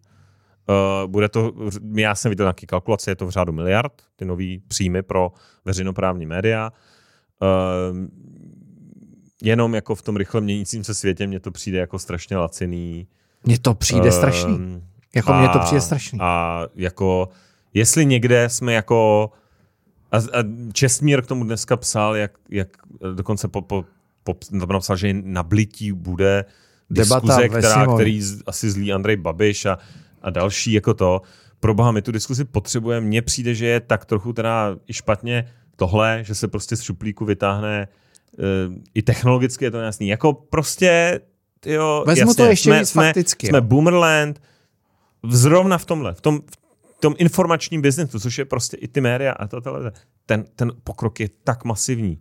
[0.69, 1.53] Uh, bude to,
[1.95, 5.31] já jsem viděl nějaký kalkulace, je to v řádu miliard, ty nový příjmy pro
[5.65, 6.72] veřejnoprávní média.
[9.44, 13.07] Jenom jako v tom rychle měnícím se světě mně to přijde jako strašně laciný.
[13.44, 14.84] Mně to přijde uh, strašný.
[15.16, 16.20] Jako mně to přijde strašný.
[16.22, 17.30] A jako,
[17.74, 19.32] jestli někde jsme jako,
[20.11, 20.44] a, a
[20.74, 22.68] Čestmír k tomu dneska psal, jak, jak
[23.14, 23.86] dokonce po, po,
[24.24, 26.45] po, napsal, že na blití bude
[26.90, 29.78] Debata diskuze, která, který asi zlý Andrej Babiš a,
[30.22, 31.22] a další jako to.
[31.60, 33.07] Pro boha, my tu diskuzi potřebujeme.
[33.07, 37.26] Mně přijde, že je tak trochu teda i špatně tohle, že se prostě z šuplíku
[37.26, 38.09] vytáhne uh,
[38.93, 40.07] i technologicky je to jasný.
[40.07, 41.19] Jako prostě,
[41.65, 43.47] jo, Vezmu jasně, to ještě jsme, víc fakticky.
[43.47, 44.41] Jsme, jsme Boomerland,
[45.30, 46.41] zrovna v tomhle, v tom,
[46.97, 49.91] v tom informačním biznesu, což je prostě i ty média a ta televize,
[50.26, 52.19] ten, ten pokrok je tak masivní.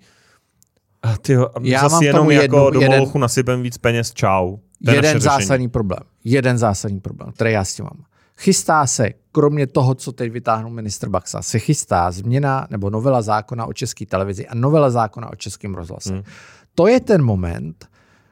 [1.02, 4.56] A tyjo, a Já zase jenom jako do jeden, nasypem víc peněz, čau.
[4.80, 6.02] jeden zásadní problém.
[6.24, 8.05] Jeden zásadní problém, který já s tím mám.
[8.39, 13.66] Chystá se, kromě toho, co teď vytáhnul ministr Baxa, se chystá změna nebo novela zákona
[13.66, 16.12] o české televizi a novela zákona o českém rozhlase.
[16.12, 16.23] Hmm.
[16.74, 17.89] To je ten moment,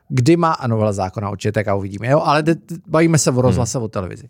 [0.08, 2.20] kdy má a novela zákona o ČTK uvidíme, jo?
[2.20, 2.44] ale
[2.88, 3.84] bavíme se o rozhlase, hmm.
[3.84, 4.28] o televizi.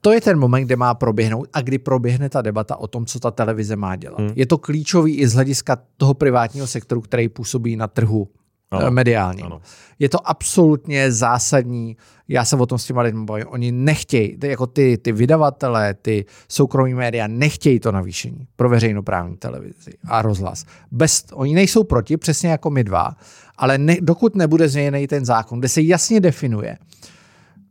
[0.00, 3.20] To je ten moment, kde má proběhnout a kdy proběhne ta debata o tom, co
[3.20, 4.18] ta televize má dělat.
[4.18, 4.32] Hmm.
[4.34, 8.28] Je to klíčový i z hlediska toho privátního sektoru, který působí na trhu
[8.70, 8.90] ano.
[8.90, 9.42] mediálně.
[9.42, 9.60] Ano.
[9.98, 11.96] Je to absolutně zásadní.
[12.28, 13.46] Já se o tom s těma lidmi bavím.
[13.48, 19.92] Oni nechtějí, jako ty, ty vydavatelé, ty soukromí média, nechtějí to navýšení pro veřejnoprávní televizi
[20.08, 20.64] a rozhlas.
[20.90, 23.16] Bez, oni nejsou proti, přesně jako my dva,
[23.56, 26.76] ale ne, dokud nebude změněný ten zákon, kde se jasně definuje,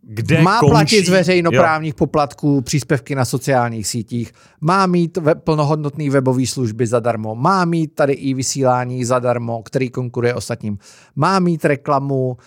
[0.07, 1.97] kde má končí, platit z veřejnoprávních jo.
[1.97, 8.13] poplatků příspěvky na sociálních sítích, má mít we, plnohodnotný webový služby zadarmo, má mít tady
[8.13, 10.77] i vysílání zadarmo, který konkuruje ostatním,
[11.15, 12.37] má mít reklamu uh,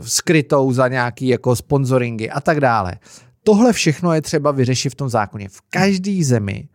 [0.00, 2.94] skrytou za nějaký jako sponsoringy a tak dále.
[3.42, 5.48] Tohle všechno je třeba vyřešit v tom zákoně.
[5.48, 6.68] V každé zemi,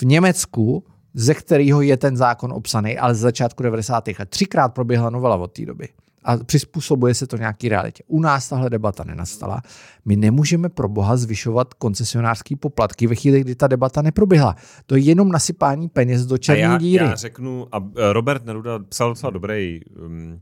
[0.00, 0.84] v Německu,
[1.14, 4.08] ze kterého je ten zákon obsaný, ale z začátku 90.
[4.08, 5.88] let třikrát proběhla novela od té doby.
[6.24, 8.02] A přizpůsobuje se to nějaký realitě.
[8.06, 9.62] U nás tahle debata nenastala.
[10.04, 14.56] My nemůžeme pro boha zvyšovat koncesionářský poplatky ve chvíli, kdy ta debata neproběhla.
[14.86, 17.04] To je jenom nasypání peněz do černé já, díry.
[17.04, 20.40] Já řeknu, a Robert Neruda psal docela dobrý um,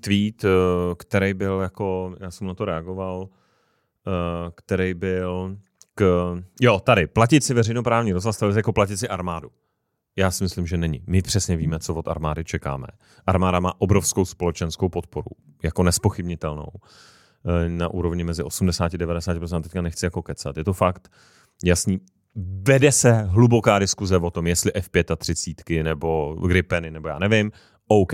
[0.00, 0.50] tweet, uh,
[0.96, 3.28] který byl jako, já jsem na to reagoval, uh,
[4.54, 5.56] který byl
[5.94, 9.50] k, jo, tady, platit si veřejnoprávní rozhlas televize jako platit si armádu.
[10.16, 11.02] Já si myslím, že není.
[11.06, 12.86] My přesně víme, co od armády čekáme.
[13.26, 15.30] Armáda má obrovskou společenskou podporu,
[15.62, 20.56] jako nespochybnitelnou, eh, na úrovni mezi 80 a 90%, teďka nechci jako kecat.
[20.56, 21.08] Je to fakt
[21.64, 22.00] jasný.
[22.68, 27.52] Vede se hluboká diskuze o tom, jestli F35 nebo Gripeny, nebo já nevím.
[27.88, 28.12] OK.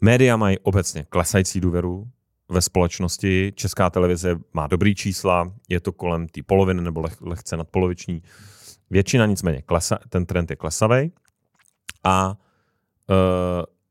[0.00, 2.08] Média mají obecně klesající důvěru
[2.48, 3.52] ve společnosti.
[3.56, 8.22] Česká televize má dobrý čísla, je to kolem té poloviny nebo leh, lehce nadpoloviční.
[8.90, 11.12] Většina nicméně, klesa, ten trend je klesavý
[12.04, 12.34] a, uh,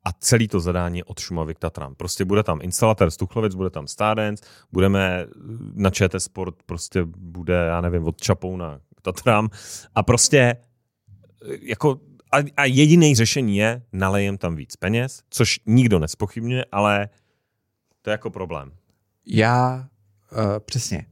[0.04, 1.96] a celý to zadání od Šumavy k Tatram.
[1.96, 5.28] Prostě bude tam instalatér Stuchlovic, bude tam Stardance, budeme
[5.74, 9.50] na ČT Sport, prostě bude, já nevím, od Čapouna k Tatram
[9.96, 10.56] a prostě
[11.62, 12.00] jako
[12.32, 17.10] a, a jediný řešení je, nalejem tam víc peněz, což nikdo nespochybňuje, ale
[18.02, 18.72] to je jako problém.
[19.26, 19.88] Já,
[20.32, 21.06] uh, přesně,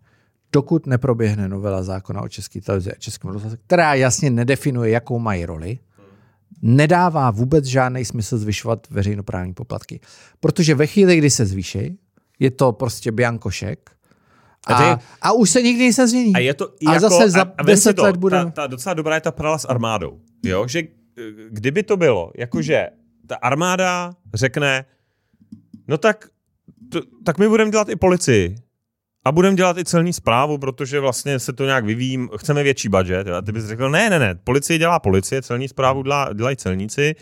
[0.57, 5.45] dokud neproběhne novela zákona o české televizi a českém rozhlase, která jasně nedefinuje, jakou mají
[5.45, 5.79] roli,
[6.61, 9.99] nedává vůbec žádný smysl zvyšovat veřejnoprávní poplatky.
[10.39, 11.99] Protože ve chvíli, kdy se zvýší,
[12.39, 13.91] je to prostě biankošek,
[14.67, 16.33] a, a, a už se nikdy nic nezmění.
[16.35, 18.37] A je to a jako, zase za a, deset to, let bude...
[18.37, 20.19] Ta, ta, docela dobrá je ta prala s armádou.
[20.43, 20.67] Jo?
[20.67, 20.83] Že
[21.49, 22.87] kdyby to bylo, jakože
[23.27, 24.85] ta armáda řekne,
[25.87, 26.29] no tak,
[26.91, 28.66] to, tak my budeme dělat i policii.
[29.27, 33.27] A budeme dělat i celní zprávu, protože vlastně se to nějak vyvíjí, chceme větší budget.
[33.27, 37.15] A ty bys řekl, ne, ne, ne, policie dělá policie, celní zprávu dělá, dělají celníci.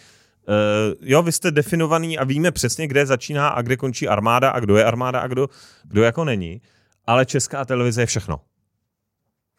[0.48, 0.54] Uh,
[1.02, 4.78] jo, vy jste definovaný a víme přesně, kde začíná a kde končí armáda a kdo
[4.78, 5.50] je armáda a kdo,
[5.84, 6.62] kdo jako není.
[7.08, 8.42] Ale česká televize je všechno.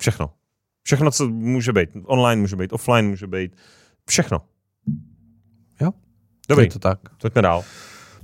[0.01, 0.31] Všechno.
[0.83, 1.91] Všechno, co může být.
[2.05, 3.57] Online může být, offline může být.
[4.09, 4.43] Všechno.
[5.81, 5.91] Jo.
[6.49, 6.65] Dobrý.
[6.65, 6.99] Je to tak.
[7.21, 7.65] Pojďme dál.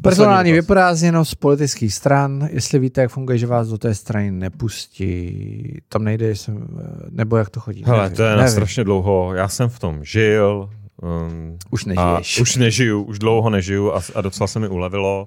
[0.03, 5.79] Personální vyprázdněnost z politických stran, jestli víte, jak funguje, že vás do té strany nepustí,
[5.89, 6.69] tam nejde, jsem,
[7.11, 7.83] nebo jak to chodí.
[7.87, 10.71] Hele, nevím, to je na strašně dlouho, já jsem v tom žil.
[11.03, 12.39] Um, už nežiješ.
[12.39, 15.27] A už nežiju, už dlouho nežiju a, a docela se mi ulevilo.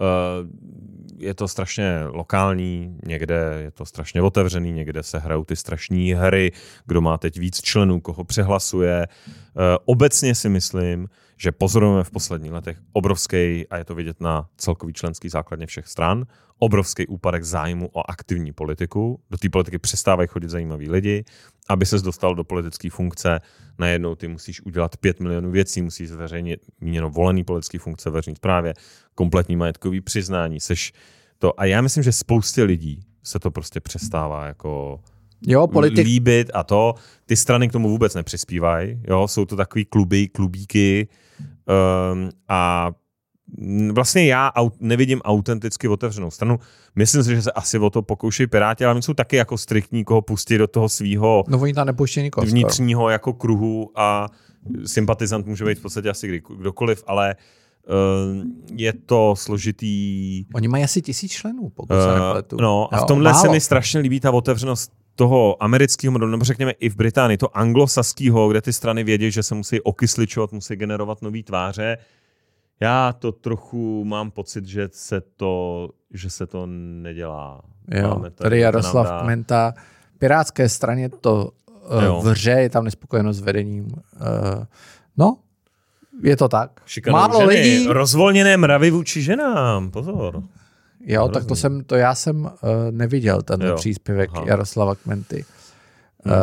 [0.00, 0.48] Uh,
[1.18, 6.52] je to strašně lokální, někde je to strašně otevřený, někde se hrajou ty strašní hry,
[6.86, 9.06] kdo má teď víc členů, koho přehlasuje.
[9.06, 14.48] Uh, obecně si myslím, že pozorujeme v posledních letech obrovský, a je to vidět na
[14.56, 16.26] celkový členský základně všech stran,
[16.58, 19.20] obrovský úpadek zájmu o aktivní politiku.
[19.30, 21.24] Do té politiky přestávají chodit zajímaví lidi.
[21.68, 23.40] Aby ses dostal do politické funkce,
[23.78, 28.74] najednou ty musíš udělat pět milionů věcí, musíš zveřejnit míněno volený politický funkce veřejné správě,
[29.14, 30.92] kompletní majetkový přiznání, seš
[31.38, 31.60] to.
[31.60, 35.00] A já myslím, že spoustě lidí se to prostě přestává jako
[35.46, 36.06] jo, politik...
[36.06, 36.94] líbit a to.
[37.26, 39.00] Ty strany k tomu vůbec nepřispívají.
[39.08, 41.08] Jo, jsou to takový kluby, klubíky,
[42.12, 42.90] Um, a
[43.92, 46.58] vlastně já nevidím autenticky otevřenou stranu.
[46.96, 50.04] Myslím si, že se asi o to pokouší Piráti, ale my jsou taky jako striktní,
[50.04, 54.28] koho pustit do toho svého no, oni tam nikoho, vnitřního jako kruhu a
[54.86, 57.36] sympatizant může být v podstatě asi kdy, kdokoliv, ale
[57.88, 58.46] uh,
[58.76, 60.44] je to složitý.
[60.54, 62.56] Oni mají asi tisíc členů, pokud uh, se nepletu.
[62.60, 66.44] No a v tomhle jo, se mi strašně líbí ta otevřenost toho amerického modelu, nebo
[66.44, 70.76] řekněme i v Británii, to anglosaského, kde ty strany vědí, že se musí okysličovat, musí
[70.76, 71.98] generovat nové tváře.
[72.80, 77.60] Já to trochu mám pocit, že se to, že se to nedělá.
[77.90, 79.22] Jo, Máme tady, tady Jaroslav dá...
[79.22, 79.74] Kmenta.
[80.18, 81.50] Pirátské straně to
[82.14, 83.84] uh, vře, je tam nespokojenost s vedením.
[83.84, 84.64] Uh,
[85.16, 85.36] no,
[86.22, 86.82] je to tak.
[86.86, 87.86] Šikanou Málo ženy, lidí.
[87.86, 90.42] Rozvolněné mravy vůči ženám, pozor.
[91.06, 92.50] Jo, tak to jsem, to já jsem uh,
[92.90, 93.76] neviděl, ten jo.
[93.76, 94.44] příspěvek Aha.
[94.46, 95.44] Jaroslava Kmenty.
[96.24, 96.34] Hmm.
[96.34, 96.40] Uh,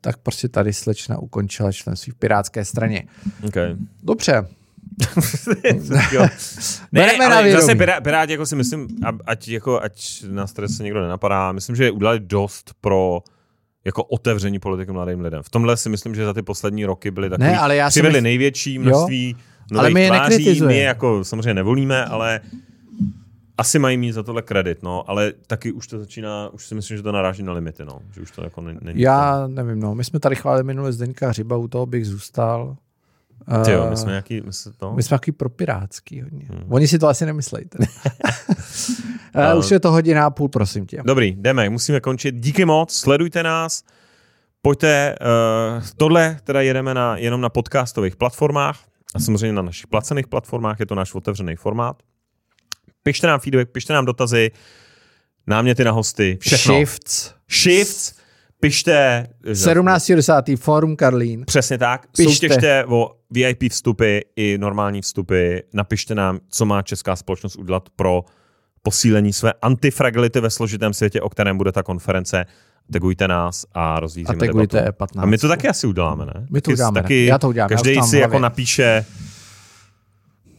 [0.00, 3.04] tak prostě tady slečna ukončila členství v Pirátské straně.
[3.46, 3.76] Okay.
[4.02, 4.46] Dobře.
[6.92, 8.88] ne, ale zase Piráti, jako si myslím,
[9.26, 13.22] ať, jako, ať nás tady se někdo nenapadá, myslím, že udělali dost pro
[13.84, 15.42] jako otevření politiky mladým lidem.
[15.42, 18.18] V tomhle si myslím, že za ty poslední roky byly takový, ne, ale já přivedli
[18.18, 18.22] mysl...
[18.22, 19.36] největší množství
[19.72, 22.40] jo, ale my je tváří, my je jako samozřejmě nevolíme, ale
[23.62, 26.96] asi mají mít za tohle kredit, no, ale taky už to začíná, už si myslím,
[26.96, 29.00] že to naráží na limity, no, že už to jako není.
[29.00, 29.54] Já tam.
[29.54, 32.76] nevím, no, my jsme tady chválili minule Zdeňka Hřiba, u toho bych zůstal.
[33.64, 34.92] Ty jo, my jsme nějaký, my, jsme, no.
[34.94, 36.46] my jsme nějaký propirátský hodně.
[36.50, 36.64] Hmm.
[36.68, 37.66] Oni si to asi nemyslejí.
[37.78, 41.02] uh, už je to hodina a půl, prosím tě.
[41.06, 42.34] Dobrý, jdeme, musíme končit.
[42.34, 43.82] Díky moc, sledujte nás,
[44.62, 48.78] pojďte, uh, tohle teda jedeme na, jenom na podcastových platformách
[49.14, 52.02] a samozřejmě na našich placených platformách, je to náš otevřený formát
[53.02, 54.50] Pište nám feedback, pište nám dotazy,
[55.46, 56.74] náměty na hosty, všechno.
[56.74, 57.34] Shifts.
[57.50, 58.14] Shifts,
[58.60, 59.26] pište.
[59.44, 60.56] 17.10.
[60.56, 61.44] Forum Karlín.
[61.46, 62.06] Přesně tak.
[62.16, 62.32] Pište.
[62.32, 65.56] Soutěžte o VIP vstupy i normální vstupy.
[65.72, 68.24] Napište nám, co má česká společnost udělat pro
[68.82, 72.44] posílení své antifragility ve složitém světě, o kterém bude ta konference.
[72.92, 74.96] Tagujte nás a rozvíříme A tagujte debatu.
[74.96, 75.22] 15.
[75.22, 76.46] A my to taky asi uděláme, ne?
[76.50, 79.04] My to taky, uděláme, Taky já to udělám, Každý si jako napíše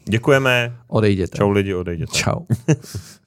[0.05, 0.77] Děkujeme.
[0.87, 1.37] Odejděte.
[1.37, 2.11] Čau lidi, odejděte.
[2.13, 2.39] Čau.